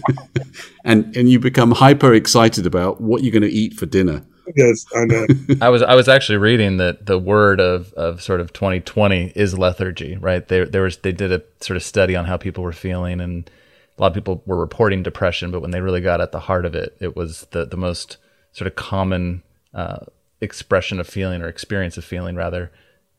and 0.84 1.14
and 1.16 1.28
you 1.28 1.40
become 1.40 1.72
hyper 1.72 2.14
excited 2.14 2.66
about 2.66 3.00
what 3.00 3.22
you're 3.22 3.32
going 3.32 3.42
to 3.42 3.48
eat 3.48 3.74
for 3.74 3.86
dinner 3.86 4.24
yes, 4.56 4.84
I 4.94 5.04
know. 5.04 5.26
I 5.60 5.68
was 5.68 5.82
I 5.82 5.94
was 5.94 6.08
actually 6.08 6.38
reading 6.38 6.76
that 6.78 7.06
the 7.06 7.18
word 7.18 7.60
of, 7.60 7.92
of 7.94 8.22
sort 8.22 8.40
of 8.40 8.52
2020 8.52 9.32
is 9.34 9.58
lethargy, 9.58 10.16
right? 10.16 10.46
There 10.46 10.66
there 10.66 10.82
was 10.82 10.98
they 10.98 11.12
did 11.12 11.32
a 11.32 11.42
sort 11.60 11.76
of 11.76 11.82
study 11.82 12.16
on 12.16 12.24
how 12.24 12.36
people 12.36 12.64
were 12.64 12.72
feeling, 12.72 13.20
and 13.20 13.50
a 13.98 14.00
lot 14.00 14.08
of 14.08 14.14
people 14.14 14.42
were 14.46 14.58
reporting 14.58 15.02
depression, 15.02 15.50
but 15.50 15.60
when 15.60 15.70
they 15.70 15.80
really 15.80 16.00
got 16.00 16.20
at 16.20 16.32
the 16.32 16.40
heart 16.40 16.64
of 16.64 16.74
it, 16.74 16.96
it 17.00 17.16
was 17.16 17.46
the 17.50 17.64
the 17.64 17.76
most 17.76 18.16
sort 18.52 18.66
of 18.66 18.74
common 18.74 19.42
uh, 19.74 19.98
expression 20.40 21.00
of 21.00 21.06
feeling 21.06 21.42
or 21.42 21.48
experience 21.48 21.96
of 21.96 22.04
feeling 22.04 22.34
rather 22.34 22.72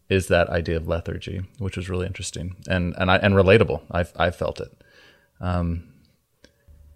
is 0.09 0.27
that 0.27 0.49
idea 0.49 0.75
of 0.75 0.87
lethargy, 0.87 1.41
which 1.57 1.77
was 1.77 1.89
really 1.89 2.05
interesting 2.05 2.55
and 2.67 2.93
and 2.97 3.09
I, 3.09 3.17
and 3.17 3.33
relatable. 3.33 3.81
I 3.91 4.05
I 4.17 4.31
felt 4.31 4.59
it. 4.59 4.71
Um, 5.39 5.90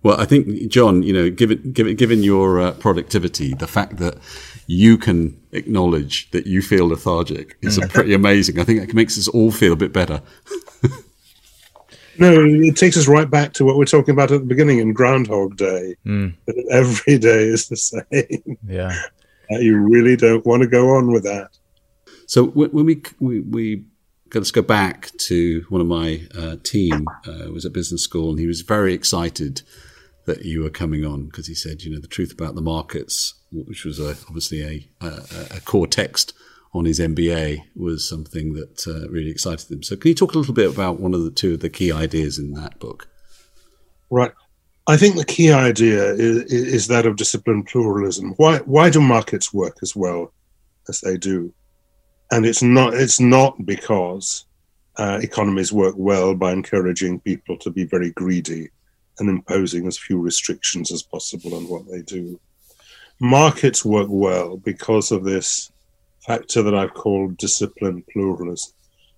well, 0.06 0.22
I 0.22 0.26
think, 0.26 0.68
John, 0.68 1.02
you 1.02 1.12
know, 1.12 1.32
given 1.32 1.72
given 1.72 1.96
given 1.96 2.22
your 2.22 2.60
uh, 2.60 2.74
productivity, 2.74 3.56
the 3.56 3.66
fact 3.66 3.98
that 3.98 4.20
you 4.68 5.00
can 5.00 5.36
acknowledge 5.52 6.30
that 6.30 6.46
you 6.46 6.62
feel 6.62 6.90
lethargic 6.90 7.58
is 7.64 7.80
mm. 7.80 7.90
pretty 7.92 8.14
amazing. 8.14 8.60
I 8.60 8.66
think 8.66 8.88
it 8.88 8.94
makes 8.94 9.18
us 9.18 9.28
all 9.28 9.50
feel 9.50 9.74
a 9.74 9.76
bit 9.76 9.92
better. 9.92 10.22
no, 12.20 12.46
it 12.46 12.76
takes 12.78 12.98
us 12.98 13.08
right 13.08 13.28
back 13.28 13.54
to 13.54 13.66
what 13.66 13.78
we're 13.78 13.86
talking 13.86 14.12
about 14.12 14.32
at 14.32 14.42
the 14.42 14.46
beginning 14.46 14.78
in 14.78 14.94
Groundhog 14.94 15.58
Day. 15.58 15.96
Mm. 16.06 16.36
That 16.46 16.68
every 16.72 17.18
day 17.18 17.46
is 17.46 17.68
the 17.68 17.76
same. 17.76 18.60
Yeah, 18.68 18.96
you 19.50 19.76
really 19.76 20.16
don't 20.16 20.46
want 20.46 20.62
to 20.62 20.68
go 20.68 20.90
on 20.98 21.12
with 21.12 21.24
that. 21.24 21.50
So 22.28 22.46
when 22.46 22.86
we 22.86 23.02
we, 23.20 23.40
we 23.40 23.86
let's 24.36 24.52
go 24.52 24.62
back 24.62 25.10
to 25.30 25.66
one 25.70 25.82
of 25.82 25.88
my 25.88 26.28
uh, 26.38 26.58
team 26.62 27.08
uh, 27.26 27.52
was 27.52 27.66
at 27.66 27.74
business 27.74 28.04
school, 28.04 28.30
and 28.30 28.38
he 28.38 28.46
was 28.46 28.62
very 28.62 28.94
excited 28.94 29.64
that 30.26 30.44
you 30.44 30.64
were 30.64 30.70
coming 30.70 31.06
on 31.06 31.26
because 31.26 31.48
he 31.48 31.54
said, 31.54 31.84
you 31.84 31.94
know, 31.94 32.00
the 32.00 32.08
truth 32.08 32.32
about 32.32 32.56
the 32.56 32.62
markets, 32.62 33.36
which 33.52 33.86
was 33.86 34.00
a, 34.00 34.12
obviously 34.28 34.62
a, 34.62 35.06
a, 35.06 35.58
a, 35.58 35.62
core 35.62 35.88
text 35.88 36.34
on 36.74 36.86
his 36.86 37.00
MBA, 37.00 37.64
was 37.76 38.08
something 38.08 38.54
that 38.54 38.88
uh, 38.88 39.08
really 39.10 39.30
excited 39.30 39.72
him. 39.72 39.84
So, 39.84 39.96
can 39.96 40.10
you 40.10 40.16
talk 40.16 40.34
a 40.34 40.38
little 40.38 40.54
bit 40.54 40.72
about 40.72 41.00
one 41.00 41.14
of 41.14 41.24
the 41.24 41.32
two 41.32 41.54
of 41.54 41.60
the 41.60 41.70
key 41.70 41.92
ideas 41.92 42.40
in 42.40 42.54
that 42.54 42.80
book? 42.80 43.08
Right. 44.10 44.32
I 44.88 44.98
think 44.98 45.16
the 45.16 45.26
key 45.26 45.52
idea 45.52 46.14
is, 46.14 46.44
is 46.52 46.88
that 46.88 47.06
of 47.06 47.16
disciplined 47.16 47.68
pluralism. 47.68 48.34
Why, 48.38 48.60
why 48.60 48.90
do 48.90 49.02
markets 49.02 49.52
work 49.54 49.78
as 49.82 49.96
well 49.96 50.32
as 50.88 51.02
they 51.02 51.18
do? 51.18 51.54
And 52.32 52.46
it's 52.46 52.62
not, 52.62 52.94
it's 52.94 53.20
not 53.20 53.66
because 53.66 54.46
uh, 54.98 55.20
economies 55.22 55.74
work 55.74 55.96
well 55.98 56.36
by 56.36 56.52
encouraging 56.52 57.20
people 57.22 57.58
to 57.58 57.72
be 57.72 57.86
very 57.86 58.12
greedy 58.12 58.70
and 59.20 59.30
imposing 59.30 59.88
as 59.88 59.98
few 59.98 60.20
restrictions 60.20 60.92
as 60.92 61.04
possible 61.04 61.56
on 61.56 61.68
what 61.68 61.88
they 61.90 62.02
do. 62.02 62.40
Markets 63.20 63.86
work 63.86 64.08
well 64.10 64.58
because 64.58 65.12
of 65.12 65.24
this 65.24 65.72
factor 66.20 66.62
that 66.62 66.76
I've 66.76 66.94
called 66.94 67.38
discipline 67.38 68.04
pluralism. 68.12 68.74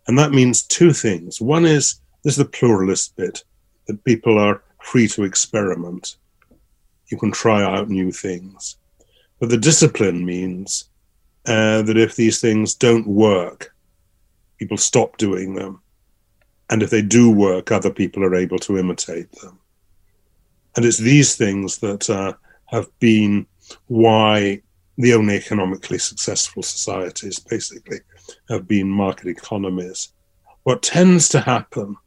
And 0.07 0.17
that 0.19 0.31
means 0.31 0.61
two 0.61 0.93
things. 0.93 1.41
One 1.41 1.65
is 1.65 1.99
there's 2.23 2.35
the 2.35 2.45
pluralist 2.45 3.15
bit 3.15 3.43
that 3.87 4.03
people 4.03 4.37
are 4.37 4.61
free 4.81 5.07
to 5.09 5.23
experiment. 5.23 6.17
You 7.07 7.17
can 7.17 7.31
try 7.31 7.63
out 7.63 7.89
new 7.89 8.11
things. 8.11 8.77
But 9.39 9.49
the 9.49 9.57
discipline 9.57 10.25
means 10.25 10.89
uh, 11.45 11.81
that 11.83 11.97
if 11.97 12.15
these 12.15 12.41
things 12.41 12.73
don't 12.73 13.07
work, 13.07 13.73
people 14.57 14.77
stop 14.77 15.17
doing 15.17 15.55
them. 15.55 15.81
And 16.69 16.83
if 16.83 16.89
they 16.89 17.01
do 17.01 17.31
work, 17.31 17.71
other 17.71 17.91
people 17.91 18.23
are 18.23 18.35
able 18.35 18.59
to 18.59 18.77
imitate 18.77 19.31
them. 19.33 19.59
And 20.77 20.85
it's 20.85 20.99
these 20.99 21.35
things 21.35 21.79
that 21.79 22.07
uh, 22.07 22.33
have 22.67 22.87
been 22.99 23.47
why 23.87 24.61
the 24.99 25.13
only 25.15 25.35
economically 25.35 25.97
successful 25.97 26.61
societies 26.61 27.39
basically 27.39 27.97
have 28.47 28.67
been 28.67 28.87
market 28.87 29.27
economies. 29.27 30.13
What 30.63 30.83
tends 30.83 31.29
to 31.29 31.39
happen, 31.39 31.97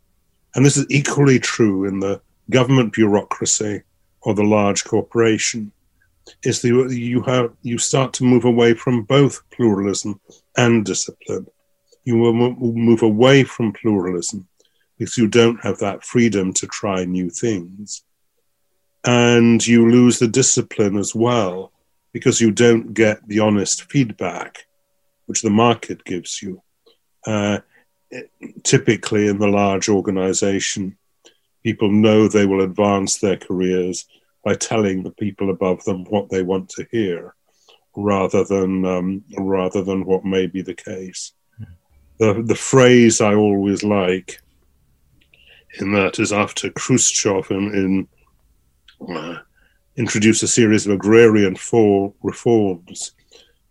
and 0.54 0.64
this 0.64 0.76
is 0.76 0.86
equally 0.88 1.40
true 1.40 1.84
in 1.84 1.98
the 1.98 2.20
government 2.48 2.92
bureaucracy 2.92 3.82
or 4.22 4.34
the 4.34 4.44
large 4.44 4.84
corporation, 4.84 5.72
is 6.44 6.62
that 6.62 6.68
you 6.92 7.22
have 7.22 7.52
you 7.62 7.76
start 7.76 8.12
to 8.14 8.24
move 8.24 8.44
away 8.44 8.74
from 8.74 9.02
both 9.02 9.42
pluralism 9.50 10.20
and 10.56 10.84
discipline. 10.84 11.46
You 12.04 12.14
move 12.14 13.02
away 13.02 13.42
from 13.42 13.72
pluralism 13.72 14.46
because 14.96 15.18
you 15.18 15.26
don't 15.26 15.60
have 15.60 15.78
that 15.78 16.04
freedom 16.04 16.52
to 16.52 16.68
try 16.68 17.04
new 17.04 17.30
things 17.30 18.04
and 19.04 19.66
you 19.66 19.90
lose 19.90 20.18
the 20.18 20.28
discipline 20.28 20.96
as 20.96 21.14
well 21.14 21.72
because 22.12 22.40
you 22.40 22.50
don't 22.50 22.92
get 22.92 23.26
the 23.28 23.38
honest 23.38 23.90
feedback 23.90 24.66
which 25.26 25.42
the 25.42 25.50
market 25.50 26.04
gives 26.04 26.42
you. 26.42 26.60
Uh, 27.26 27.58
typically, 28.64 29.28
in 29.28 29.38
the 29.38 29.46
large 29.46 29.88
organization, 29.88 30.96
people 31.62 31.90
know 31.90 32.26
they 32.26 32.46
will 32.46 32.62
advance 32.62 33.18
their 33.18 33.36
careers 33.36 34.06
by 34.44 34.54
telling 34.54 35.02
the 35.02 35.10
people 35.12 35.50
above 35.50 35.84
them 35.84 36.04
what 36.06 36.28
they 36.30 36.42
want 36.42 36.68
to 36.70 36.86
hear, 36.90 37.34
rather 37.96 38.42
than 38.44 38.84
um, 38.84 39.22
rather 39.38 39.84
than 39.84 40.04
what 40.04 40.24
may 40.24 40.46
be 40.46 40.62
the 40.62 40.74
case. 40.74 41.32
The 42.18 42.42
the 42.44 42.54
phrase 42.54 43.20
I 43.20 43.34
always 43.34 43.84
like 43.84 44.40
in 45.78 45.92
that 45.92 46.18
is 46.18 46.32
after 46.32 46.70
Khrushchev 46.70 47.50
in, 47.50 47.74
in 47.74 48.08
uh, 49.08 49.38
introduced 49.96 50.42
a 50.42 50.48
series 50.48 50.86
of 50.86 50.92
agrarian 50.92 51.56
fall 51.56 52.14
reforms, 52.22 53.12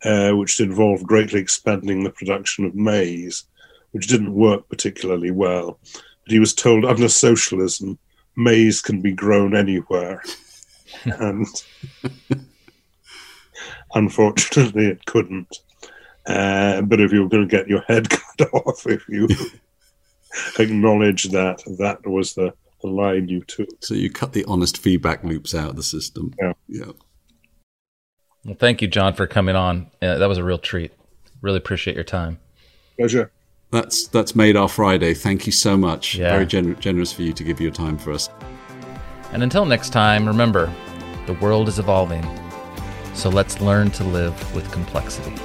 uh, 0.04 0.32
which 0.32 0.60
involved 0.60 1.06
greatly 1.06 1.40
expanding 1.40 2.04
the 2.04 2.10
production 2.10 2.66
of 2.66 2.76
maize, 2.76 3.46
which 3.92 4.08
didn't 4.08 4.34
work 4.34 4.68
particularly 4.70 5.32
well. 5.32 5.80
But 6.24 6.32
he 6.32 6.40
was 6.40 6.54
told 6.54 6.86
under 6.86 7.10
socialism, 7.10 7.98
maize 8.36 8.82
can 8.82 9.02
be 9.02 9.12
grown 9.12 9.56
anywhere. 9.56 10.24
and 11.06 11.48
unfortunately, 13.94 14.88
it 14.88 15.06
couldn't. 15.06 15.60
Uh, 16.26 16.82
but 16.82 17.02
if 17.02 17.12
you 17.12 17.24
were 17.24 17.30
going 17.30 17.48
to 17.48 17.58
get 17.58 17.68
your 17.68 17.82
head 17.82 18.10
cut 18.38 18.54
off, 18.54 18.86
if 18.86 19.08
you 19.10 19.28
acknowledge 20.60 21.24
that 21.26 21.64
that 21.80 22.06
was 22.06 22.34
the 22.34 22.54
the 22.82 22.88
line 22.88 23.28
you 23.28 23.42
took. 23.42 23.70
So 23.82 23.94
you 23.94 24.10
cut 24.10 24.34
the 24.34 24.46
honest 24.46 24.78
feedback 24.78 25.24
loops 25.24 25.54
out 25.54 25.72
of 25.72 25.76
the 25.76 25.84
system. 25.84 26.34
Yeah. 26.42 26.54
Yeah. 26.68 26.92
Well, 28.46 28.56
thank 28.58 28.82
you, 28.82 28.88
John, 28.88 29.14
for 29.14 29.28
coming 29.28 29.56
on. 29.56 29.92
Uh, 30.02 30.18
that 30.18 30.30
was 30.30 30.38
a 30.38 30.44
real 30.44 30.58
treat. 30.58 30.94
Really 31.42 31.58
appreciate 31.58 31.96
your 31.96 32.06
time. 32.06 32.40
Pleasure. 32.98 33.32
That's 33.72 34.08
that's 34.08 34.36
made 34.36 34.56
our 34.56 34.68
Friday. 34.70 35.14
Thank 35.14 35.46
you 35.46 35.52
so 35.52 35.78
much. 35.78 36.16
Yeah. 36.16 36.32
Very 36.32 36.46
gen- 36.46 36.80
generous 36.80 37.14
for 37.14 37.22
you 37.22 37.34
to 37.34 37.44
give 37.44 37.62
your 37.62 37.72
time 37.72 37.98
for 37.98 38.12
us. 38.12 38.30
And 39.32 39.44
until 39.44 39.66
next 39.66 39.92
time, 39.92 40.28
remember, 40.28 40.74
the 41.28 41.34
world 41.34 41.68
is 41.68 41.78
evolving. 41.78 42.26
So 43.14 43.30
let's 43.30 43.62
learn 43.62 43.92
to 43.92 44.04
live 44.04 44.56
with 44.56 44.72
complexity. 44.72 45.36